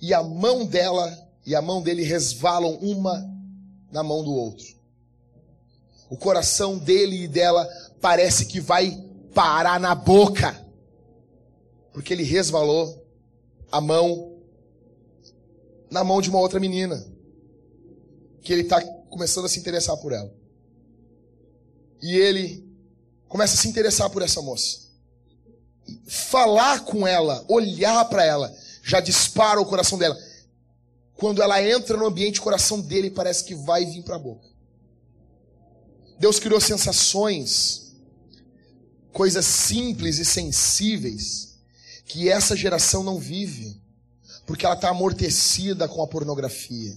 e 0.00 0.14
a 0.14 0.22
mão 0.22 0.64
dela 0.64 1.29
e 1.44 1.54
a 1.54 1.62
mão 1.62 1.82
dele 1.82 2.02
resvalam 2.02 2.74
uma 2.76 3.28
na 3.90 4.02
mão 4.02 4.22
do 4.22 4.32
outro. 4.32 4.66
O 6.08 6.16
coração 6.16 6.76
dele 6.78 7.24
e 7.24 7.28
dela 7.28 7.68
parece 8.00 8.46
que 8.46 8.60
vai 8.60 9.04
parar 9.34 9.78
na 9.78 9.94
boca, 9.94 10.66
porque 11.92 12.12
ele 12.12 12.24
resvalou 12.24 13.06
a 13.70 13.80
mão 13.80 14.38
na 15.90 16.04
mão 16.04 16.20
de 16.20 16.30
uma 16.30 16.38
outra 16.38 16.60
menina, 16.60 17.04
que 18.42 18.52
ele 18.52 18.62
está 18.62 18.80
começando 18.80 19.46
a 19.46 19.48
se 19.48 19.58
interessar 19.58 19.96
por 19.96 20.12
ela. 20.12 20.32
E 22.00 22.16
ele 22.16 22.64
começa 23.28 23.54
a 23.54 23.58
se 23.58 23.68
interessar 23.68 24.08
por 24.10 24.22
essa 24.22 24.40
moça. 24.40 24.88
Falar 26.06 26.84
com 26.84 27.06
ela, 27.06 27.44
olhar 27.48 28.04
para 28.06 28.24
ela, 28.24 28.54
já 28.82 29.00
dispara 29.00 29.60
o 29.60 29.66
coração 29.66 29.98
dela. 29.98 30.16
Quando 31.20 31.42
ela 31.42 31.62
entra 31.62 31.98
no 31.98 32.06
ambiente, 32.06 32.40
o 32.40 32.42
coração 32.42 32.80
dele 32.80 33.10
parece 33.10 33.44
que 33.44 33.54
vai 33.54 33.84
vir 33.84 34.02
para 34.02 34.16
a 34.16 34.18
boca. 34.18 34.48
Deus 36.18 36.40
criou 36.40 36.58
sensações, 36.58 37.92
coisas 39.12 39.44
simples 39.44 40.16
e 40.16 40.24
sensíveis, 40.24 41.58
que 42.06 42.30
essa 42.30 42.56
geração 42.56 43.02
não 43.02 43.18
vive, 43.18 43.78
porque 44.46 44.64
ela 44.64 44.74
está 44.74 44.88
amortecida 44.88 45.86
com 45.86 46.02
a 46.02 46.06
pornografia. 46.06 46.96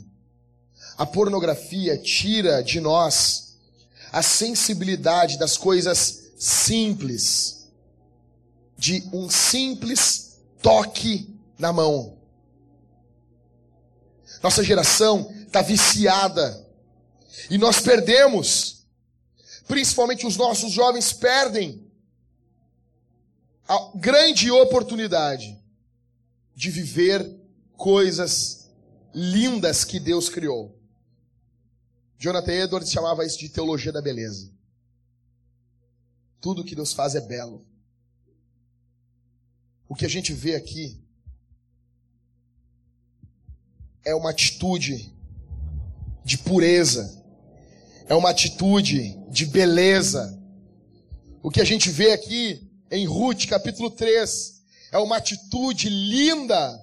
A 0.97 1.05
pornografia 1.05 1.97
tira 1.97 2.63
de 2.63 2.79
nós 2.79 3.57
a 4.09 4.21
sensibilidade 4.21 5.37
das 5.37 5.57
coisas 5.57 6.31
simples, 6.37 7.67
de 8.77 9.03
um 9.11 9.29
simples 9.29 10.37
toque 10.61 11.37
na 11.59 11.73
mão. 11.73 12.22
Nossa 14.43 14.61
geração 14.61 15.33
está 15.45 15.61
viciada. 15.61 16.69
E 17.49 17.57
nós 17.57 17.79
perdemos, 17.79 18.85
principalmente 19.65 20.27
os 20.27 20.35
nossos 20.35 20.73
jovens 20.73 21.13
perdem 21.13 21.89
a 23.65 23.91
grande 23.95 24.51
oportunidade 24.51 25.57
de 26.53 26.69
viver 26.69 27.25
coisas 27.77 28.69
lindas 29.13 29.85
que 29.85 29.99
Deus 29.99 30.27
criou. 30.27 30.77
Jonathan 32.19 32.53
Edwards 32.53 32.91
chamava 32.91 33.25
isso 33.25 33.39
de 33.39 33.47
teologia 33.49 33.91
da 33.91 34.01
beleza. 34.01 34.51
Tudo 36.41 36.63
que 36.63 36.75
Deus 36.75 36.91
faz 36.91 37.15
é 37.15 37.21
belo. 37.21 37.65
O 39.87 39.95
que 39.95 40.05
a 40.05 40.09
gente 40.09 40.33
vê 40.33 40.55
aqui 40.55 41.02
é 44.05 44.13
uma 44.13 44.29
atitude 44.29 45.13
de 46.23 46.37
pureza, 46.37 47.23
é 48.07 48.15
uma 48.15 48.29
atitude 48.29 49.17
de 49.29 49.45
beleza. 49.45 50.39
O 51.41 51.49
que 51.49 51.61
a 51.61 51.65
gente 51.65 51.89
vê 51.89 52.11
aqui 52.11 52.69
em 52.91 53.05
Ruth 53.05 53.45
capítulo 53.47 53.89
3 53.91 54.61
é 54.91 54.97
uma 54.97 55.17
atitude 55.17 55.89
linda. 55.89 56.81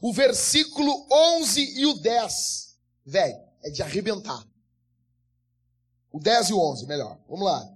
O 0.00 0.12
versículo 0.12 1.06
11 1.10 1.80
e 1.80 1.86
o 1.86 1.94
10, 1.94 2.76
velho, 3.06 3.36
é 3.62 3.70
de 3.70 3.82
arrebentar. 3.82 4.44
O 6.10 6.18
10 6.18 6.50
e 6.50 6.52
o 6.52 6.60
11, 6.60 6.86
melhor. 6.86 7.18
Vamos 7.28 7.44
lá. 7.44 7.68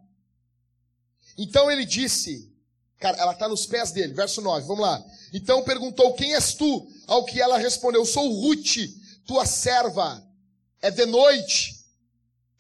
Então 1.39 1.71
ele 1.71 1.85
disse: 1.85 2.53
Cara, 2.99 3.17
ela 3.19 3.33
está 3.33 3.49
nos 3.49 3.67
pés 3.67 3.93
dele. 3.93 4.13
Verso 4.15 4.41
9, 4.41 4.67
vamos 4.67 4.83
lá. 4.83 5.05
Então 5.33 5.63
perguntou: 5.63 6.15
Quem 6.15 6.35
és 6.35 6.55
tu? 6.55 6.89
Ao 7.07 7.25
que 7.25 7.41
ela 7.41 7.59
respondeu: 7.59 8.05
Sou 8.05 8.29
Ruth, 8.33 8.77
tua 9.25 9.47
serva. 9.47 10.25
É 10.81 10.91
de 10.91 11.07
noite. 11.07 11.85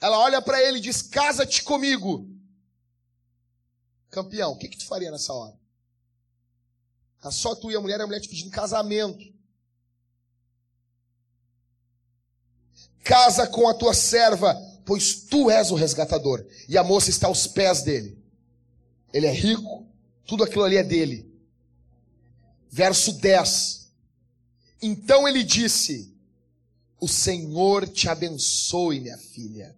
ela 0.00 0.18
olha 0.18 0.40
para 0.40 0.62
ele 0.62 0.78
e 0.78 0.80
diz: 0.80 1.02
Casa-te 1.02 1.62
comigo. 1.62 2.28
Campeão, 4.10 4.52
o 4.52 4.56
que, 4.56 4.68
que 4.68 4.78
tu 4.78 4.86
faria 4.86 5.10
nessa 5.10 5.32
hora? 5.32 5.54
Tá 7.20 7.30
só 7.30 7.54
tu 7.54 7.70
e 7.70 7.76
a 7.76 7.80
mulher, 7.80 8.00
a 8.00 8.06
mulher 8.06 8.20
te 8.20 8.28
pedindo 8.28 8.50
casamento. 8.50 9.34
Casa 13.02 13.46
com 13.46 13.68
a 13.68 13.74
tua 13.74 13.94
serva, 13.94 14.54
pois 14.84 15.14
tu 15.14 15.50
és 15.50 15.70
o 15.70 15.74
resgatador. 15.74 16.44
E 16.68 16.78
a 16.78 16.84
moça 16.84 17.10
está 17.10 17.26
aos 17.26 17.46
pés 17.46 17.82
dele. 17.82 18.16
Ele 19.12 19.26
é 19.26 19.32
rico, 19.32 19.86
tudo 20.24 20.44
aquilo 20.44 20.64
ali 20.64 20.76
é 20.76 20.82
dele. 20.82 21.32
Verso 22.68 23.12
10. 23.12 23.85
Então 24.86 25.26
ele 25.26 25.42
disse: 25.42 26.14
O 27.00 27.08
Senhor 27.08 27.88
te 27.88 28.08
abençoe, 28.08 29.00
minha 29.00 29.18
filha. 29.18 29.76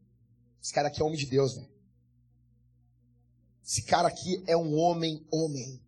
Esse 0.62 0.70
cara 0.70 0.88
aqui 0.88 1.00
é 1.00 1.04
homem 1.04 1.18
de 1.18 1.24
Deus, 1.24 1.54
velho. 1.54 1.66
Esse 3.64 3.82
cara 3.82 4.06
aqui 4.06 4.42
é 4.46 4.54
um 4.54 4.76
homem, 4.76 5.26
homem. 5.30 5.80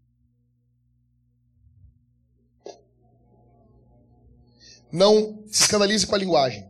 Não 4.91 5.45
se 5.49 5.65
escandalize 5.65 6.07
com 6.07 6.15
a 6.15 6.19
linguagem, 6.19 6.67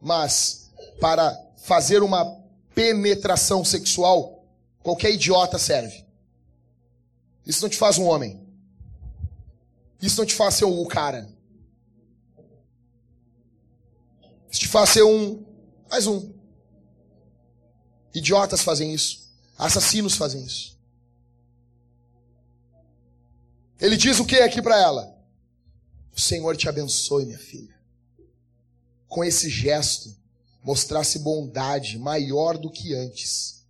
mas 0.00 0.70
para 0.98 1.38
fazer 1.58 2.02
uma 2.02 2.24
penetração 2.74 3.62
sexual, 3.62 4.46
qualquer 4.82 5.12
idiota 5.12 5.58
serve. 5.58 6.06
Isso 7.46 7.60
não 7.60 7.68
te 7.68 7.76
faz 7.76 7.98
um 7.98 8.06
homem. 8.06 8.40
Isso 10.00 10.18
não 10.18 10.26
te 10.26 10.34
faz 10.34 10.54
ser 10.54 10.64
o 10.64 10.86
cara. 10.86 11.30
Isso 14.52 14.60
te 14.60 14.68
faz 14.68 14.90
ser 14.90 15.02
um. 15.02 15.42
Mais 15.88 16.06
um. 16.06 16.30
Idiotas 18.14 18.60
fazem 18.60 18.92
isso. 18.92 19.32
Assassinos 19.56 20.14
fazem 20.14 20.44
isso. 20.44 20.78
Ele 23.80 23.96
diz 23.96 24.20
o 24.20 24.26
que 24.26 24.36
aqui 24.36 24.60
para 24.60 24.78
ela? 24.78 25.16
O 26.14 26.20
Senhor 26.20 26.54
te 26.54 26.68
abençoe, 26.68 27.24
minha 27.24 27.38
filha. 27.38 27.74
Com 29.08 29.24
esse 29.24 29.48
gesto, 29.48 30.14
mostrasse 30.62 31.18
bondade 31.18 31.98
maior 31.98 32.58
do 32.58 32.70
que 32.70 32.94
antes. 32.94 33.64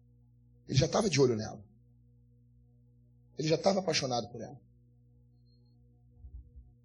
Ele 0.68 0.76
já 0.76 0.86
estava 0.86 1.08
de 1.08 1.20
olho 1.20 1.36
nela. 1.36 1.62
Ele 3.38 3.46
já 3.46 3.54
estava 3.54 3.78
apaixonado 3.78 4.28
por 4.28 4.40
ela. 4.40 4.60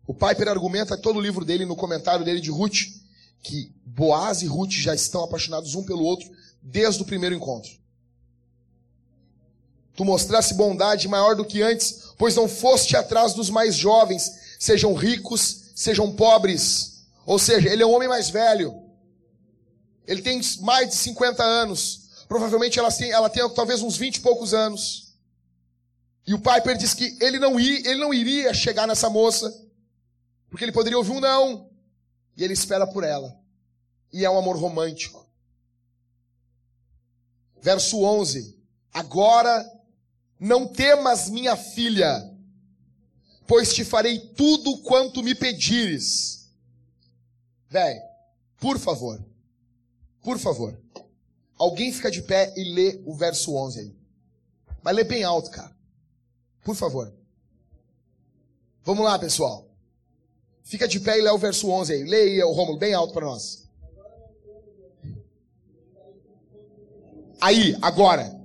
O 0.05 0.13
Piper 0.13 0.47
argumenta 0.47 0.95
todo 0.95 1.17
o 1.17 1.21
livro 1.21 1.43
dele, 1.43 1.65
no 1.65 1.75
comentário 1.75 2.23
dele 2.23 2.39
de 2.39 2.51
Ruth, 2.51 2.96
que 3.41 3.71
Boaz 3.85 4.41
e 4.41 4.45
Ruth 4.45 4.71
já 4.71 4.93
estão 4.93 5.23
apaixonados 5.23 5.75
um 5.75 5.83
pelo 5.83 6.03
outro 6.03 6.29
desde 6.61 7.01
o 7.01 7.05
primeiro 7.05 7.35
encontro. 7.35 7.71
Tu 9.95 10.05
mostrasse 10.05 10.53
bondade 10.53 11.07
maior 11.07 11.35
do 11.35 11.45
que 11.45 11.61
antes, 11.61 12.13
pois 12.17 12.35
não 12.35 12.47
foste 12.47 12.95
atrás 12.95 13.33
dos 13.33 13.49
mais 13.49 13.73
jovens, 13.75 14.31
sejam 14.59 14.93
ricos, 14.93 15.71
sejam 15.75 16.11
pobres. 16.13 17.05
Ou 17.25 17.39
seja, 17.39 17.69
ele 17.69 17.81
é 17.81 17.85
um 17.85 17.93
homem 17.93 18.07
mais 18.07 18.29
velho. 18.29 18.79
Ele 20.05 20.21
tem 20.21 20.39
mais 20.61 20.89
de 20.89 20.95
50 20.95 21.43
anos. 21.43 22.07
Provavelmente 22.27 22.77
ela 22.77 22.91
tem, 22.91 23.11
ela 23.11 23.29
tem 23.29 23.47
talvez 23.49 23.81
uns 23.81 23.97
20 23.97 24.17
e 24.17 24.21
poucos 24.21 24.53
anos. 24.53 25.13
E 26.27 26.33
o 26.33 26.39
Piper 26.39 26.77
diz 26.77 26.93
que 26.93 27.17
ele 27.21 27.39
não, 27.39 27.59
ele 27.59 27.95
não 27.95 28.13
iria 28.13 28.53
chegar 28.53 28.85
nessa 28.85 29.09
moça, 29.09 29.49
porque 30.49 30.65
ele 30.65 30.73
poderia 30.73 30.97
ouvir 30.97 31.11
um 31.11 31.19
não. 31.19 31.66
E 32.38 32.43
ele 32.43 32.53
espera 32.53 32.85
por 32.85 33.03
ela. 33.03 33.38
E 34.13 34.23
é 34.23 34.29
um 34.29 34.38
amor 34.38 34.55
romântico. 34.55 35.27
Verso 37.59 38.03
11. 38.03 38.55
Agora 38.93 39.65
não 40.39 40.67
temas, 40.67 41.29
minha 41.29 41.55
filha, 41.57 42.33
pois 43.47 43.73
te 43.73 43.83
farei 43.83 44.19
tudo 44.19 44.77
quanto 44.83 45.23
me 45.23 45.33
pedires. 45.33 46.49
Véi, 47.69 47.99
por 48.59 48.79
favor, 48.79 49.23
por 50.21 50.38
favor, 50.38 50.79
alguém 51.57 51.91
fica 51.91 52.09
de 52.11 52.21
pé 52.21 52.53
e 52.55 52.63
lê 52.63 53.01
o 53.05 53.13
verso 53.15 53.55
11 53.55 53.79
aí. 53.79 53.95
Mas 54.83 54.95
lê 54.95 55.03
bem 55.03 55.23
alto, 55.23 55.49
cara. 55.51 55.75
Por 56.63 56.75
favor. 56.75 57.13
Vamos 58.83 59.03
lá, 59.03 59.19
pessoal. 59.19 59.66
Fica 60.68 60.86
de 60.86 60.99
pé 60.99 61.18
e 61.18 61.22
lê 61.22 61.30
o 61.30 61.38
verso 61.38 61.70
11 61.70 61.93
aí. 61.93 62.43
O 62.43 62.51
Rômulo, 62.51 62.78
bem 62.78 62.93
alto 62.93 63.13
para 63.13 63.26
nós. 63.26 63.65
Aí, 67.39 67.78
agora. 67.82 68.36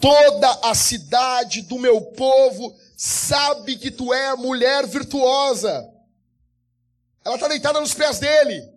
Toda 0.00 0.50
a 0.68 0.74
cidade 0.74 1.62
do 1.62 1.78
meu 1.78 2.00
povo 2.00 2.76
sabe 2.96 3.76
que 3.76 3.90
tu 3.90 4.12
é 4.12 4.34
mulher 4.34 4.88
virtuosa. 4.88 5.88
Ela 7.24 7.36
está 7.36 7.46
deitada 7.46 7.80
nos 7.80 7.94
pés 7.94 8.18
dele. 8.18 8.68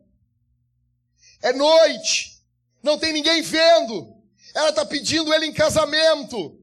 É 1.41 1.53
noite. 1.53 2.39
Não 2.83 2.99
tem 2.99 3.11
ninguém 3.13 3.41
vendo. 3.41 4.15
Ela 4.53 4.69
está 4.69 4.85
pedindo 4.85 5.33
ele 5.33 5.47
em 5.47 5.53
casamento. 5.53 6.60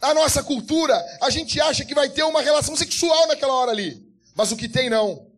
A 0.00 0.12
nossa 0.12 0.42
cultura, 0.42 0.94
a 1.20 1.30
gente 1.30 1.60
acha 1.60 1.84
que 1.84 1.94
vai 1.94 2.08
ter 2.08 2.22
uma 2.22 2.42
relação 2.42 2.76
sexual 2.76 3.28
naquela 3.28 3.54
hora 3.54 3.70
ali. 3.70 4.04
Mas 4.34 4.52
o 4.52 4.56
que 4.56 4.68
tem 4.68 4.90
não. 4.90 5.12
O 5.12 5.30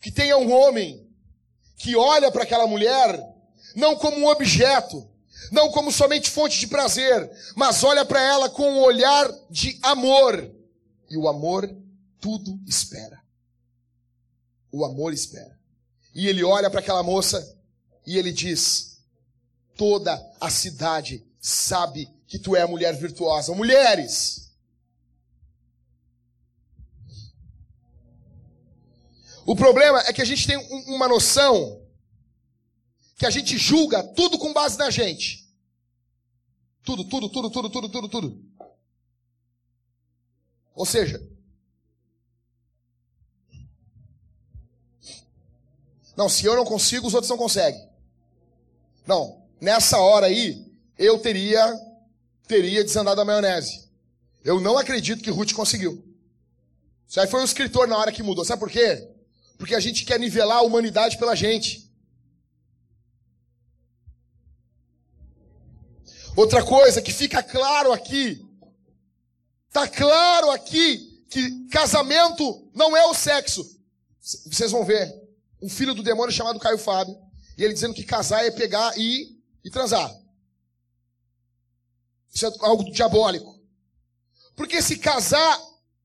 que 0.00 0.10
tem 0.10 0.30
é 0.30 0.36
um 0.36 0.52
homem 0.52 1.04
que 1.76 1.96
olha 1.96 2.30
para 2.30 2.44
aquela 2.44 2.66
mulher 2.66 3.20
não 3.74 3.94
como 3.94 4.16
um 4.16 4.26
objeto, 4.26 5.06
não 5.52 5.70
como 5.70 5.92
somente 5.92 6.30
fonte 6.30 6.58
de 6.58 6.66
prazer, 6.66 7.30
mas 7.54 7.84
olha 7.84 8.04
para 8.04 8.22
ela 8.22 8.48
com 8.48 8.70
um 8.70 8.80
olhar 8.80 9.30
de 9.50 9.78
amor. 9.82 10.50
E 11.10 11.16
o 11.16 11.28
amor 11.28 11.68
tudo 12.18 12.58
espera. 12.66 13.20
O 14.72 14.84
amor 14.84 15.12
espera. 15.12 15.56
E 16.14 16.26
ele 16.26 16.42
olha 16.42 16.70
para 16.70 16.80
aquela 16.80 17.02
moça 17.02 17.56
e 18.06 18.16
ele 18.16 18.32
diz: 18.32 18.98
Toda 19.76 20.18
a 20.40 20.48
cidade 20.48 21.24
sabe 21.38 22.08
que 22.26 22.38
tu 22.38 22.56
é 22.56 22.62
a 22.62 22.66
mulher 22.66 22.94
virtuosa. 22.96 23.54
Mulheres! 23.54 24.50
O 29.46 29.54
problema 29.54 30.00
é 30.00 30.12
que 30.12 30.20
a 30.20 30.24
gente 30.24 30.46
tem 30.46 30.56
uma 30.88 31.06
noção 31.06 31.80
que 33.16 33.24
a 33.24 33.30
gente 33.30 33.56
julga 33.56 34.02
tudo 34.02 34.38
com 34.38 34.52
base 34.52 34.76
na 34.76 34.90
gente. 34.90 35.46
Tudo, 36.82 37.04
tudo, 37.04 37.28
tudo, 37.28 37.50
tudo, 37.50 37.70
tudo, 37.70 37.88
tudo, 37.88 38.08
tudo. 38.08 38.44
Ou 40.74 40.84
seja, 40.84 41.22
não, 46.16 46.28
se 46.28 46.44
eu 46.44 46.56
não 46.56 46.64
consigo, 46.64 47.06
os 47.06 47.14
outros 47.14 47.30
não 47.30 47.38
conseguem. 47.38 47.88
Não, 49.06 49.42
nessa 49.60 49.98
hora 49.98 50.26
aí, 50.26 50.66
eu 50.98 51.18
teria 51.18 51.72
teria 52.46 52.84
desandado 52.84 53.20
a 53.20 53.24
maionese. 53.24 53.86
Eu 54.44 54.60
não 54.60 54.78
acredito 54.78 55.22
que 55.22 55.30
Ruth 55.30 55.52
conseguiu. 55.52 56.04
Isso 57.08 57.20
aí 57.20 57.26
foi 57.26 57.40
o 57.40 57.44
escritor 57.44 57.86
na 57.86 57.96
hora 57.96 58.12
que 58.12 58.22
mudou. 58.22 58.44
Sabe 58.44 58.60
por 58.60 58.70
quê? 58.70 59.08
Porque 59.58 59.74
a 59.74 59.80
gente 59.80 60.04
quer 60.04 60.18
nivelar 60.18 60.58
a 60.58 60.62
humanidade 60.62 61.18
pela 61.18 61.34
gente. 61.34 61.86
Outra 66.36 66.62
coisa 66.62 67.00
que 67.00 67.12
fica 67.12 67.42
claro 67.42 67.92
aqui, 67.92 68.44
tá 69.72 69.88
claro 69.88 70.50
aqui 70.50 71.24
que 71.30 71.66
casamento 71.68 72.70
não 72.74 72.96
é 72.96 73.06
o 73.06 73.14
sexo. 73.14 73.64
Vocês 74.20 74.70
vão 74.70 74.84
ver 74.84 75.12
um 75.62 75.68
filho 75.68 75.94
do 75.94 76.02
demônio 76.02 76.34
chamado 76.34 76.60
Caio 76.60 76.78
Fábio 76.78 77.16
e 77.56 77.64
ele 77.64 77.72
dizendo 77.72 77.94
que 77.94 78.04
casar 78.04 78.44
é 78.44 78.50
pegar 78.50 78.92
e, 78.98 79.40
e 79.64 79.70
transar. 79.70 80.14
Isso 82.36 82.44
é 82.44 82.52
algo 82.60 82.84
diabólico. 82.92 83.58
Porque 84.54 84.82
se 84.82 84.98
casar 84.98 85.58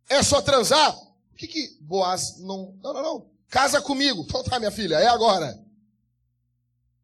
é 0.07 0.23
só 0.23 0.41
transar, 0.41 0.95
por 0.95 1.35
que, 1.35 1.45
que 1.45 1.77
Boaz 1.81 2.37
não. 2.37 2.71
Não, 2.81 2.93
não, 2.93 3.03
não. 3.03 3.31
Casa 3.49 3.81
comigo. 3.81 4.23
Então 4.31 4.41
tá, 4.41 4.57
minha 4.57 4.71
filha, 4.71 4.95
é 4.95 5.07
agora. 5.07 5.61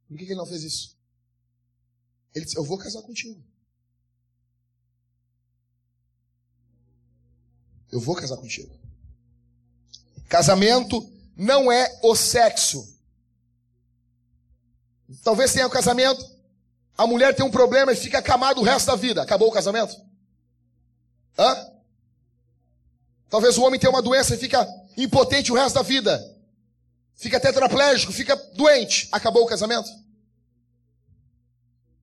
Por 0.07 0.17
que, 0.17 0.25
que 0.25 0.31
ele 0.31 0.39
não 0.39 0.45
fez 0.45 0.63
isso? 0.63 0.97
Ele 2.33 2.45
disse: 2.45 2.57
Eu 2.57 2.63
vou 2.63 2.77
casar 2.77 3.01
contigo. 3.01 3.43
Eu 7.91 7.99
vou 7.99 8.15
casar 8.15 8.37
contigo. 8.37 8.73
Casamento 10.29 11.05
não 11.35 11.69
é 11.69 11.99
o 12.01 12.15
sexo. 12.15 12.97
Talvez 15.21 15.51
tenha 15.51 15.67
o 15.67 15.69
casamento, 15.69 16.23
a 16.97 17.05
mulher 17.05 17.35
tem 17.35 17.45
um 17.45 17.51
problema 17.51 17.93
e 17.93 17.95
fica 17.95 18.17
acamada 18.17 18.59
o 18.59 18.63
resto 18.63 18.87
da 18.87 18.95
vida. 18.95 19.21
Acabou 19.21 19.49
o 19.49 19.51
casamento? 19.51 19.95
Hã? 21.37 21.71
Talvez 23.29 23.57
o 23.57 23.63
homem 23.63 23.79
tenha 23.79 23.91
uma 23.91 24.01
doença 24.01 24.33
e 24.33 24.37
fica 24.37 24.67
impotente 24.97 25.51
o 25.51 25.55
resto 25.55 25.75
da 25.75 25.83
vida. 25.83 26.35
Fica 27.15 27.39
tetraplégico, 27.39 28.11
fica 28.11 28.35
doente. 28.55 29.07
Acabou 29.11 29.43
o 29.43 29.47
casamento? 29.47 29.89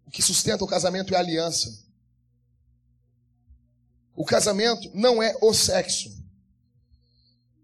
O 0.06 0.10
que 0.10 0.22
sustenta 0.22 0.62
o 0.62 0.68
casamento 0.68 1.12
é 1.12 1.16
a 1.16 1.20
aliança. 1.20 1.82
O 4.14 4.24
casamento 4.24 4.88
não 4.94 5.20
é 5.20 5.36
o 5.40 5.52
sexo. 5.52 6.22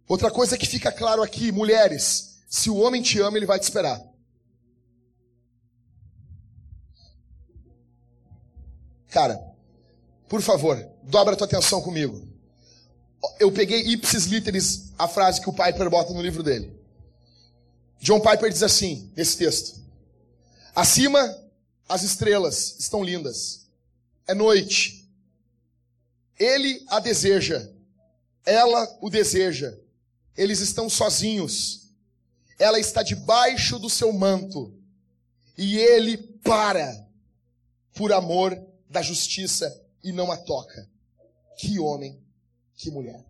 Outra 0.08 0.32
coisa 0.32 0.58
que 0.58 0.66
fica 0.66 0.90
claro 0.90 1.22
aqui, 1.22 1.52
mulheres, 1.52 2.40
se 2.48 2.68
o 2.68 2.76
homem 2.78 3.00
te 3.00 3.20
ama, 3.20 3.36
ele 3.36 3.46
vai 3.46 3.60
te 3.60 3.62
esperar. 3.62 4.02
Cara, 9.10 9.38
por 10.28 10.40
favor, 10.40 10.88
dobra 11.02 11.34
a 11.34 11.36
tua 11.36 11.46
atenção 11.46 11.82
comigo. 11.82 12.26
Eu 13.38 13.52
peguei 13.52 13.80
ipsis 13.80 14.24
literis 14.26 14.92
a 14.96 15.08
frase 15.08 15.40
que 15.40 15.50
o 15.50 15.52
Piper 15.52 15.90
bota 15.90 16.14
no 16.14 16.22
livro 16.22 16.42
dele. 16.42 16.72
John 18.00 18.20
Piper 18.20 18.50
diz 18.50 18.62
assim, 18.62 19.12
nesse 19.16 19.36
texto: 19.36 19.80
Acima 20.74 21.36
as 21.88 22.02
estrelas 22.02 22.76
estão 22.78 23.02
lindas. 23.02 23.66
É 24.26 24.32
noite. 24.32 25.10
Ele 26.38 26.82
a 26.88 27.00
deseja. 27.00 27.68
Ela 28.46 28.88
o 29.00 29.10
deseja. 29.10 29.76
Eles 30.36 30.60
estão 30.60 30.88
sozinhos. 30.88 31.90
Ela 32.58 32.78
está 32.78 33.02
debaixo 33.02 33.78
do 33.78 33.90
seu 33.90 34.12
manto. 34.12 34.72
E 35.58 35.76
ele 35.76 36.16
para 36.16 37.06
por 37.92 38.12
amor 38.12 38.69
da 38.90 39.00
justiça 39.00 39.72
e 40.02 40.12
não 40.12 40.32
a 40.32 40.36
toca. 40.36 40.90
Que 41.56 41.78
homem, 41.78 42.20
que 42.74 42.90
mulher. 42.90 43.24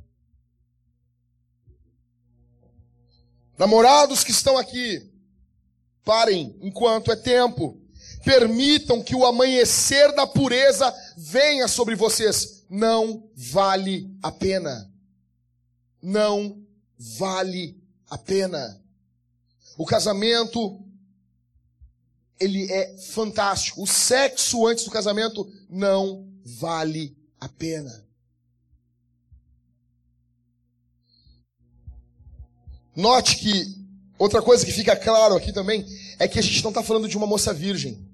Namorados 3.59 4.25
que 4.25 4.31
estão 4.31 4.57
aqui, 4.57 5.07
parem 6.03 6.57
enquanto 6.63 7.13
é 7.13 7.17
tempo. 7.17 7.79
Permitam 8.25 9.03
que 9.03 9.15
o 9.15 9.27
amanhecer 9.27 10.15
da 10.15 10.27
pureza 10.27 10.95
venha 11.17 11.69
sobre 11.69 11.95
vocês. 11.95 12.65
Não 12.71 13.31
vale 13.35 14.11
a 14.23 14.33
pena. 14.33 14.91
Não 16.01 16.65
vale 16.99 17.79
a 18.09 18.17
pena. 18.17 18.81
O 19.77 19.85
casamento 19.85 20.83
ele 22.41 22.73
é 22.73 22.97
fantástico. 22.97 23.83
O 23.83 23.87
sexo 23.87 24.67
antes 24.67 24.85
do 24.85 24.91
casamento 24.91 25.47
não 25.69 26.27
vale 26.43 27.15
a 27.39 27.49
pena. 27.49 28.09
Note 32.97 33.37
que 33.37 33.79
outra 34.19 34.43
coisa 34.43 34.65
que 34.65 34.73
fica 34.73 34.97
claro 34.97 35.37
aqui 35.37 35.53
também 35.53 35.87
é 36.19 36.27
que 36.27 36.39
a 36.39 36.43
gente 36.43 36.63
não 36.65 36.71
está 36.71 36.83
falando 36.83 37.09
de 37.09 37.17
uma 37.17 37.27
moça 37.27 37.53
virgem. 37.53 38.09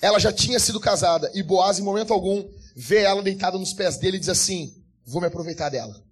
Ela 0.00 0.18
já 0.18 0.32
tinha 0.32 0.58
sido 0.58 0.80
casada 0.80 1.30
e 1.32 1.42
Boaz, 1.42 1.78
em 1.78 1.82
momento 1.82 2.12
algum, 2.12 2.48
vê 2.74 3.02
ela 3.02 3.22
deitada 3.22 3.56
nos 3.56 3.72
pés 3.72 3.96
dele 3.96 4.16
e 4.16 4.20
diz 4.20 4.28
assim: 4.28 4.74
Vou 5.04 5.20
me 5.20 5.28
aproveitar 5.28 5.68
dela, 5.68 6.04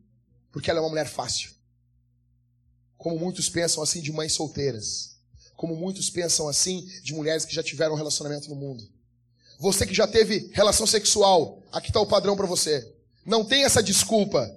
porque 0.53 0.71
ela 0.71 0.79
é 0.79 0.83
uma 0.83 0.89
mulher 0.89 1.09
fácil. 1.09 1.51
Como 2.97 3.19
muitos 3.19 3.49
pensam 3.49 3.83
assim 3.83 4.01
de 4.01 4.13
mães 4.13 4.33
solteiras 4.33 5.20
como 5.61 5.77
muitos 5.77 6.09
pensam 6.09 6.49
assim 6.49 6.89
de 7.03 7.13
mulheres 7.13 7.45
que 7.45 7.55
já 7.55 7.63
tiveram 7.63 7.95
relacionamento 7.95 8.49
no 8.49 8.57
mundo. 8.57 8.83
Você 9.59 9.87
que 9.87 9.93
já 9.93 10.07
teve 10.07 10.51
relação 10.55 10.87
sexual, 10.87 11.63
aqui 11.71 11.89
está 11.89 12.01
o 12.01 12.07
padrão 12.07 12.35
para 12.35 12.47
você. 12.47 12.91
Não 13.27 13.45
tem 13.45 13.63
essa 13.65 13.83
desculpa. 13.83 14.51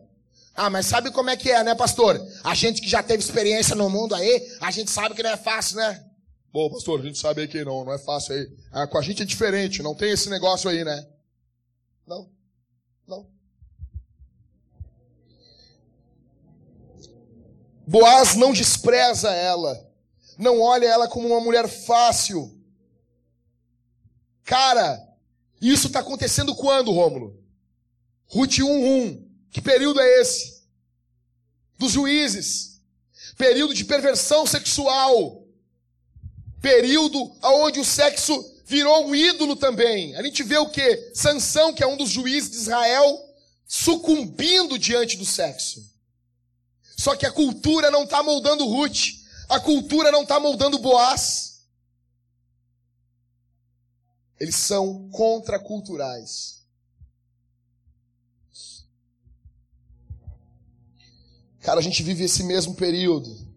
Ah, 0.56 0.70
mas 0.70 0.86
sabe 0.86 1.12
como 1.12 1.30
é 1.30 1.36
que 1.36 1.52
é, 1.52 1.62
né, 1.62 1.76
pastor? 1.76 2.26
A 2.42 2.56
gente 2.56 2.82
que 2.82 2.88
já 2.90 3.04
teve 3.04 3.22
experiência 3.22 3.76
no 3.76 3.90
mundo 3.90 4.16
aí, 4.16 4.50
a 4.62 4.72
gente 4.72 4.90
sabe 4.90 5.14
que 5.14 5.22
não 5.22 5.32
é 5.32 5.36
fácil, 5.36 5.76
né? 5.76 6.06
Bom, 6.54 6.70
pastor, 6.70 7.02
a 7.02 7.04
gente 7.04 7.18
sabe 7.18 7.42
aí 7.42 7.48
que 7.50 7.66
não, 7.66 7.84
não 7.84 7.92
é 7.92 8.00
fácil 8.00 8.36
aí. 8.36 8.50
Ah, 8.72 8.88
com 8.88 8.98
a 8.98 9.02
gente 9.02 9.24
é 9.24 9.26
diferente, 9.26 9.84
não 9.84 9.94
tem 9.94 10.10
esse 10.10 10.30
negócio 10.30 10.70
aí, 10.70 10.86
né? 10.86 11.06
Não, 12.08 12.32
não. 13.06 13.28
Boaz 17.86 18.36
não 18.36 18.54
despreza 18.54 19.30
ela. 19.34 19.92
Não 20.38 20.60
olha 20.60 20.88
ela 20.88 21.08
como 21.08 21.28
uma 21.28 21.40
mulher 21.40 21.68
fácil. 21.68 22.60
Cara, 24.44 25.00
isso 25.62 25.88
está 25.88 26.00
acontecendo 26.00 26.56
quando, 26.56 26.92
Rômulo? 26.92 27.42
Ruth 28.28 28.58
1.1. 28.58 29.26
Que 29.52 29.62
período 29.62 30.02
é 30.02 30.22
esse? 30.22 30.64
Dos 31.78 31.92
juízes. 31.92 32.82
Período 33.38 33.74
de 33.74 33.86
perversão 33.86 34.46
sexual. 34.46 35.46
Período 36.62 37.36
onde 37.44 37.80
o 37.80 37.86
sexo 37.86 38.54
virou 38.66 39.08
um 39.08 39.16
ídolo 39.16 39.56
também. 39.56 40.16
A 40.16 40.24
gente 40.24 40.44
vê 40.44 40.58
o 40.58 40.70
que? 40.70 41.12
Sansão, 41.14 41.74
que 41.74 41.84
é 41.84 41.88
um 41.88 41.98
dos 41.98 42.10
juízes 42.10 42.52
de 42.52 42.58
Israel, 42.58 43.20
sucumbindo 43.68 44.80
diante 44.80 45.18
do 45.18 45.26
sexo. 45.26 45.84
Só 46.98 47.16
que 47.16 47.26
a 47.26 47.32
cultura 47.32 47.92
não 47.92 48.04
está 48.04 48.24
moldando 48.24 48.66
Ruth. 48.66 49.23
A 49.50 49.60
cultura 49.60 50.12
não 50.12 50.24
está 50.24 50.40
moldando 50.40 50.80
Boaz. 50.80 51.66
Eles 54.40 54.56
são 54.56 55.10
contraculturais. 55.10 56.64
Cara, 61.62 61.80
a 61.80 61.84
gente 61.84 62.04
vive 62.04 62.26
esse 62.26 62.44
mesmo 62.44 62.76
período. 62.76 63.54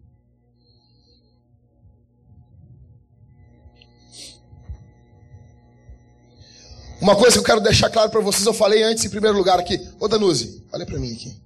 Uma 7.01 7.15
coisa 7.15 7.33
que 7.33 7.39
eu 7.39 7.43
quero 7.43 7.61
deixar 7.61 7.89
claro 7.89 8.09
para 8.09 8.21
vocês, 8.21 8.45
eu 8.45 8.53
falei 8.53 8.81
antes 8.81 9.03
em 9.03 9.09
primeiro 9.09 9.37
lugar 9.37 9.59
aqui. 9.59 9.77
Ô 9.99 10.07
Danuzi, 10.07 10.65
olha 10.71 10.85
para 10.85 10.97
mim 10.97 11.13
aqui. 11.13 11.37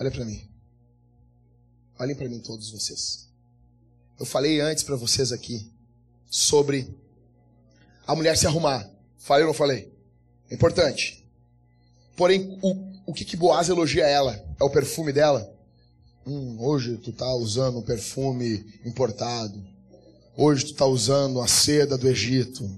Olha 0.00 0.10
para 0.10 0.24
mim. 0.24 0.48
Olhem 1.98 2.14
para 2.14 2.28
mim 2.28 2.40
todos 2.40 2.70
vocês. 2.70 3.27
Eu 4.18 4.26
falei 4.26 4.60
antes 4.60 4.82
para 4.82 4.96
vocês 4.96 5.30
aqui 5.30 5.70
sobre 6.28 6.92
a 8.04 8.16
mulher 8.16 8.36
se 8.36 8.48
arrumar. 8.48 8.88
Falei 9.16 9.44
ou 9.44 9.48
não 9.48 9.54
falei? 9.54 9.92
É 10.50 10.54
importante. 10.54 11.24
Porém, 12.16 12.58
o, 12.60 12.74
o 13.06 13.14
que, 13.14 13.24
que 13.24 13.36
Boaz 13.36 13.68
elogia 13.68 14.04
ela? 14.06 14.44
É 14.58 14.64
o 14.64 14.70
perfume 14.70 15.12
dela? 15.12 15.48
Hum, 16.26 16.56
hoje 16.58 16.96
tu 16.96 17.12
tá 17.12 17.32
usando 17.32 17.78
um 17.78 17.82
perfume 17.82 18.66
importado. 18.84 19.64
Hoje 20.36 20.66
tu 20.66 20.74
tá 20.74 20.84
usando 20.84 21.40
a 21.40 21.46
seda 21.46 21.96
do 21.96 22.08
Egito. 22.08 22.68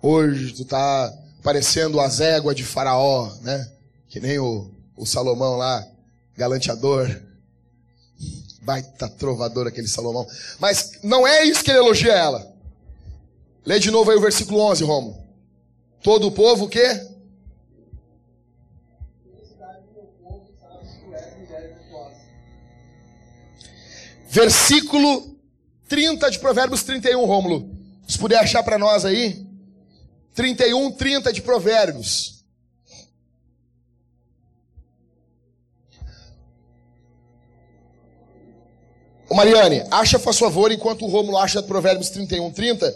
Hoje 0.00 0.54
tu 0.54 0.64
tá 0.64 1.12
parecendo 1.42 2.00
as 2.00 2.20
éguas 2.20 2.56
de 2.56 2.64
Faraó, 2.64 3.34
né? 3.42 3.70
Que 4.08 4.18
nem 4.18 4.38
o, 4.38 4.70
o 4.96 5.04
Salomão 5.04 5.56
lá, 5.56 5.86
galanteador 6.36 7.27
baita 8.68 9.08
trovador 9.08 9.66
aquele 9.66 9.88
Salomão. 9.88 10.26
Mas 10.58 10.98
não 11.02 11.26
é 11.26 11.42
isso 11.42 11.64
que 11.64 11.70
ele 11.70 11.78
elogia 11.78 12.12
ela. 12.12 12.54
Lê 13.64 13.78
de 13.78 13.90
novo 13.90 14.10
aí 14.10 14.16
o 14.18 14.20
versículo 14.20 14.60
11, 14.60 14.84
Romo. 14.84 15.26
Todo 16.02 16.26
o 16.26 16.32
povo 16.32 16.66
o 16.66 16.68
quê? 16.68 17.00
Versículo 24.28 25.34
30 25.88 26.30
de 26.30 26.38
Provérbios 26.38 26.82
31, 26.82 27.24
Rômulo. 27.24 27.74
Se 28.06 28.18
puder 28.18 28.38
achar 28.38 28.62
para 28.62 28.76
nós 28.76 29.06
aí. 29.06 29.46
31, 30.34 30.90
30 30.92 31.32
de 31.32 31.40
Provérbios. 31.40 32.37
Ô 39.28 39.34
Mariane, 39.34 39.84
acha, 39.90 40.18
por 40.18 40.32
favor, 40.32 40.72
enquanto 40.72 41.04
o 41.04 41.08
Romulo 41.08 41.36
acha 41.36 41.62
Provérbios 41.62 42.08
31, 42.08 42.50
30, 42.50 42.86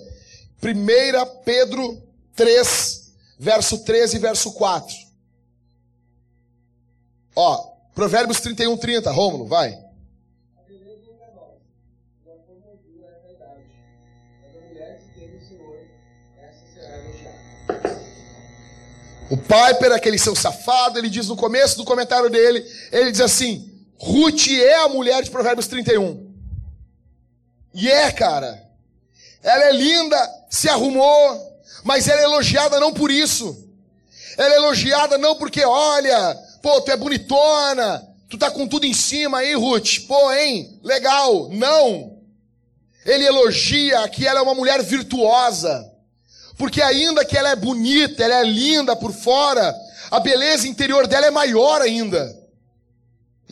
1 0.63 1.27
Pedro 1.45 2.03
3, 2.35 3.13
verso 3.39 3.79
13 3.79 4.17
e 4.17 4.19
verso 4.19 4.53
4. 4.53 4.95
Ó, 7.37 7.73
Provérbios 7.95 8.41
31, 8.41 8.79
30, 8.79 9.11
Rômulo, 9.11 9.47
vai. 9.47 9.79
O 19.29 19.37
Piper, 19.37 19.93
aquele 19.93 20.19
seu 20.19 20.35
safado, 20.35 20.99
ele 20.99 21.09
diz 21.09 21.29
no 21.29 21.37
começo 21.37 21.79
do 21.79 21.85
comentário 21.85 22.29
dele, 22.29 22.63
ele 22.91 23.11
diz 23.11 23.21
assim, 23.21 23.72
Ruth 24.03 24.49
é 24.49 24.83
a 24.83 24.89
mulher 24.89 25.23
de 25.23 25.31
Provérbios 25.31 25.67
31. 25.67 26.31
E 27.75 27.91
é, 27.91 28.11
cara. 28.13 28.63
Ela 29.43 29.65
é 29.65 29.73
linda, 29.73 30.17
se 30.51 30.69
arrumou, 30.69 31.63
mas 31.83 32.07
ela 32.07 32.21
é 32.21 32.25
elogiada 32.25 32.79
não 32.79 32.93
por 32.93 33.11
isso. 33.11 33.69
Ela 34.37 34.55
é 34.55 34.57
elogiada 34.57 35.19
não 35.19 35.37
porque, 35.37 35.65
olha, 35.65 36.39
Pô, 36.63 36.81
tu 36.81 36.93
é 36.93 36.97
bonitona. 36.97 38.09
Tu 38.31 38.39
tá 38.39 38.51
com 38.51 38.67
tudo 38.69 38.87
em 38.87 38.95
cima 38.95 39.39
aí, 39.39 39.55
Ruth. 39.55 40.07
Pô, 40.07 40.33
hein? 40.33 40.79
Legal. 40.83 41.49
Não. 41.51 42.19
Ele 43.05 43.27
elogia 43.27 44.09
que 44.09 44.27
ela 44.27 44.39
é 44.39 44.43
uma 44.43 44.55
mulher 44.55 44.81
virtuosa. 44.83 45.91
Porque 46.57 46.81
ainda 46.81 47.25
que 47.25 47.37
ela 47.37 47.51
é 47.51 47.57
bonita, 47.57 48.23
ela 48.23 48.37
é 48.37 48.45
linda 48.45 48.95
por 48.95 49.13
fora, 49.13 49.75
a 50.11 50.21
beleza 50.21 50.69
interior 50.69 51.09
dela 51.09 51.27
é 51.27 51.31
maior 51.31 51.83
ainda. 51.83 52.41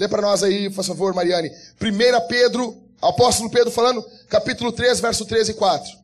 Lê 0.01 0.09
para 0.09 0.23
nós 0.23 0.43
aí, 0.43 0.71
por 0.71 0.83
favor, 0.83 1.13
Mariane. 1.13 1.51
1 1.79 2.27
Pedro, 2.27 2.75
apóstolo 3.03 3.51
Pedro 3.51 3.71
falando, 3.71 4.03
capítulo 4.31 4.73
3, 4.73 4.99
verso 4.99 5.27
13 5.27 5.51
e 5.51 5.55
4. 5.55 6.00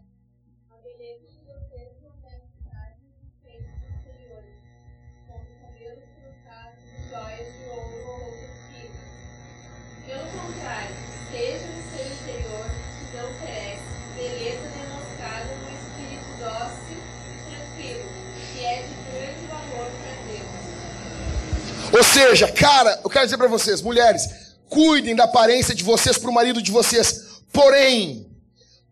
Seja, 22.16 22.50
cara, 22.50 22.98
eu 23.04 23.10
quero 23.10 23.26
dizer 23.26 23.36
para 23.36 23.46
vocês, 23.46 23.82
mulheres, 23.82 24.26
cuidem 24.70 25.14
da 25.14 25.24
aparência 25.24 25.74
de 25.74 25.84
vocês 25.84 26.16
para 26.16 26.30
o 26.30 26.32
marido 26.32 26.62
de 26.62 26.70
vocês. 26.70 27.42
Porém, 27.52 28.26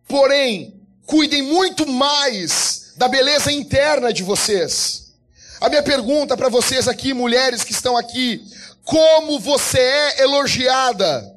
porém, 0.06 0.78
cuidem 1.06 1.40
muito 1.40 1.86
mais 1.86 2.92
da 2.98 3.08
beleza 3.08 3.50
interna 3.50 4.12
de 4.12 4.22
vocês. 4.22 5.14
A 5.58 5.70
minha 5.70 5.82
pergunta 5.82 6.36
para 6.36 6.50
vocês 6.50 6.86
aqui, 6.86 7.14
mulheres 7.14 7.64
que 7.64 7.72
estão 7.72 7.96
aqui, 7.96 8.46
como 8.84 9.40
você 9.40 9.78
é 9.78 10.22
elogiada? 10.22 11.34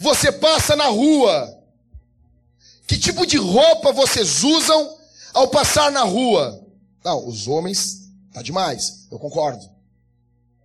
Você 0.00 0.32
passa 0.32 0.74
na 0.74 0.86
rua. 0.86 1.56
Que 2.84 2.98
tipo 2.98 3.24
de 3.24 3.36
roupa 3.36 3.92
vocês 3.92 4.42
usam 4.42 4.96
ao 5.32 5.46
passar 5.46 5.92
na 5.92 6.02
rua? 6.02 6.66
Não, 7.04 7.28
os 7.28 7.46
homens 7.46 8.10
tá 8.32 8.42
demais. 8.42 9.06
Eu 9.08 9.20
concordo. 9.20 9.77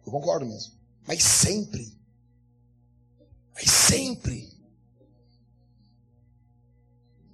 Eu 0.06 0.12
concordo 0.12 0.46
mesmo. 0.46 0.74
Mas 1.08 1.24
sempre. 1.24 1.98
Mas 3.54 3.70
sempre. 3.70 4.52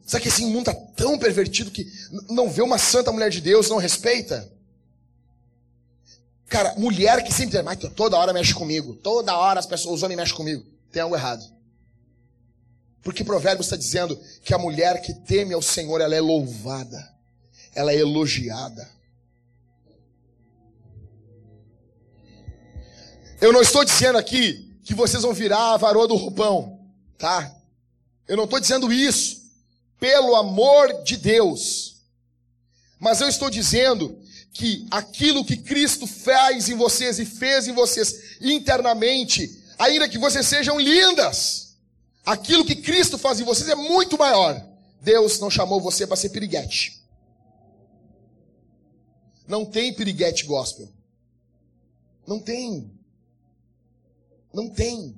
Sabe 0.05 0.23
que 0.23 0.29
esse 0.29 0.43
mundo 0.45 0.71
está 0.71 0.73
tão 0.73 1.19
pervertido 1.19 1.69
que 1.69 1.85
não 2.29 2.49
vê 2.49 2.61
uma 2.61 2.79
santa 2.79 3.11
mulher 3.11 3.29
de 3.29 3.41
Deus, 3.41 3.69
não 3.69 3.77
respeita? 3.77 4.51
Cara, 6.47 6.73
mulher 6.75 7.23
que 7.23 7.31
sempre 7.31 7.61
mas 7.61 7.77
toda 7.95 8.17
hora 8.17 8.33
mexe 8.33 8.53
comigo. 8.53 8.95
Toda 8.95 9.37
hora 9.37 9.59
as 9.59 9.67
pessoas, 9.67 9.97
os 9.97 10.03
homens 10.03 10.17
mexem 10.17 10.35
comigo. 10.35 10.65
Tem 10.91 11.03
algo 11.03 11.15
errado. 11.15 11.43
Porque 13.03 13.23
Provérbios 13.23 13.67
está 13.67 13.77
dizendo 13.77 14.19
que 14.43 14.53
a 14.53 14.57
mulher 14.57 14.99
que 15.01 15.13
teme 15.13 15.53
ao 15.53 15.61
Senhor, 15.61 16.01
ela 16.01 16.15
é 16.15 16.19
louvada. 16.19 17.07
Ela 17.75 17.91
é 17.91 17.97
elogiada. 17.97 18.89
Eu 23.41 23.53
não 23.53 23.61
estou 23.61 23.85
dizendo 23.85 24.17
aqui 24.17 24.77
que 24.83 24.93
vocês 24.93 25.23
vão 25.23 25.33
virar 25.33 25.73
a 25.73 25.77
varoa 25.77 26.07
do 26.07 26.15
roupão, 26.15 26.79
tá? 27.17 27.55
Eu 28.27 28.35
não 28.35 28.43
estou 28.43 28.59
dizendo 28.59 28.91
isso, 28.91 29.49
pelo 29.99 30.35
amor 30.35 31.03
de 31.03 31.15
Deus. 31.15 31.95
Mas 32.99 33.21
eu 33.21 33.29
estou 33.29 33.49
dizendo 33.49 34.19
que 34.51 34.85
aquilo 34.91 35.45
que 35.45 35.55
Cristo 35.55 36.05
faz 36.05 36.67
em 36.67 36.75
vocês 36.75 37.17
e 37.17 37.25
fez 37.25 37.67
em 37.67 37.73
vocês 37.73 38.37
internamente, 38.41 39.63
ainda 39.77 40.09
que 40.09 40.17
vocês 40.17 40.45
sejam 40.45 40.77
lindas, 40.77 41.77
aquilo 42.25 42.65
que 42.65 42.75
Cristo 42.75 43.17
faz 43.17 43.39
em 43.39 43.45
vocês 43.45 43.69
é 43.69 43.75
muito 43.75 44.17
maior. 44.17 44.61
Deus 45.01 45.39
não 45.39 45.49
chamou 45.49 45.79
você 45.79 46.05
para 46.05 46.17
ser 46.17 46.29
piriguete. 46.29 47.01
Não 49.47 49.65
tem 49.65 49.93
piriguete 49.93 50.43
gospel. 50.43 50.89
Não 52.27 52.37
tem. 52.37 52.98
Não 54.53 54.69
tem. 54.69 55.17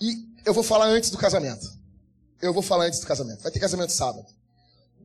E 0.00 0.28
eu 0.44 0.54
vou 0.54 0.62
falar 0.62 0.86
antes 0.86 1.10
do 1.10 1.18
casamento. 1.18 1.70
Eu 2.40 2.54
vou 2.54 2.62
falar 2.62 2.86
antes 2.86 3.00
do 3.00 3.06
casamento. 3.06 3.42
Vai 3.42 3.52
ter 3.52 3.60
casamento 3.60 3.92
sábado. 3.92 4.26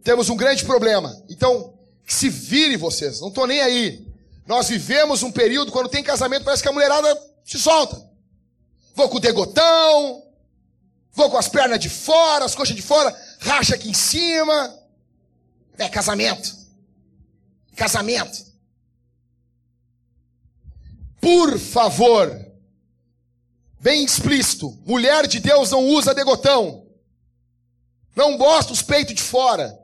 Temos 0.04 0.30
um 0.30 0.38
grande 0.38 0.64
problema. 0.64 1.22
Então, 1.30 1.74
se 2.08 2.30
vire 2.30 2.78
vocês. 2.78 3.20
Não 3.20 3.30
estou 3.30 3.48
nem 3.48 3.62
aí. 3.62 4.08
Nós 4.46 4.70
vivemos 4.70 5.24
um 5.24 5.32
período 5.32 5.72
quando 5.72 5.90
tem 5.90 6.04
casamento, 6.04 6.46
parece 6.46 6.62
que 6.62 6.70
a 6.70 6.72
mulherada 6.72 7.20
se 7.44 7.58
solta. 7.58 8.02
Vou 8.94 9.10
com 9.10 9.18
o 9.18 9.20
degotão. 9.20 10.24
Vou 11.12 11.30
com 11.30 11.38
as 11.38 11.48
pernas 11.48 11.80
de 11.80 11.90
fora, 11.90 12.46
as 12.46 12.54
coxas 12.54 12.76
de 12.76 12.82
fora. 12.82 13.18
Racha 13.40 13.76
aqui 13.76 13.90
em 13.90 13.94
cima. 13.94 14.78
É 15.78 15.90
casamento. 15.90 16.56
Casamento. 17.76 18.46
Por 21.26 21.58
favor, 21.58 22.40
bem 23.82 24.06
explícito, 24.06 24.78
mulher 24.86 25.26
de 25.26 25.40
Deus 25.40 25.72
não 25.72 25.84
usa 25.84 26.14
degotão. 26.14 26.86
Não 28.16 28.38
bosta 28.38 28.72
os 28.72 28.84
peitos 28.84 29.16
de 29.16 29.24
fora. 29.24 29.76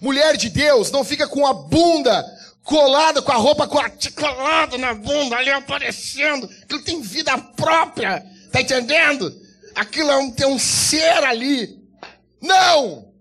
Mulher 0.00 0.36
de 0.36 0.48
Deus 0.50 0.90
não 0.90 1.04
fica 1.04 1.28
com 1.28 1.46
a 1.46 1.54
bunda 1.54 2.24
colada 2.64 3.22
com 3.22 3.30
a 3.30 3.36
roupa 3.36 3.68
colada 3.68 4.76
na 4.76 4.92
bunda 4.92 5.36
ali 5.36 5.50
aparecendo. 5.50 6.50
Aquilo 6.64 6.82
tem 6.82 7.00
vida 7.00 7.38
própria. 7.38 8.26
Tá 8.50 8.60
entendendo? 8.60 9.40
Aquilo 9.76 10.10
é 10.10 10.16
um, 10.16 10.32
tem 10.32 10.48
um 10.48 10.58
ser 10.58 11.22
ali. 11.22 11.80
Não! 12.42 13.14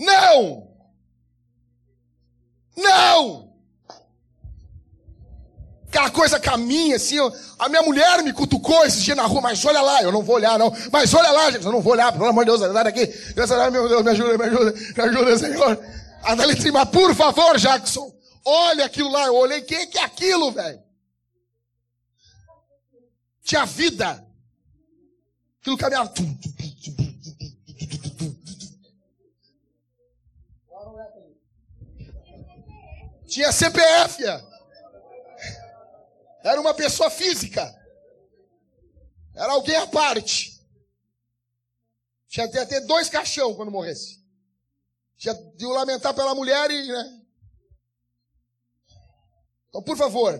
Não! 0.00 0.66
Não! 2.74 3.47
Aquela 5.88 6.10
coisa 6.10 6.38
caminha 6.38 6.96
assim, 6.96 7.16
a 7.58 7.68
minha 7.68 7.80
mulher 7.82 8.22
me 8.22 8.32
cutucou 8.32 8.84
esses 8.84 9.02
dias 9.02 9.16
na 9.16 9.24
rua, 9.24 9.40
mas 9.40 9.64
olha 9.64 9.80
lá, 9.80 10.02
eu 10.02 10.12
não 10.12 10.22
vou 10.22 10.36
olhar 10.36 10.58
não, 10.58 10.70
mas 10.92 11.14
olha 11.14 11.30
lá, 11.30 11.50
gente, 11.50 11.64
eu 11.64 11.72
não 11.72 11.80
vou 11.80 11.94
olhar, 11.94 12.12
pelo 12.12 12.26
amor 12.26 12.44
de 12.44 12.50
Deus, 12.50 12.60
sai 12.60 12.84
daqui, 12.84 13.06
Deus, 13.06 13.50
meu 13.72 13.88
Deus, 13.88 14.02
me 14.02 14.10
ajuda, 14.10 14.36
me 14.36 14.44
ajuda, 14.44 14.74
me 14.96 15.02
ajuda, 15.02 15.38
Senhor. 15.38 15.78
A 16.22 16.34
Dali 16.34 16.72
mas 16.72 16.88
por 16.90 17.14
favor, 17.14 17.56
Jackson, 17.56 18.12
olha 18.44 18.84
aquilo 18.84 19.10
lá, 19.10 19.26
eu 19.26 19.34
olhei, 19.34 19.60
o 19.60 19.64
que, 19.64 19.86
que 19.86 19.98
é 19.98 20.04
aquilo, 20.04 20.52
velho? 20.52 20.78
Tinha 23.48 23.64
vida. 23.64 24.22
Aquilo 25.58 25.78
caminhava. 25.78 26.12
Tinha 33.26 33.50
CPF. 33.52 34.22
Era 36.42 36.60
uma 36.60 36.74
pessoa 36.74 37.10
física. 37.10 37.74
Era 39.34 39.52
alguém 39.52 39.76
à 39.76 39.86
parte. 39.86 40.58
Tinha 42.28 42.46
até 42.46 42.80
dois 42.80 43.08
caixão 43.08 43.54
quando 43.54 43.70
morresse. 43.70 44.22
Tinha 45.16 45.34
de 45.34 45.66
lamentar 45.66 46.14
pela 46.14 46.34
mulher 46.34 46.70
e, 46.70 46.86
né? 46.86 47.22
Então, 49.68 49.82
por 49.82 49.96
favor, 49.96 50.38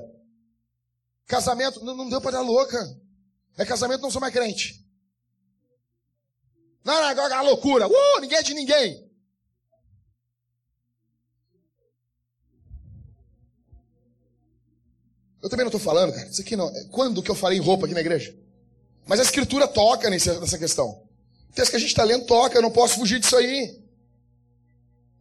casamento 1.27 1.85
não, 1.85 1.97
não 1.97 2.09
deu 2.09 2.20
para 2.20 2.33
dar 2.33 2.41
louca. 2.43 2.79
É 3.57 3.65
casamento, 3.65 4.03
não 4.03 4.11
sou 4.11 4.20
mais 4.20 4.33
crente. 4.33 4.87
Não, 6.85 6.95
não, 6.95 7.09
agora 7.09 7.35
é 7.35 7.41
loucura. 7.41 7.89
Uh, 7.89 8.20
ninguém 8.20 8.39
é 8.39 8.43
de 8.43 8.55
ninguém. 8.55 9.07
Eu 15.49 15.51
também 15.51 15.65
não 15.65 15.70
estou 15.70 15.81
falando, 15.81 16.12
cara. 16.12 16.29
Isso 16.29 16.43
aqui 16.43 16.55
não. 16.55 16.69
É, 16.69 16.85
quando 16.91 17.23
que 17.23 17.31
eu 17.31 17.35
falei 17.35 17.57
em 17.57 17.61
roupa 17.62 17.87
aqui 17.87 17.95
na 17.95 18.01
igreja? 18.01 18.37
Mas 19.07 19.19
a 19.19 19.23
escritura 19.23 19.66
toca 19.66 20.11
nessa 20.11 20.59
questão. 20.59 21.01
O 21.49 21.55
texto 21.55 21.70
que 21.70 21.77
a 21.77 21.81
gente 21.81 21.89
está 21.89 22.05
lendo 22.05 22.27
toca, 22.27 22.59
eu 22.59 22.61
não 22.61 22.70
posso 22.70 22.97
fugir 22.97 23.19
disso 23.19 23.35
aí. 23.35 23.81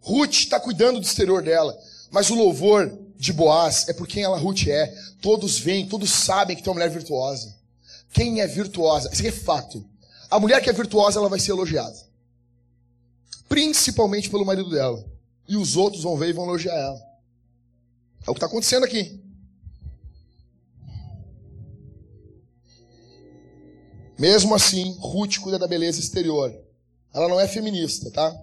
Ruth 0.01 0.33
está 0.33 0.59
cuidando 0.59 0.99
do 0.99 1.05
exterior 1.05 1.41
dela. 1.41 1.79
Mas 2.11 2.29
o 2.29 2.35
louvor 2.35 2.93
de 3.15 3.31
Boaz 3.31 3.87
é 3.87 3.93
por 3.93 4.05
quem 4.05 4.23
ela 4.23 4.37
Ruth 4.37 4.67
é. 4.67 4.93
Todos 5.21 5.57
veem, 5.59 5.87
todos 5.87 6.09
sabem 6.09 6.57
que 6.57 6.61
tem 6.61 6.69
uma 6.69 6.75
mulher 6.75 6.89
virtuosa. 6.89 7.55
Quem 8.11 8.41
é 8.41 8.47
virtuosa? 8.47 9.09
Isso 9.09 9.21
aqui 9.21 9.29
é 9.29 9.31
fato. 9.31 9.85
A 10.29 10.41
mulher 10.41 10.61
que 10.61 10.69
é 10.69 10.73
virtuosa, 10.73 11.19
ela 11.19 11.29
vai 11.29 11.39
ser 11.39 11.51
elogiada. 11.51 11.97
Principalmente 13.47 14.29
pelo 14.29 14.45
marido 14.45 14.69
dela. 14.69 15.05
E 15.47 15.55
os 15.55 15.77
outros 15.77 16.03
vão 16.03 16.17
ver 16.17 16.27
e 16.27 16.33
vão 16.33 16.43
elogiar 16.43 16.75
ela. 16.75 17.01
É 18.27 18.29
o 18.29 18.33
que 18.33 18.39
está 18.39 18.47
acontecendo 18.47 18.83
aqui. 18.83 19.25
Mesmo 24.17 24.55
assim, 24.55 24.97
Ruth 24.99 25.37
cuida 25.37 25.59
da 25.59 25.67
beleza 25.67 25.99
exterior. 25.99 26.53
Ela 27.13 27.27
não 27.27 27.39
é 27.39 27.47
feminista, 27.47 28.09
tá? 28.11 28.35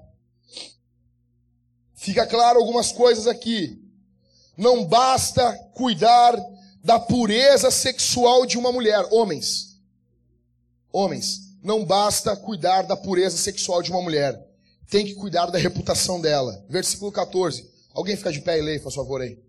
Fica 1.94 2.26
claro 2.26 2.58
algumas 2.58 2.92
coisas 2.92 3.26
aqui. 3.26 3.82
Não 4.56 4.84
basta 4.84 5.52
cuidar 5.74 6.36
da 6.82 7.00
pureza 7.00 7.70
sexual 7.70 8.46
de 8.46 8.58
uma 8.58 8.70
mulher. 8.70 9.04
Homens, 9.10 9.80
homens, 10.92 11.40
não 11.62 11.84
basta 11.84 12.36
cuidar 12.36 12.82
da 12.82 12.96
pureza 12.96 13.36
sexual 13.36 13.82
de 13.82 13.90
uma 13.90 14.02
mulher. 14.02 14.38
Tem 14.88 15.04
que 15.04 15.14
cuidar 15.14 15.46
da 15.46 15.58
reputação 15.58 16.20
dela. 16.20 16.64
Versículo 16.68 17.10
14. 17.10 17.68
Alguém 17.92 18.16
fica 18.16 18.30
de 18.30 18.40
pé 18.40 18.58
e 18.58 18.62
lê, 18.62 18.78
por 18.78 18.92
favor, 18.92 19.22
aí. 19.22 19.42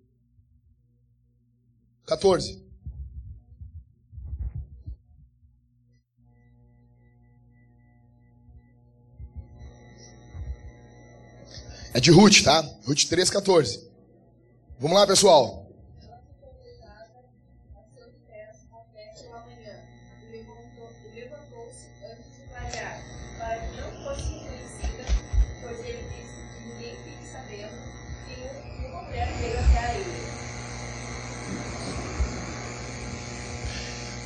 14. 2.06 2.65
É 11.96 12.00
de 12.02 12.12
Ruth, 12.12 12.44
tá? 12.44 12.62
Ruth 12.86 13.06
3, 13.06 13.30
14. 13.30 13.80
Vamos 14.78 14.98
lá, 14.98 15.08
pessoal. 15.08 15.66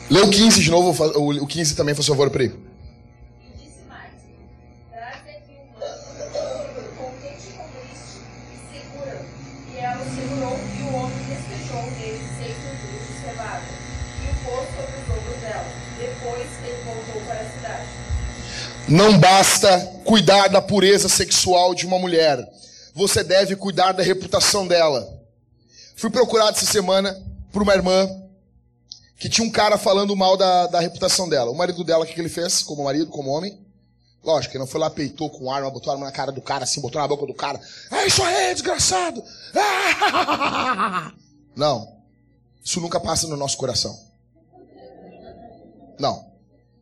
Lê 0.10 0.22
o 0.22 0.30
15 0.32 0.64
de 0.64 0.72
novo, 0.72 1.04
o 1.20 1.46
15 1.46 1.76
também, 1.76 1.94
por 1.94 2.04
favor, 2.04 2.32
para 2.32 2.46
Não 18.90 19.20
basta 19.20 20.02
cuidar 20.04 20.48
da 20.48 20.60
pureza 20.60 21.08
sexual 21.08 21.76
de 21.76 21.86
uma 21.86 22.00
mulher. 22.00 22.44
Você 22.96 23.24
deve 23.24 23.56
cuidar 23.56 23.92
da 23.92 24.02
reputação 24.02 24.68
dela. 24.68 25.08
Fui 25.96 26.10
procurado 26.10 26.58
essa 26.58 26.66
semana 26.66 27.16
por 27.52 27.62
uma 27.62 27.76
irmã 27.76 28.10
que 29.20 29.30
tinha 29.30 29.46
um 29.46 29.52
cara 29.52 29.78
falando 29.78 30.16
mal 30.16 30.36
da, 30.36 30.66
da 30.66 30.80
reputação 30.80 31.30
dela. 31.30 31.52
O 31.52 31.56
marido 31.56 31.84
dela, 31.84 32.04
o 32.04 32.08
que, 32.08 32.20
ele 32.20 32.30
fez? 32.30 32.64
Como 32.64 32.84
marido, 32.84 33.12
como 33.12 33.30
homem? 33.30 33.60
Lógico, 34.24 34.54
ele 34.54 34.60
não 34.60 34.68
foi 34.68 34.80
lá, 34.80 34.90
peitou 34.90 35.30
com 35.30 35.52
arma, 35.52 35.70
botou 35.70 35.94
arma 35.94 36.06
na 36.08 36.12
cara 36.12 36.32
do 36.32 36.42
cara, 36.42 36.64
assim, 36.64 36.82
botou 36.82 37.00
na 37.00 37.08
boca 37.08 37.28
do 37.28 37.34
cara. 37.34 37.62
É 37.92 38.08
isso 38.08 38.24
aí, 38.24 38.54
desgraçado! 38.54 39.24
Não. 41.56 42.00
Isso 42.64 42.82
nunca 42.82 43.00
passa 43.00 43.28
no 43.28 43.38
nosso 43.38 43.58
coração. 43.58 43.98
Não. 46.00 46.32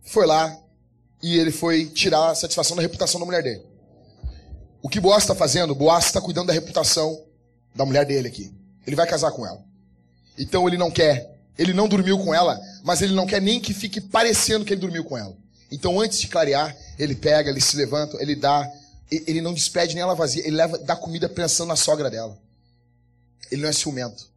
Foi 0.03 0.25
lá, 0.25 0.57
e 1.22 1.38
ele 1.38 1.52
foi 1.52 1.85
tirar 1.85 2.31
a 2.31 2.35
satisfação 2.35 2.76
da 2.76 2.81
reputação 2.81 3.19
da 3.19 3.26
mulher 3.26 3.44
dele. 3.44 3.64
O 4.81 4.89
que 4.89 4.99
Boaz 4.99 5.23
está 5.23 5.35
fazendo? 5.35 5.73
Boaz 5.73 6.06
está 6.06 6.22
cuidando 6.22 6.48
da 6.48 6.53
reputação 6.53 7.23
da 7.76 7.85
mulher 7.85 8.06
dele 8.06 8.27
aqui. 8.27 8.53
Ele 8.85 8.95
vai 8.95 9.07
casar 9.07 9.31
com 9.31 9.45
ela. 9.45 9.64
Então 10.38 10.68
ele 10.68 10.77
não 10.77 10.91
quer, 10.91 11.39
ele 11.57 11.73
não 11.73 11.88
dormiu 11.88 12.18
com 12.19 12.34
ela, 12.34 12.60
mas 12.84 13.02
ele 13.02 13.14
não 13.14 13.26
quer 13.26 13.41
nem 13.41 13.60
que 13.60 13.73
fique 13.73 13.99
parecendo 13.99 14.64
que 14.64 14.73
ele 14.73 14.81
dormiu 14.81 15.03
com 15.03 15.18
ela. 15.18 15.35
Então 15.72 15.99
antes 15.99 16.19
de 16.19 16.27
clarear, 16.27 16.76
ele 16.98 17.15
pega, 17.15 17.49
ele 17.49 17.60
se 17.60 17.76
levanta, 17.76 18.18
ele 18.22 18.35
dá, 18.35 18.72
ele 19.10 19.41
não 19.41 19.53
despede 19.53 19.95
nem 19.95 20.03
ela 20.03 20.15
vazia, 20.15 20.45
ele 20.45 20.56
leva, 20.56 20.77
dá 20.77 20.95
comida 20.95 21.27
pensando 21.27 21.69
na 21.69 21.76
sogra 21.76 22.10
dela. 22.10 22.38
Ele 23.52 23.61
não 23.61 23.69
é 23.69 23.73
ciumento. 23.73 24.30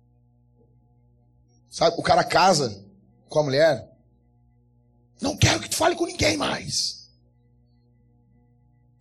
Sabe, 1.71 1.97
o 1.99 2.03
cara 2.03 2.25
casa 2.25 2.83
com 3.29 3.39
a 3.39 3.43
mulher, 3.43 3.90
não 5.21 5.37
quero 5.37 5.61
que 5.61 5.69
tu 5.69 5.77
fale 5.77 5.95
com 5.95 6.07
ninguém 6.07 6.37
mais. 6.37 7.09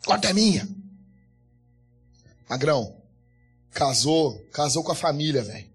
Quarta 0.05 0.29
é 0.29 0.33
minha. 0.33 0.67
Magrão, 2.49 2.95
casou, 3.71 4.39
casou 4.51 4.83
com 4.83 4.91
a 4.91 4.95
família, 4.95 5.43
velho. 5.43 5.69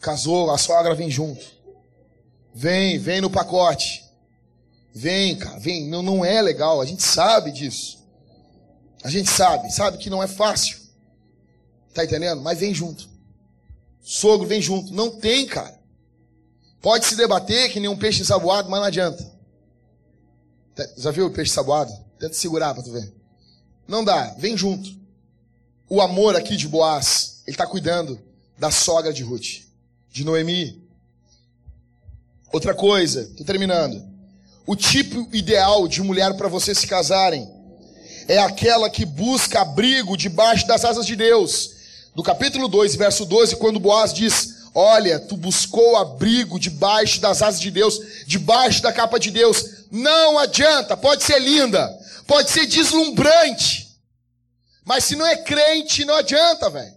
Casou, 0.00 0.50
a 0.50 0.58
sogra 0.58 0.94
vem 0.94 1.10
junto. 1.10 1.44
Vem, 2.54 2.98
vem 2.98 3.20
no 3.20 3.30
pacote. 3.30 4.04
Vem, 4.94 5.36
cara, 5.36 5.58
vem. 5.58 5.88
Não, 5.88 6.02
não 6.02 6.24
é 6.24 6.40
legal, 6.40 6.80
a 6.80 6.86
gente 6.86 7.02
sabe 7.02 7.52
disso. 7.52 8.02
A 9.04 9.10
gente 9.10 9.30
sabe, 9.30 9.70
sabe 9.70 9.98
que 9.98 10.08
não 10.08 10.22
é 10.22 10.26
fácil. 10.26 10.78
Tá 11.92 12.04
entendendo? 12.04 12.40
Mas 12.40 12.58
vem 12.58 12.72
junto. 12.72 13.08
Sogro 14.00 14.46
vem 14.46 14.62
junto. 14.62 14.92
Não 14.94 15.10
tem, 15.10 15.46
cara. 15.46 15.78
Pode 16.80 17.04
se 17.04 17.16
debater 17.16 17.70
que 17.70 17.80
nem 17.80 17.88
um 17.88 17.96
peixe 17.96 18.22
ensaboado, 18.22 18.70
mas 18.70 18.80
não 18.80 18.86
adianta. 18.86 19.35
Já 20.96 21.10
viu 21.10 21.26
o 21.26 21.30
peixe 21.30 21.52
saboado? 21.52 21.92
Tenta 22.18 22.34
segurar 22.34 22.74
para 22.74 22.82
tu 22.82 22.92
ver. 22.92 23.12
Não 23.86 24.04
dá, 24.04 24.34
vem 24.38 24.56
junto. 24.56 24.90
O 25.88 26.00
amor 26.00 26.34
aqui 26.34 26.56
de 26.56 26.66
Boaz, 26.66 27.42
ele 27.46 27.54
está 27.54 27.66
cuidando 27.66 28.20
da 28.58 28.70
sogra 28.70 29.12
de 29.12 29.22
Ruth, 29.22 29.62
de 30.10 30.24
Noemi. 30.24 30.82
Outra 32.52 32.74
coisa, 32.74 33.30
tô 33.36 33.44
terminando. 33.44 34.04
O 34.66 34.74
tipo 34.74 35.28
ideal 35.32 35.86
de 35.86 36.02
mulher 36.02 36.36
para 36.36 36.48
vocês 36.48 36.78
se 36.78 36.86
casarem 36.86 37.48
é 38.26 38.38
aquela 38.38 38.90
que 38.90 39.04
busca 39.04 39.60
abrigo 39.60 40.16
debaixo 40.16 40.66
das 40.66 40.84
asas 40.84 41.06
de 41.06 41.14
Deus. 41.14 41.70
No 42.14 42.22
capítulo 42.22 42.66
2, 42.66 42.96
verso 42.96 43.24
12, 43.24 43.56
quando 43.56 43.78
Boaz 43.78 44.12
diz: 44.12 44.56
Olha, 44.74 45.20
tu 45.20 45.36
buscou 45.36 45.96
abrigo 45.96 46.58
debaixo 46.58 47.20
das 47.20 47.42
asas 47.42 47.60
de 47.60 47.70
Deus, 47.70 48.00
debaixo 48.26 48.82
da 48.82 48.92
capa 48.92 49.20
de 49.20 49.30
Deus. 49.30 49.75
Não 49.96 50.38
adianta, 50.38 50.94
pode 50.94 51.22
ser 51.22 51.38
linda, 51.38 51.88
pode 52.26 52.50
ser 52.50 52.66
deslumbrante, 52.66 53.98
mas 54.84 55.04
se 55.04 55.16
não 55.16 55.26
é 55.26 55.42
crente, 55.42 56.04
não 56.04 56.14
adianta, 56.14 56.68
velho. 56.68 56.94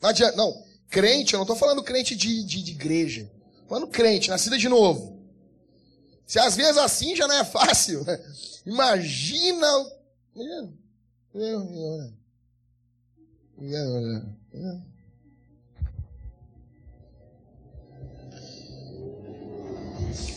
Não 0.00 0.10
adianta, 0.10 0.36
não. 0.36 0.62
Crente, 0.90 1.32
eu 1.32 1.38
não 1.38 1.44
estou 1.44 1.56
falando 1.56 1.82
crente 1.82 2.14
de, 2.14 2.44
de, 2.44 2.62
de 2.62 2.72
igreja. 2.72 3.30
falando 3.66 3.88
crente, 3.88 4.28
nascida 4.28 4.58
de 4.58 4.68
novo. 4.68 5.24
Se 6.26 6.38
às 6.38 6.54
vezes 6.54 6.76
assim 6.76 7.16
já 7.16 7.26
não 7.26 7.36
é 7.36 7.44
fácil. 7.44 8.04
Imagina. 8.66 9.66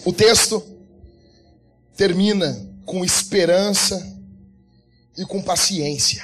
O 0.06 0.14
texto 0.14 0.77
termina 1.98 2.56
com 2.86 3.04
esperança 3.04 4.16
e 5.18 5.26
com 5.26 5.42
paciência. 5.42 6.24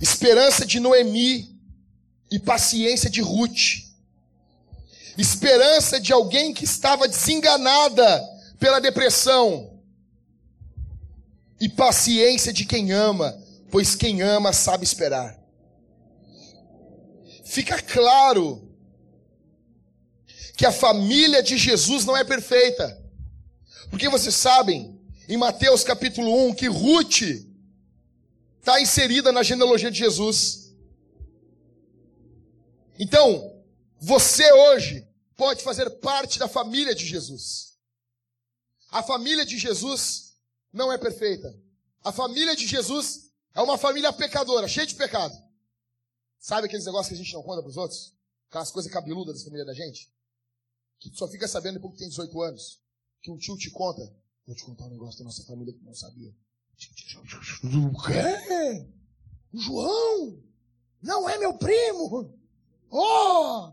Esperança 0.00 0.64
de 0.64 0.78
Noemi 0.78 1.60
e 2.30 2.38
paciência 2.38 3.10
de 3.10 3.20
Ruth. 3.20 3.90
Esperança 5.18 6.00
de 6.00 6.12
alguém 6.12 6.54
que 6.54 6.64
estava 6.64 7.08
desenganada 7.08 8.22
pela 8.58 8.80
depressão. 8.80 9.78
E 11.60 11.68
paciência 11.68 12.52
de 12.52 12.64
quem 12.64 12.92
ama, 12.92 13.36
pois 13.70 13.94
quem 13.94 14.22
ama 14.22 14.52
sabe 14.52 14.84
esperar. 14.84 15.38
Fica 17.44 17.82
claro 17.82 18.70
que 20.56 20.64
a 20.64 20.72
família 20.72 21.42
de 21.42 21.58
Jesus 21.58 22.04
não 22.04 22.16
é 22.16 22.22
perfeita. 22.22 22.99
Porque 23.90 24.08
vocês 24.08 24.36
sabem, 24.36 24.98
em 25.28 25.36
Mateus 25.36 25.82
capítulo 25.82 26.48
1, 26.48 26.54
que 26.54 26.68
Ruth 26.68 27.22
está 28.60 28.80
inserida 28.80 29.32
na 29.32 29.42
genealogia 29.42 29.90
de 29.90 29.98
Jesus. 29.98 30.72
Então, 32.98 33.60
você 33.98 34.50
hoje 34.52 35.06
pode 35.36 35.64
fazer 35.64 35.90
parte 35.98 36.38
da 36.38 36.46
família 36.46 36.94
de 36.94 37.04
Jesus. 37.04 37.76
A 38.92 39.02
família 39.02 39.44
de 39.44 39.58
Jesus 39.58 40.36
não 40.72 40.92
é 40.92 40.96
perfeita. 40.96 41.52
A 42.04 42.12
família 42.12 42.54
de 42.54 42.66
Jesus 42.66 43.32
é 43.54 43.60
uma 43.60 43.76
família 43.76 44.12
pecadora, 44.12 44.68
cheia 44.68 44.86
de 44.86 44.94
pecado. 44.94 45.36
Sabe 46.38 46.66
aqueles 46.66 46.86
negócios 46.86 47.08
que 47.08 47.14
a 47.14 47.24
gente 47.24 47.34
não 47.34 47.42
conta 47.42 47.60
para 47.60 47.70
os 47.70 47.76
outros? 47.76 48.14
Aquelas 48.48 48.70
coisas 48.70 48.90
cabeludas 48.90 49.38
da 49.38 49.44
família 49.44 49.64
da 49.64 49.74
gente? 49.74 50.08
Que 51.00 51.10
só 51.12 51.26
fica 51.26 51.48
sabendo 51.48 51.74
depois 51.74 51.94
que 51.94 51.98
tem 51.98 52.08
18 52.08 52.40
anos 52.42 52.80
que 53.22 53.30
um 53.30 53.36
tio 53.36 53.56
te 53.56 53.70
conta. 53.70 54.02
Vou 54.46 54.56
te 54.56 54.64
contar 54.64 54.86
um 54.86 54.90
negócio 54.90 55.18
da 55.18 55.24
nossa 55.24 55.44
família 55.44 55.72
que 55.72 55.84
não 55.84 55.94
sabia. 55.94 56.34
O 57.64 58.02
quê? 58.02 58.86
O 59.52 59.58
João? 59.58 60.42
Não 61.02 61.28
é 61.28 61.38
meu 61.38 61.54
primo? 61.54 62.34
Oh! 62.90 63.72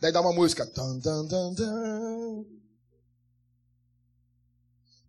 Daí 0.00 0.12
dá 0.12 0.20
uma 0.20 0.32
música. 0.32 0.66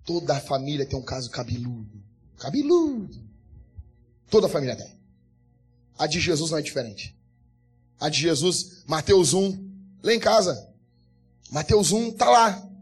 Toda 0.05 0.37
a 0.37 0.41
família 0.41 0.85
tem 0.85 0.97
um 0.97 1.03
caso 1.03 1.29
cabeludo. 1.29 2.03
Cabeludo. 2.37 3.23
Toda 4.29 4.47
a 4.47 4.49
família 4.49 4.75
tem. 4.75 4.95
A 5.97 6.07
de 6.07 6.19
Jesus 6.19 6.51
não 6.51 6.57
é 6.57 6.61
diferente. 6.61 7.15
A 7.99 8.09
de 8.09 8.19
Jesus, 8.19 8.83
Mateus 8.85 9.33
1, 9.33 9.97
lá 10.03 10.13
em 10.13 10.19
casa. 10.19 10.73
Mateus 11.51 11.91
1 11.91 12.13
tá 12.13 12.29
lá. 12.29 12.74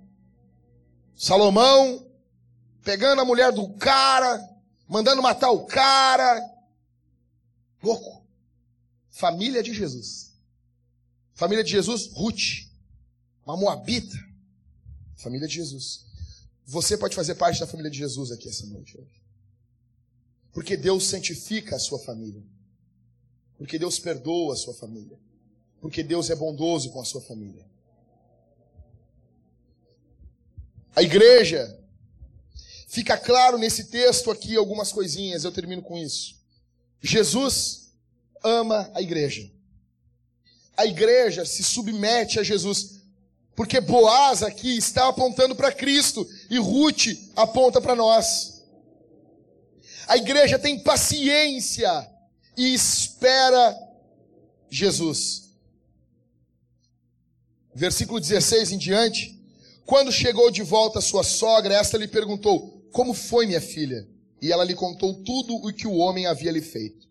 Salomão 1.16 2.06
pegando 2.84 3.22
a 3.22 3.26
mulher 3.26 3.52
do 3.52 3.70
cara, 3.76 4.42
mandando 4.88 5.22
matar 5.22 5.52
o 5.52 5.66
cara. 5.66 6.42
Louco. 7.82 8.24
Família 9.10 9.64
de 9.64 9.74
Jesus. 9.74 10.34
Família 11.34 11.64
de 11.64 11.72
Jesus, 11.72 12.08
Ruth. 12.14 12.68
Uma 13.46 13.58
moabita. 13.58 14.16
Família 15.16 15.48
de 15.48 15.56
Jesus. 15.56 16.06
Você 16.66 16.98
pode 16.98 17.16
fazer 17.16 17.36
parte 17.36 17.60
da 17.60 17.68
família 17.68 17.92
de 17.92 17.98
Jesus 17.98 18.32
aqui 18.32 18.50
essa 18.50 18.66
noite. 18.66 18.98
Porque 20.52 20.78
Deus 20.78 21.06
santifica 21.06 21.76
a 21.76 21.80
sua 21.80 22.00
família. 22.00 22.44
Porque 23.58 23.80
Deus 23.80 24.00
perdoa 24.00 24.54
a 24.54 24.58
sua 24.58 24.74
família. 24.74 25.18
Porque 25.82 26.04
Deus 26.04 26.30
é 26.30 26.36
bondoso 26.36 26.92
com 26.92 27.02
a 27.02 27.06
sua 27.06 27.22
família. 27.22 27.66
A 30.96 31.02
igreja, 31.02 31.80
fica 32.88 33.18
claro 33.18 33.58
nesse 33.58 33.86
texto 33.86 34.30
aqui 34.30 34.56
algumas 34.56 34.92
coisinhas, 34.92 35.44
eu 35.44 35.52
termino 35.52 35.82
com 35.82 35.98
isso. 35.98 36.36
Jesus 37.02 37.94
ama 38.44 38.90
a 38.94 39.02
igreja. 39.02 39.50
A 40.76 40.86
igreja 40.86 41.46
se 41.46 41.64
submete 41.64 42.40
a 42.40 42.44
Jesus. 42.44 43.02
Porque 43.56 43.80
Boaz 43.80 44.42
aqui 44.42 44.78
está 44.78 45.08
apontando 45.08 45.56
para 45.56 45.72
Cristo 45.72 46.28
e 46.50 46.58
Ruth 46.58 47.08
aponta 47.36 47.80
para 47.80 47.96
nós. 47.96 48.64
A 50.08 50.18
igreja 50.18 50.58
tem 50.58 50.80
paciência 50.80 52.10
e 52.58 52.74
espera 52.74 53.78
Jesus. 54.70 55.50
Versículo 57.76 58.20
16 58.20 58.72
em 58.72 58.78
diante. 58.78 59.33
Quando 59.86 60.12
chegou 60.12 60.50
de 60.50 60.64
volta 60.64 61.02
sua 61.02 61.24
sogra, 61.24 61.74
esta 61.74 61.98
lhe 61.98 62.08
perguntou: 62.08 62.88
Como 62.92 63.14
foi, 63.14 63.46
minha 63.46 63.62
filha? 63.62 64.08
E 64.42 64.52
ela 64.52 64.64
lhe 64.64 64.76
contou 64.76 65.24
tudo 65.24 65.56
o 65.56 65.74
que 65.74 65.88
o 65.88 65.96
homem 65.96 66.26
havia 66.26 66.52
lhe 66.52 66.62
feito. 66.62 67.08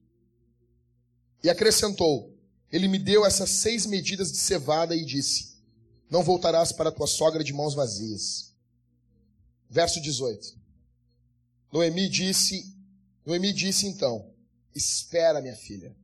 E 1.42 1.50
acrescentou: 1.50 2.34
Ele 2.70 2.88
me 2.88 2.98
deu 2.98 3.26
essas 3.26 3.50
seis 3.50 3.84
medidas 3.84 4.32
de 4.32 4.38
cevada 4.38 4.96
e 4.96 5.04
disse: 5.04 5.56
Não 6.10 6.22
voltarás 6.22 6.72
para 6.72 6.92
tua 6.92 7.06
sogra 7.06 7.44
de 7.44 7.52
mãos 7.52 7.74
vazias. 7.74 8.54
Verso 9.68 10.00
18. 10.00 10.56
Noemi 11.72 12.08
disse: 12.08 12.74
Noemi 13.24 13.52
disse 13.52 13.86
então: 13.86 14.30
Espera, 14.74 15.40
minha 15.40 15.56
filha, 15.56 15.94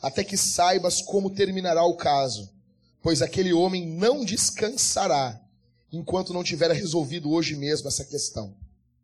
até 0.00 0.22
que 0.22 0.36
saibas 0.36 1.00
como 1.00 1.30
terminará 1.30 1.82
o 1.84 1.96
caso, 1.96 2.50
pois 3.06 3.22
aquele 3.22 3.52
homem 3.52 3.86
não 3.86 4.24
descansará 4.24 5.40
enquanto 5.92 6.32
não 6.32 6.42
tiver 6.42 6.72
resolvido 6.72 7.30
hoje 7.30 7.54
mesmo 7.54 7.86
essa 7.86 8.04
questão. 8.04 8.56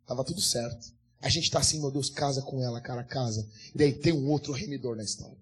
Tava 0.05 0.25
tudo 0.25 0.41
certo. 0.41 0.91
A 1.21 1.29
gente 1.29 1.49
tá 1.49 1.59
assim, 1.59 1.79
meu 1.79 1.89
Deus, 1.89 2.09
casa 2.09 2.41
com 2.41 2.61
ela, 2.61 2.81
cara, 2.81 3.01
casa. 3.01 3.47
E 3.73 3.77
daí 3.77 3.93
tem 3.93 4.11
um 4.11 4.29
outro 4.29 4.51
remidor 4.51 4.97
na 4.97 5.05
história. 5.05 5.37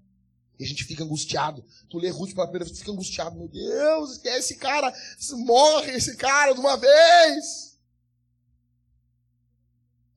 E 0.59 0.63
a 0.63 0.67
gente 0.67 0.83
fica 0.83 1.03
angustiado. 1.03 1.65
Tu 1.89 1.97
lê 1.97 2.09
Ruth 2.09 2.35
pela 2.35 2.45
primeira 2.45 2.63
vez, 2.63 2.77
tu 2.77 2.81
fica 2.81 2.91
angustiado. 2.91 3.35
Meu 3.35 3.47
Deus, 3.47 4.23
esse 4.23 4.57
cara, 4.57 4.93
morre 5.31 5.93
esse 5.93 6.15
cara 6.15 6.53
de 6.53 6.59
uma 6.59 6.77
vez. 6.77 7.79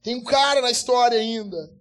Tem 0.03 0.17
um 0.17 0.23
cara 0.23 0.61
na 0.61 0.71
história 0.71 1.19
ainda. 1.19 1.73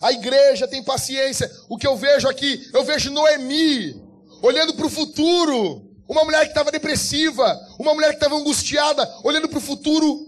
A 0.00 0.10
igreja 0.10 0.66
tem 0.66 0.82
paciência. 0.82 1.48
O 1.68 1.78
que 1.78 1.86
eu 1.86 1.96
vejo 1.96 2.26
aqui, 2.26 2.68
eu 2.74 2.82
vejo 2.82 3.12
Noemi 3.12 4.05
olhando 4.42 4.74
para 4.74 4.86
o 4.86 4.90
futuro. 4.90 5.84
Uma 6.08 6.24
mulher 6.24 6.42
que 6.42 6.50
estava 6.50 6.70
depressiva, 6.70 7.58
uma 7.78 7.92
mulher 7.92 8.10
que 8.10 8.16
estava 8.16 8.36
angustiada, 8.36 9.12
olhando 9.24 9.48
para 9.48 9.58
o 9.58 9.62
futuro 9.62 10.24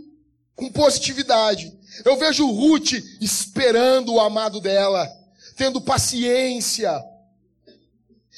com 0.56 0.70
positividade. 0.70 1.72
Eu 2.04 2.16
vejo 2.16 2.50
Ruth 2.50 2.92
esperando 3.20 4.14
o 4.14 4.20
amado 4.20 4.60
dela, 4.60 5.08
tendo 5.56 5.80
paciência. 5.80 6.92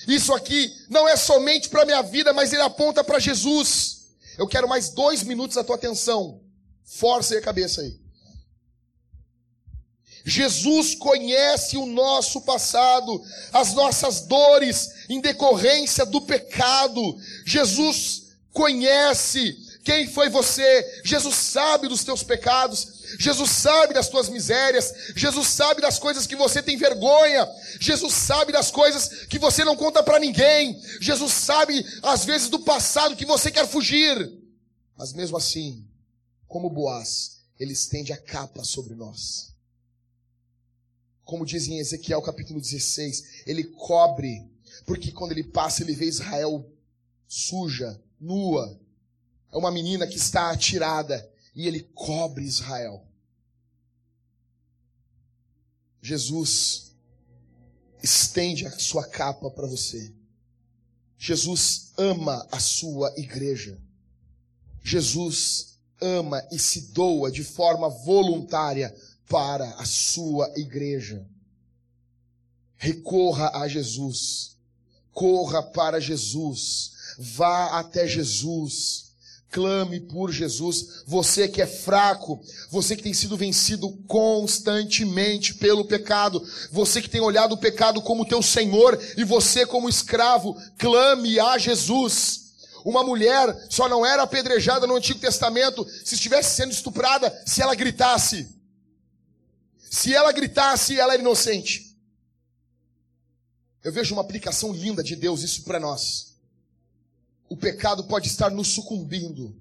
Isso 0.06 0.32
aqui 0.34 0.70
não 0.88 1.08
é 1.08 1.16
somente 1.16 1.68
para 1.68 1.84
minha 1.84 2.02
vida, 2.02 2.32
mas 2.32 2.52
ele 2.52 2.62
aponta 2.62 3.02
para 3.02 3.18
Jesus. 3.18 4.08
Eu 4.38 4.46
quero 4.46 4.68
mais 4.68 4.90
dois 4.90 5.22
minutos 5.22 5.56
da 5.56 5.64
tua 5.64 5.76
atenção. 5.76 6.40
Força 6.84 7.34
aí 7.34 7.40
a 7.40 7.42
cabeça 7.42 7.82
aí. 7.82 7.99
Jesus 10.24 10.94
conhece 10.94 11.76
o 11.76 11.86
nosso 11.86 12.42
passado, 12.42 13.22
as 13.52 13.72
nossas 13.74 14.22
dores 14.22 14.90
em 15.08 15.20
decorrência 15.20 16.04
do 16.04 16.20
pecado. 16.20 17.18
Jesus 17.46 18.34
conhece 18.52 19.56
quem 19.82 20.06
foi 20.06 20.28
você. 20.28 21.02
Jesus 21.04 21.34
sabe 21.34 21.88
dos 21.88 22.04
teus 22.04 22.22
pecados. 22.22 23.00
Jesus 23.18 23.50
sabe 23.50 23.94
das 23.94 24.08
tuas 24.08 24.28
misérias. 24.28 24.92
Jesus 25.16 25.48
sabe 25.48 25.80
das 25.80 25.98
coisas 25.98 26.26
que 26.26 26.36
você 26.36 26.62
tem 26.62 26.76
vergonha. 26.76 27.48
Jesus 27.80 28.12
sabe 28.12 28.52
das 28.52 28.70
coisas 28.70 29.26
que 29.26 29.38
você 29.38 29.64
não 29.64 29.74
conta 29.74 30.02
para 30.02 30.20
ninguém. 30.20 30.80
Jesus 31.00 31.32
sabe, 31.32 31.84
às 32.02 32.24
vezes, 32.24 32.48
do 32.48 32.58
passado 32.60 33.16
que 33.16 33.24
você 33.24 33.50
quer 33.50 33.66
fugir. 33.66 34.30
Mas 34.96 35.14
mesmo 35.14 35.38
assim, 35.38 35.84
como 36.46 36.68
Boaz, 36.68 37.38
ele 37.58 37.72
estende 37.72 38.12
a 38.12 38.18
capa 38.18 38.62
sobre 38.64 38.94
nós 38.94 39.50
como 41.30 41.46
diz 41.46 41.68
em 41.68 41.78
Ezequiel 41.78 42.20
capítulo 42.20 42.60
16, 42.60 43.44
ele 43.46 43.62
cobre, 43.62 44.50
porque 44.84 45.12
quando 45.12 45.30
ele 45.30 45.44
passa, 45.44 45.80
ele 45.80 45.94
vê 45.94 46.06
Israel 46.06 46.68
suja, 47.28 48.02
nua. 48.20 48.76
É 49.52 49.56
uma 49.56 49.70
menina 49.70 50.08
que 50.08 50.16
está 50.16 50.50
atirada 50.50 51.32
e 51.54 51.68
ele 51.68 51.84
cobre 51.94 52.44
Israel. 52.44 53.06
Jesus 56.02 56.96
estende 58.02 58.66
a 58.66 58.76
sua 58.76 59.06
capa 59.06 59.48
para 59.52 59.68
você. 59.68 60.12
Jesus 61.16 61.92
ama 61.96 62.44
a 62.50 62.58
sua 62.58 63.14
igreja. 63.16 63.78
Jesus 64.82 65.78
ama 66.00 66.44
e 66.50 66.58
se 66.58 66.92
doa 66.92 67.30
de 67.30 67.44
forma 67.44 67.88
voluntária 67.88 68.92
para 69.30 69.76
a 69.78 69.84
sua 69.84 70.52
igreja. 70.56 71.24
Recorra 72.76 73.52
a 73.54 73.68
Jesus. 73.68 74.56
Corra 75.12 75.62
para 75.62 76.00
Jesus. 76.00 76.92
Vá 77.16 77.78
até 77.78 78.08
Jesus. 78.08 79.12
Clame 79.48 80.00
por 80.00 80.32
Jesus. 80.32 81.04
Você 81.06 81.46
que 81.46 81.62
é 81.62 81.66
fraco, 81.66 82.40
você 82.70 82.96
que 82.96 83.04
tem 83.04 83.14
sido 83.14 83.36
vencido 83.36 83.90
constantemente 84.08 85.54
pelo 85.54 85.84
pecado, 85.84 86.44
você 86.72 87.00
que 87.00 87.10
tem 87.10 87.20
olhado 87.20 87.52
o 87.52 87.58
pecado 87.58 88.02
como 88.02 88.26
teu 88.26 88.42
Senhor 88.42 89.00
e 89.16 89.22
você 89.22 89.64
como 89.64 89.88
escravo, 89.88 90.56
clame 90.76 91.38
a 91.38 91.56
Jesus. 91.56 92.50
Uma 92.84 93.04
mulher 93.04 93.66
só 93.68 93.88
não 93.88 94.04
era 94.04 94.22
apedrejada 94.22 94.88
no 94.88 94.96
Antigo 94.96 95.20
Testamento 95.20 95.86
se 96.04 96.16
estivesse 96.16 96.56
sendo 96.56 96.72
estuprada 96.72 97.32
se 97.46 97.62
ela 97.62 97.76
gritasse. 97.76 98.59
Se 99.90 100.14
ela 100.14 100.30
gritasse, 100.30 101.00
ela 101.00 101.14
era 101.14 101.20
inocente. 101.20 101.98
Eu 103.82 103.92
vejo 103.92 104.14
uma 104.14 104.22
aplicação 104.22 104.72
linda 104.72 105.02
de 105.02 105.16
Deus 105.16 105.42
isso 105.42 105.64
para 105.64 105.80
nós. 105.80 106.36
O 107.48 107.56
pecado 107.56 108.04
pode 108.04 108.28
estar 108.28 108.52
nos 108.52 108.68
sucumbindo. 108.68 109.52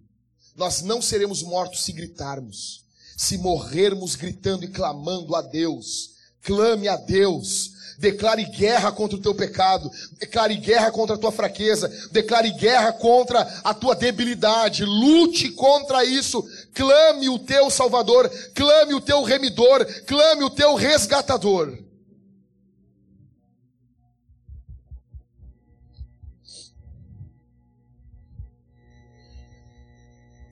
Nós 0.56 0.84
não 0.84 1.02
seremos 1.02 1.42
mortos 1.42 1.84
se 1.84 1.92
gritarmos. 1.92 2.86
Se 3.18 3.40
morrermos 3.40 4.16
gritando 4.16 4.64
e 4.64 4.68
clamando 4.68 5.36
a 5.36 5.42
Deus. 5.42 6.12
Clame 6.44 6.88
a 6.88 6.96
Deus. 6.96 7.72
Declare 8.00 8.46
guerra 8.46 8.94
contra 8.94 9.18
o 9.18 9.22
teu 9.22 9.36
pecado. 9.36 9.92
Declare 10.18 10.56
guerra 10.56 10.90
contra 10.90 11.16
a 11.18 11.20
tua 11.20 11.34
fraqueza. 11.34 11.90
Declare 12.12 12.50
guerra 12.54 12.94
contra 12.94 13.42
a 13.62 13.74
tua 13.74 13.94
debilidade. 13.94 14.86
Lute 14.86 15.52
contra 15.52 16.06
isso. 16.06 16.42
Clame 16.74 17.28
o 17.28 17.38
teu 17.38 17.70
Salvador. 17.70 18.30
Clame 18.56 18.94
o 18.94 19.02
teu 19.02 19.22
remidor. 19.22 19.86
Clame 20.06 20.46
o 20.46 20.50
teu 20.50 20.76
resgatador. 20.76 21.78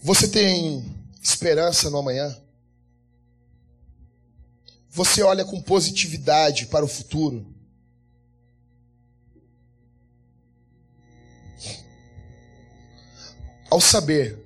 Você 0.02 0.28
tem 0.28 0.86
esperança 1.22 1.90
no 1.90 1.98
amanhã? 1.98 2.36
Você 4.98 5.22
olha 5.22 5.45
com 5.45 5.61
positividade 5.61 6.65
para 6.65 6.84
o 6.84 6.88
futuro. 6.88 7.45
Ao 13.69 13.80
saber 13.80 14.44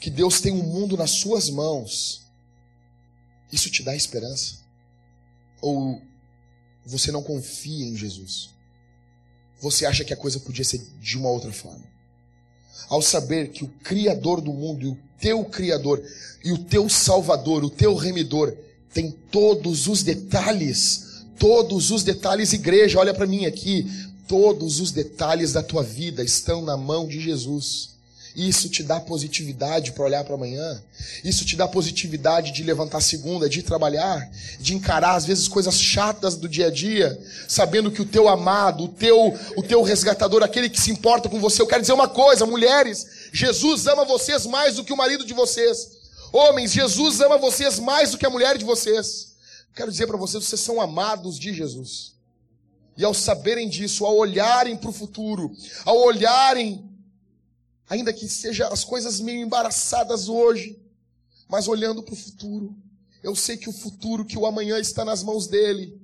que 0.00 0.08
Deus 0.08 0.40
tem 0.40 0.54
um 0.54 0.62
mundo 0.62 0.96
nas 0.96 1.10
suas 1.10 1.50
mãos, 1.50 2.22
isso 3.52 3.70
te 3.70 3.82
dá 3.82 3.94
esperança? 3.94 4.60
Ou 5.60 6.00
você 6.86 7.12
não 7.12 7.22
confia 7.22 7.84
em 7.84 7.94
Jesus. 7.94 8.48
Você 9.60 9.84
acha 9.84 10.02
que 10.02 10.14
a 10.14 10.16
coisa 10.16 10.40
podia 10.40 10.64
ser 10.64 10.78
de 10.78 11.18
uma 11.18 11.28
outra 11.28 11.52
forma. 11.52 11.84
Ao 12.88 13.02
saber 13.02 13.50
que 13.50 13.64
o 13.64 13.68
Criador 13.68 14.40
do 14.40 14.54
mundo 14.54 14.92
o 14.92 14.98
teu 15.20 15.44
Criador 15.44 16.02
e 16.42 16.52
o 16.52 16.64
teu 16.64 16.88
Salvador, 16.88 17.62
o 17.64 17.70
teu 17.70 17.94
Remidor, 17.94 18.56
tem 18.96 19.14
todos 19.30 19.88
os 19.88 20.02
detalhes, 20.02 21.22
todos 21.38 21.90
os 21.90 22.02
detalhes, 22.02 22.54
igreja, 22.54 22.98
olha 22.98 23.12
para 23.12 23.26
mim 23.26 23.44
aqui, 23.44 23.86
todos 24.26 24.80
os 24.80 24.90
detalhes 24.90 25.52
da 25.52 25.62
tua 25.62 25.82
vida 25.82 26.24
estão 26.24 26.62
na 26.62 26.78
mão 26.78 27.06
de 27.06 27.20
Jesus. 27.20 27.90
Isso 28.34 28.70
te 28.70 28.82
dá 28.82 28.98
positividade 28.98 29.92
para 29.92 30.04
olhar 30.04 30.24
para 30.24 30.34
amanhã. 30.34 30.82
Isso 31.22 31.44
te 31.44 31.56
dá 31.56 31.68
positividade 31.68 32.52
de 32.52 32.62
levantar 32.62 33.02
segunda, 33.02 33.50
de 33.50 33.62
trabalhar, 33.62 34.30
de 34.58 34.74
encarar 34.74 35.14
às 35.14 35.26
vezes 35.26 35.46
coisas 35.46 35.78
chatas 35.78 36.34
do 36.34 36.48
dia 36.48 36.68
a 36.68 36.70
dia, 36.70 37.20
sabendo 37.46 37.90
que 37.90 38.00
o 38.00 38.06
teu 38.06 38.28
amado, 38.28 38.84
o 38.84 38.88
teu, 38.88 39.38
o 39.58 39.62
teu 39.62 39.82
resgatador, 39.82 40.42
aquele 40.42 40.70
que 40.70 40.80
se 40.80 40.90
importa 40.90 41.28
com 41.28 41.38
você. 41.38 41.60
Eu 41.60 41.66
quero 41.66 41.82
dizer 41.82 41.92
uma 41.92 42.08
coisa, 42.08 42.46
mulheres, 42.46 43.06
Jesus 43.30 43.86
ama 43.86 44.06
vocês 44.06 44.46
mais 44.46 44.76
do 44.76 44.84
que 44.84 44.92
o 44.92 44.96
marido 44.96 45.26
de 45.26 45.34
vocês. 45.34 45.95
Homens, 46.36 46.72
Jesus 46.72 47.20
ama 47.20 47.38
vocês 47.38 47.78
mais 47.78 48.10
do 48.10 48.18
que 48.18 48.26
a 48.26 48.30
mulher 48.30 48.58
de 48.58 48.64
vocês. 48.64 49.36
Quero 49.74 49.90
dizer 49.90 50.06
para 50.06 50.16
vocês, 50.16 50.44
vocês 50.44 50.60
são 50.60 50.80
amados 50.80 51.38
de 51.38 51.52
Jesus. 51.52 52.14
E 52.96 53.04
ao 53.04 53.14
saberem 53.14 53.68
disso, 53.68 54.04
ao 54.04 54.16
olharem 54.16 54.76
para 54.76 54.90
o 54.90 54.92
futuro, 54.92 55.54
ao 55.84 55.98
olharem 55.98 56.96
Ainda 57.88 58.12
que 58.12 58.28
seja 58.28 58.66
as 58.68 58.84
coisas 58.84 59.20
meio 59.20 59.40
embaraçadas 59.40 60.28
hoje, 60.28 60.78
mas 61.48 61.68
olhando 61.68 62.02
para 62.02 62.14
o 62.14 62.16
futuro. 62.16 62.76
Eu 63.22 63.36
sei 63.36 63.56
que 63.56 63.68
o 63.68 63.72
futuro, 63.72 64.24
que 64.24 64.36
o 64.36 64.46
amanhã 64.46 64.78
está 64.78 65.04
nas 65.04 65.22
mãos 65.22 65.46
dele. 65.46 66.00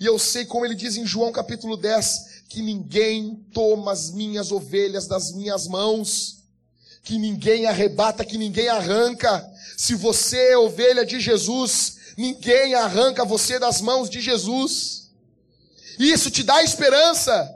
E 0.00 0.06
eu 0.06 0.18
sei, 0.18 0.44
como 0.46 0.64
ele 0.64 0.74
diz 0.74 0.96
em 0.96 1.06
João 1.06 1.30
capítulo 1.30 1.76
10, 1.76 2.44
que 2.48 2.62
ninguém 2.62 3.36
toma 3.52 3.92
as 3.92 4.10
minhas 4.10 4.50
ovelhas 4.50 5.06
das 5.06 5.32
minhas 5.32 5.68
mãos, 5.68 6.43
que 7.04 7.18
ninguém 7.18 7.66
arrebata, 7.66 8.24
que 8.24 8.38
ninguém 8.38 8.68
arranca. 8.68 9.46
Se 9.76 9.94
você 9.94 10.52
é 10.52 10.58
ovelha 10.58 11.04
de 11.04 11.20
Jesus, 11.20 11.98
ninguém 12.16 12.74
arranca 12.74 13.24
você 13.24 13.58
das 13.58 13.82
mãos 13.82 14.08
de 14.08 14.22
Jesus. 14.22 15.10
Isso 15.98 16.30
te 16.30 16.42
dá 16.42 16.64
esperança. 16.64 17.54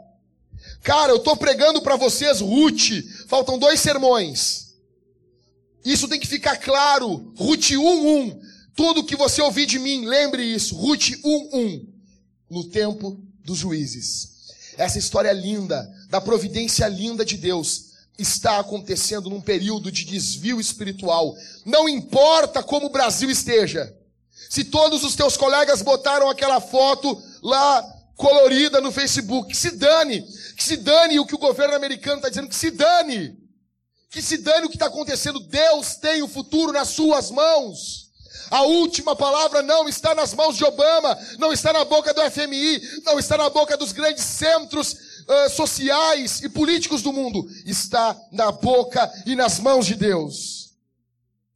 Cara, 0.83 1.13
eu 1.13 1.17
estou 1.17 1.37
pregando 1.37 1.81
para 1.81 1.97
vocês, 1.97 2.41
Ruth. 2.41 3.03
Faltam 3.27 3.59
dois 3.59 3.81
sermões. 3.81 4.75
Isso 5.85 6.07
tem 6.07 6.21
que 6.21 6.27
ficar 6.27 6.59
claro. 6.59 7.33
Ruth 7.37 7.71
1:1. 7.71 8.39
Tudo 8.77 9.05
que 9.05 9.17
você 9.17 9.41
ouvir 9.41 9.67
de 9.67 9.79
mim, 9.79 10.07
lembre 10.07 10.43
isso. 10.43 10.77
Ruth 10.77 11.11
1:1. 11.25 11.89
No 12.51 12.65
tempo 12.65 13.19
dos 13.43 13.59
juízes. 13.59 14.37
Essa 14.77 14.99
história 14.99 15.33
linda, 15.33 15.91
da 16.11 16.21
providência 16.21 16.87
linda 16.87 17.25
de 17.25 17.37
Deus, 17.37 17.88
está 18.19 18.59
acontecendo 18.59 19.31
num 19.31 19.41
período 19.41 19.93
de 19.93 20.05
desvio 20.05 20.61
espiritual. 20.61 21.37
Não 21.65 21.89
importa 21.89 22.63
como 22.63 22.87
o 22.87 22.91
Brasil 22.91 23.31
esteja. 23.31 23.95
Se 24.51 24.65
todos 24.65 25.05
os 25.05 25.15
teus 25.15 25.37
colegas 25.37 25.83
botaram 25.83 26.29
aquela 26.29 26.61
foto 26.61 27.23
lá 27.43 27.83
colorida 28.17 28.81
no 28.81 28.91
Facebook, 28.91 29.51
que 29.51 29.57
se 29.57 29.71
dane, 29.71 30.23
que 30.57 30.65
se 30.65 30.77
dane 30.77 31.21
o 31.21 31.27
que 31.27 31.37
o 31.37 31.39
governo 31.39 31.77
americano 31.77 32.17
está 32.17 32.29
dizendo, 32.29 32.49
que 32.49 32.57
se 32.57 32.71
dane, 32.73 33.39
que 34.11 34.21
se 34.21 34.39
dane 34.39 34.67
o 34.67 34.69
que 34.69 34.75
está 34.75 34.87
acontecendo. 34.87 35.39
Deus 35.39 35.95
tem 35.97 36.21
o 36.23 36.29
futuro 36.29 36.73
nas 36.73 36.89
suas 36.89 37.31
mãos. 37.31 38.09
A 38.51 38.63
última 38.63 39.15
palavra 39.15 39.63
não 39.63 39.89
está 39.89 40.15
nas 40.15 40.35
mãos 40.35 40.57
de 40.57 40.65
Obama, 40.65 41.17
não 41.39 41.53
está 41.53 41.73
na 41.73 41.85
boca 41.85 42.15
do 42.15 42.31
FMI, 42.31 43.03
não 43.05 43.19
está 43.19 43.37
na 43.37 43.51
boca 43.51 43.77
dos 43.77 43.93
grandes 43.93 44.25
centros 44.25 44.97
uh, 45.29 45.51
sociais 45.51 46.41
e 46.43 46.49
políticos 46.49 47.03
do 47.03 47.13
mundo. 47.13 47.47
Está 47.67 48.19
na 48.33 48.51
boca 48.51 49.11
e 49.27 49.37
nas 49.37 49.59
mãos 49.59 49.87
de 49.87 49.95
Deus. 49.95 50.75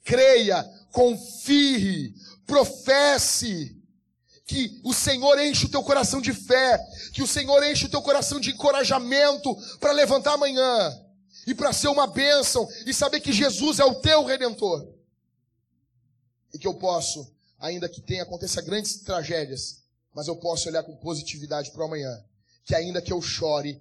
Creia, 0.05 0.63
confie, 0.91 2.15
professe, 2.47 3.77
que 4.45 4.81
o 4.85 4.93
Senhor 4.93 5.39
enche 5.39 5.67
o 5.67 5.69
teu 5.69 5.83
coração 5.83 6.21
de 6.21 6.33
fé, 6.33 6.79
que 7.13 7.23
o 7.23 7.27
Senhor 7.27 7.63
enche 7.65 7.87
o 7.87 7.89
teu 7.89 8.03
coração 8.03 8.39
de 8.39 8.51
encorajamento 8.51 9.57
para 9.79 9.93
levantar 9.93 10.35
amanhã 10.35 11.01
e 11.47 11.55
para 11.55 11.73
ser 11.73 11.89
uma 11.89 12.07
bênção 12.07 12.69
e 12.85 12.93
saber 12.93 13.21
que 13.21 13.33
Jesus 13.33 13.79
é 13.79 13.85
o 13.85 13.95
teu 13.95 14.25
redentor. 14.25 14.87
E 16.53 16.59
que 16.59 16.67
eu 16.67 16.75
posso, 16.75 17.33
ainda 17.59 17.89
que 17.89 18.03
tenha 18.03 18.25
aconteça 18.25 18.61
grandes 18.61 18.97
tragédias, 18.97 19.83
mas 20.15 20.29
eu 20.29 20.37
posso 20.37 20.69
olhar 20.69 20.83
com 20.83 20.95
positividade 20.97 21.71
para 21.71 21.81
o 21.81 21.85
amanhã, 21.85 22.23
que 22.65 22.75
ainda 22.75 23.03
que 23.03 23.13
eu 23.13 23.21
chore, 23.21 23.81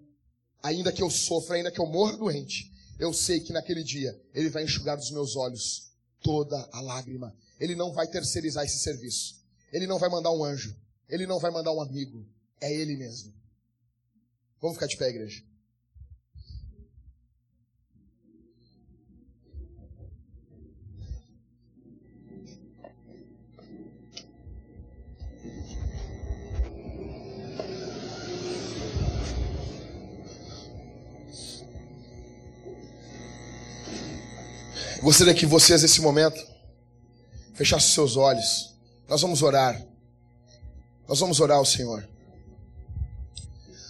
ainda 0.62 0.92
que 0.92 1.02
eu 1.02 1.10
sofra, 1.10 1.56
ainda 1.56 1.72
que 1.72 1.80
eu 1.80 1.86
morra 1.86 2.18
doente, 2.18 2.72
eu 3.00 3.14
sei 3.14 3.40
que 3.40 3.54
naquele 3.54 3.84
dia 3.84 4.20
ele 4.34 4.50
vai 4.50 4.64
enxugar 4.64 4.96
dos 4.96 5.12
meus 5.12 5.36
olhos 5.36 5.92
toda 6.22 6.58
a 6.72 6.82
lágrima. 6.82 7.36
Ele 7.60 7.76
não 7.76 7.92
vai 7.92 8.08
terceirizar 8.08 8.66
esse 8.66 8.80
serviço. 8.80 9.42
Ele 9.72 9.88
não 9.88 10.00
vai 10.00 10.10
mandar 10.10 10.32
um 10.32 10.44
anjo. 10.44 10.76
Ele 11.10 11.26
não 11.26 11.40
vai 11.40 11.52
mandar 11.52 11.72
um 11.72 11.82
amigo. 11.82 12.26
É 12.60 12.72
Ele 12.72 12.96
mesmo. 12.96 13.34
Vamos 14.62 14.78
ficar 14.78 14.88
de 14.88 14.98
pé, 14.98 15.10
igreja. 15.10 15.44
Gostaria 35.02 35.34
que 35.34 35.48
vocês, 35.48 35.82
nesse 35.82 36.00
momento, 36.00 36.40
fechassem 37.56 37.90
seus 37.90 38.16
olhos. 38.16 38.76
Nós 39.10 39.20
vamos 39.20 39.42
orar. 39.42 39.82
Nós 41.08 41.20
vamos 41.20 41.40
orar 41.40 41.58
ao 41.58 41.66
Senhor. 41.66 42.08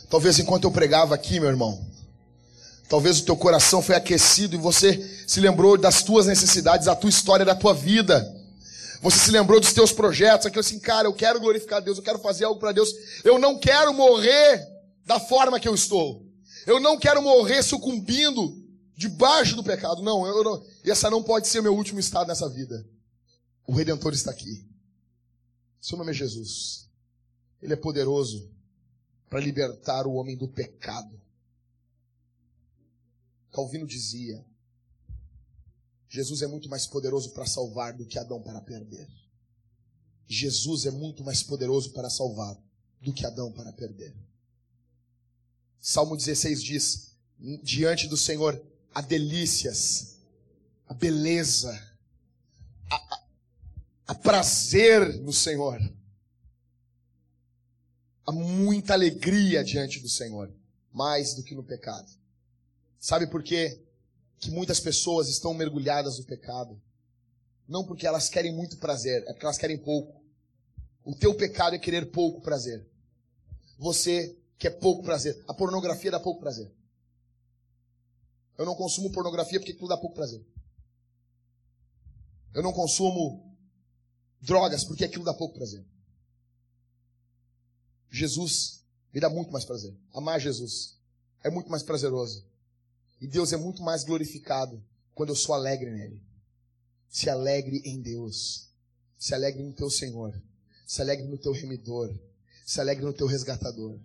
Talvez 0.09 0.39
enquanto 0.39 0.63
eu 0.63 0.71
pregava 0.71 1.13
aqui, 1.13 1.37
meu 1.37 1.49
irmão, 1.49 1.85
talvez 2.87 3.19
o 3.19 3.25
teu 3.25 3.35
coração 3.35 3.81
foi 3.81 3.95
aquecido 3.95 4.55
e 4.55 4.57
você 4.57 4.97
se 5.27 5.41
lembrou 5.41 5.77
das 5.77 6.01
tuas 6.01 6.27
necessidades, 6.27 6.85
da 6.85 6.95
tua 6.95 7.09
história, 7.09 7.45
da 7.45 7.55
tua 7.55 7.73
vida. 7.73 8.33
Você 9.01 9.17
se 9.17 9.31
lembrou 9.31 9.59
dos 9.59 9.73
teus 9.73 9.91
projetos, 9.91 10.45
aquilo 10.45 10.61
assim, 10.61 10.79
cara, 10.79 11.09
eu 11.09 11.13
quero 11.13 11.41
glorificar 11.41 11.81
Deus, 11.81 11.97
eu 11.97 12.03
quero 12.03 12.19
fazer 12.19 12.45
algo 12.45 12.59
para 12.59 12.71
Deus. 12.71 12.89
Eu 13.23 13.37
não 13.37 13.59
quero 13.59 13.93
morrer 13.93 14.65
da 15.05 15.19
forma 15.19 15.59
que 15.59 15.67
eu 15.67 15.75
estou. 15.75 16.25
Eu 16.65 16.79
não 16.79 16.97
quero 16.97 17.21
morrer 17.21 17.63
sucumbindo 17.63 18.61
debaixo 18.95 19.57
do 19.57 19.63
pecado. 19.63 20.01
Não, 20.01 20.25
eu 20.25 20.43
não, 20.43 20.63
essa 20.89 21.09
não 21.09 21.21
pode 21.21 21.47
ser 21.47 21.59
o 21.59 21.63
meu 21.63 21.75
último 21.75 21.99
estado 21.99 22.27
nessa 22.27 22.49
vida. 22.49 22.87
O 23.67 23.73
Redentor 23.73 24.13
está 24.13 24.31
aqui. 24.31 24.65
Seu 25.79 25.97
nome 25.97 26.11
é 26.11 26.13
Jesus. 26.13 26.89
Ele 27.61 27.73
é 27.73 27.77
poderoso 27.77 28.49
para 29.29 29.39
libertar 29.39 30.07
o 30.07 30.13
homem 30.13 30.35
do 30.35 30.47
pecado. 30.47 31.19
Calvino 33.51 33.85
dizia: 33.85 34.43
Jesus 36.09 36.41
é 36.41 36.47
muito 36.47 36.69
mais 36.69 36.87
poderoso 36.87 37.31
para 37.31 37.45
salvar 37.45 37.93
do 37.93 38.05
que 38.05 38.17
Adão 38.17 38.41
para 38.41 38.61
perder. 38.61 39.07
Jesus 40.27 40.85
é 40.85 40.91
muito 40.91 41.23
mais 41.23 41.43
poderoso 41.43 41.91
para 41.91 42.09
salvar 42.09 42.57
do 43.01 43.13
que 43.13 43.25
Adão 43.25 43.51
para 43.51 43.71
perder. 43.73 44.15
Salmo 45.79 46.15
16 46.15 46.63
diz: 46.63 47.11
Diante 47.63 48.07
do 48.07 48.15
Senhor 48.15 48.61
há 48.93 49.01
delícias, 49.01 50.17
a 50.91 50.93
beleza, 50.93 51.71
a, 52.91 53.23
há 54.07 54.13
prazer 54.13 55.21
no 55.21 55.31
Senhor. 55.31 55.79
Há 58.25 58.31
muita 58.33 58.91
alegria 58.91 59.63
diante 59.63 60.01
do 60.01 60.09
Senhor, 60.09 60.53
mais 60.91 61.33
do 61.33 61.43
que 61.43 61.55
no 61.55 61.63
pecado. 61.63 62.11
Sabe 62.99 63.25
por 63.25 63.41
quê? 63.41 63.81
Que 64.37 64.51
muitas 64.51 64.81
pessoas 64.81 65.29
estão 65.29 65.53
mergulhadas 65.53 66.19
no 66.19 66.25
pecado. 66.25 66.79
Não 67.65 67.85
porque 67.85 68.05
elas 68.05 68.27
querem 68.27 68.53
muito 68.53 68.75
prazer, 68.75 69.23
é 69.27 69.31
porque 69.31 69.45
elas 69.45 69.57
querem 69.57 69.77
pouco. 69.77 70.21
O 71.05 71.15
teu 71.15 71.33
pecado 71.33 71.73
é 71.73 71.79
querer 71.79 72.11
pouco 72.11 72.41
prazer. 72.41 72.85
Você 73.79 74.37
quer 74.57 74.71
pouco 74.71 75.03
prazer. 75.03 75.41
A 75.47 75.53
pornografia 75.53 76.11
dá 76.11 76.19
pouco 76.19 76.41
prazer. 76.41 76.69
Eu 78.57 78.65
não 78.65 78.75
consumo 78.75 79.09
pornografia 79.09 79.57
porque 79.57 79.71
aquilo 79.71 79.87
dá 79.87 79.95
pouco 79.95 80.15
prazer. 80.15 80.45
Eu 82.53 82.61
não 82.61 82.73
consumo 82.73 83.55
drogas, 84.41 84.83
porque 84.83 85.05
aquilo 85.05 85.23
dá 85.23 85.33
pouco 85.33 85.55
prazer. 85.55 85.85
Jesus 88.09 88.83
me 89.13 89.19
dá 89.19 89.29
muito 89.29 89.51
mais 89.51 89.63
prazer. 89.63 89.95
Amar 90.13 90.39
Jesus 90.39 90.97
é 91.43 91.49
muito 91.49 91.69
mais 91.69 91.83
prazeroso. 91.83 92.45
E 93.19 93.27
Deus 93.27 93.53
é 93.53 93.57
muito 93.57 93.81
mais 93.81 94.03
glorificado 94.03 94.83
quando 95.13 95.29
eu 95.29 95.35
sou 95.35 95.53
alegre 95.53 95.89
nele. 95.91 96.21
Se 97.09 97.29
alegre 97.29 97.81
em 97.85 98.01
Deus. 98.01 98.69
Se 99.17 99.33
alegre 99.33 99.63
no 99.63 99.73
teu 99.73 99.89
Senhor. 99.89 100.33
Se 100.85 101.01
alegre 101.01 101.27
no 101.27 101.37
teu 101.37 101.51
remidor. 101.51 102.13
Se 102.65 102.79
alegre 102.79 103.05
no 103.05 103.13
teu 103.13 103.27
resgatador. 103.27 103.99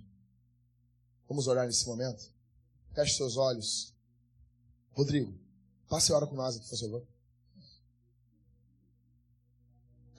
Vamos 1.28 1.47
orar 1.47 1.66
nesse 1.66 1.86
momento? 1.86 2.31
Feche 2.94 3.16
seus 3.16 3.36
olhos. 3.36 3.93
Rodrigo, 4.93 5.35
passe 5.89 6.12
a 6.12 6.16
hora 6.16 6.27
com 6.27 6.35
nós 6.35 6.56
aqui, 6.56 6.68
por 6.68 6.78
favor. 6.78 7.06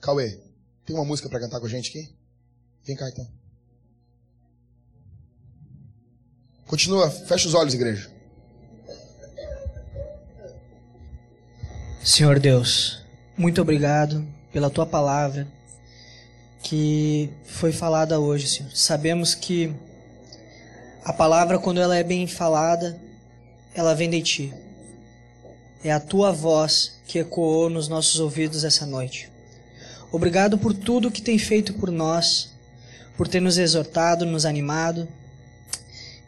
Cauê, 0.00 0.38
tem 0.86 0.94
uma 0.94 1.04
música 1.04 1.28
para 1.28 1.40
cantar 1.40 1.60
com 1.60 1.66
a 1.66 1.68
gente 1.68 1.90
aqui? 1.90 2.14
Vem 2.84 2.96
cá 2.96 3.08
então. 3.08 3.28
Continua, 6.66 7.10
fecha 7.10 7.48
os 7.48 7.54
olhos, 7.54 7.74
igreja. 7.74 8.10
Senhor 12.04 12.38
Deus, 12.38 13.02
muito 13.36 13.60
obrigado 13.60 14.26
pela 14.52 14.70
tua 14.70 14.86
palavra 14.86 15.46
que 16.62 17.30
foi 17.44 17.72
falada 17.72 18.18
hoje, 18.18 18.48
Senhor. 18.48 18.70
Sabemos 18.74 19.34
que 19.34 19.74
a 21.04 21.12
palavra, 21.12 21.58
quando 21.58 21.80
ela 21.80 21.96
é 21.96 22.02
bem 22.02 22.26
falada, 22.26 23.00
ela 23.74 23.94
vem 23.94 24.10
de 24.10 24.22
ti. 24.22 24.54
É 25.82 25.92
a 25.92 26.00
tua 26.00 26.32
voz 26.32 27.00
que 27.06 27.18
ecoou 27.18 27.70
nos 27.70 27.88
nossos 27.88 28.20
ouvidos 28.20 28.64
essa 28.64 28.84
noite. 28.84 29.30
Obrigado 30.10 30.56
por 30.56 30.72
tudo 30.72 31.10
que 31.10 31.20
tem 31.20 31.38
feito 31.38 31.74
por 31.74 31.90
nós, 31.90 32.52
por 33.16 33.28
ter 33.28 33.40
nos 33.40 33.58
exortado, 33.58 34.24
nos 34.24 34.46
animado. 34.46 35.06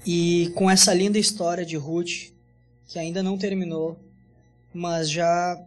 E 0.05 0.53
com 0.55 0.71
essa 0.71 0.93
linda 0.93 1.19
história 1.19 1.65
de 1.65 1.77
Ruth, 1.77 2.33
que 2.87 2.99
ainda 2.99 3.23
não 3.23 3.39
terminou, 3.39 3.99
mas 4.75 5.09
já 5.09 5.59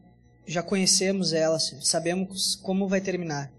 já 0.46 0.62
conhecemos 0.62 1.32
ela, 1.32 1.58
sabemos 1.60 2.56
como 2.56 2.88
vai 2.88 3.00
terminar. 3.00 3.52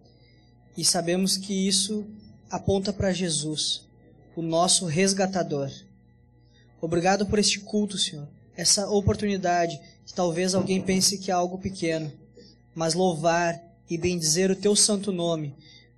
E 0.76 0.84
sabemos 0.84 1.36
que 1.36 1.66
isso 1.66 2.04
aponta 2.50 2.92
para 2.92 3.12
Jesus, 3.12 3.86
o 4.36 4.42
nosso 4.42 4.86
resgatador. 4.86 5.70
Obrigado 6.80 7.26
por 7.26 7.38
este 7.38 7.60
culto, 7.60 7.96
Senhor. 7.96 8.28
Essa 8.56 8.88
oportunidade 8.88 9.80
que 10.04 10.12
talvez 10.12 10.54
alguém 10.54 10.80
pense 10.82 11.18
que 11.18 11.30
é 11.30 11.34
algo 11.34 11.58
pequeno, 11.58 12.12
mas 12.74 12.94
louvar 12.94 13.60
e 13.88 13.98
bendizer 13.98 14.50
o 14.50 14.56
teu 14.56 14.74
santo 14.74 15.12
nome 15.12 15.54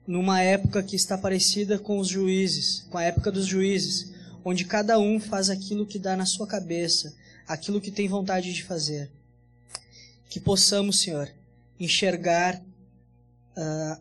numa 0.07 0.41
época 0.41 0.83
que 0.83 0.95
está 0.95 1.19
parecida 1.19 1.79
com 1.79 1.99
os 1.99 2.09
juízes, 2.09 2.87
com 2.91 2.99
a 2.99 3.03
época 3.03 3.33
dos 3.33 3.47
juízes, 3.47 4.13
onde 4.45 4.65
cada 4.65 4.99
um 4.99 5.19
faz 5.19 5.51
aquilo 5.51 5.85
que 5.85 5.99
dá 5.99 6.17
na 6.17 6.25
sua 6.25 6.47
cabeça, 6.47 7.15
aquilo 7.47 7.81
que 7.81 7.91
tem 7.91 8.09
vontade 8.09 8.53
de 8.53 8.63
fazer. 8.63 9.11
Que 10.29 10.39
possamos, 10.39 11.01
Senhor, 11.01 11.29
enxergar 11.81 12.63
uh, 13.57 14.01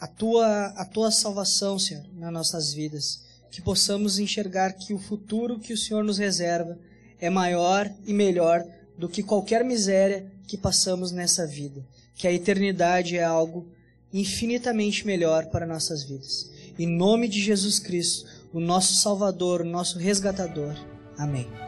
a, 0.00 0.06
tua, 0.06 0.66
a 0.68 0.84
tua 0.84 1.10
salvação, 1.10 1.78
Senhor, 1.78 2.04
nas 2.14 2.32
nossas 2.32 2.72
vidas. 2.72 3.22
Que 3.50 3.62
possamos 3.62 4.18
enxergar 4.18 4.72
que 4.72 4.92
o 4.92 4.98
futuro 4.98 5.58
que 5.60 5.72
o 5.72 5.78
Senhor 5.78 6.02
nos 6.02 6.18
reserva 6.18 6.76
é 7.20 7.30
maior 7.30 7.90
e 8.04 8.12
melhor 8.12 8.64
do 8.96 9.08
que 9.08 9.22
qualquer 9.22 9.64
miséria 9.64 10.26
que 10.46 10.56
passamos 10.56 11.12
nessa 11.12 11.46
vida. 11.46 11.84
Que 12.18 12.28
a 12.28 12.32
eternidade 12.32 13.16
é 13.16 13.24
algo 13.24 13.66
infinitamente 14.12 15.06
melhor 15.06 15.46
para 15.46 15.66
nossas 15.66 16.04
vidas. 16.04 16.50
Em 16.78 16.86
nome 16.86 17.28
de 17.28 17.40
Jesus 17.40 17.78
Cristo, 17.78 18.28
o 18.52 18.60
nosso 18.60 18.94
Salvador, 18.96 19.62
o 19.62 19.64
nosso 19.64 19.98
resgatador. 19.98 20.74
Amém. 21.16 21.67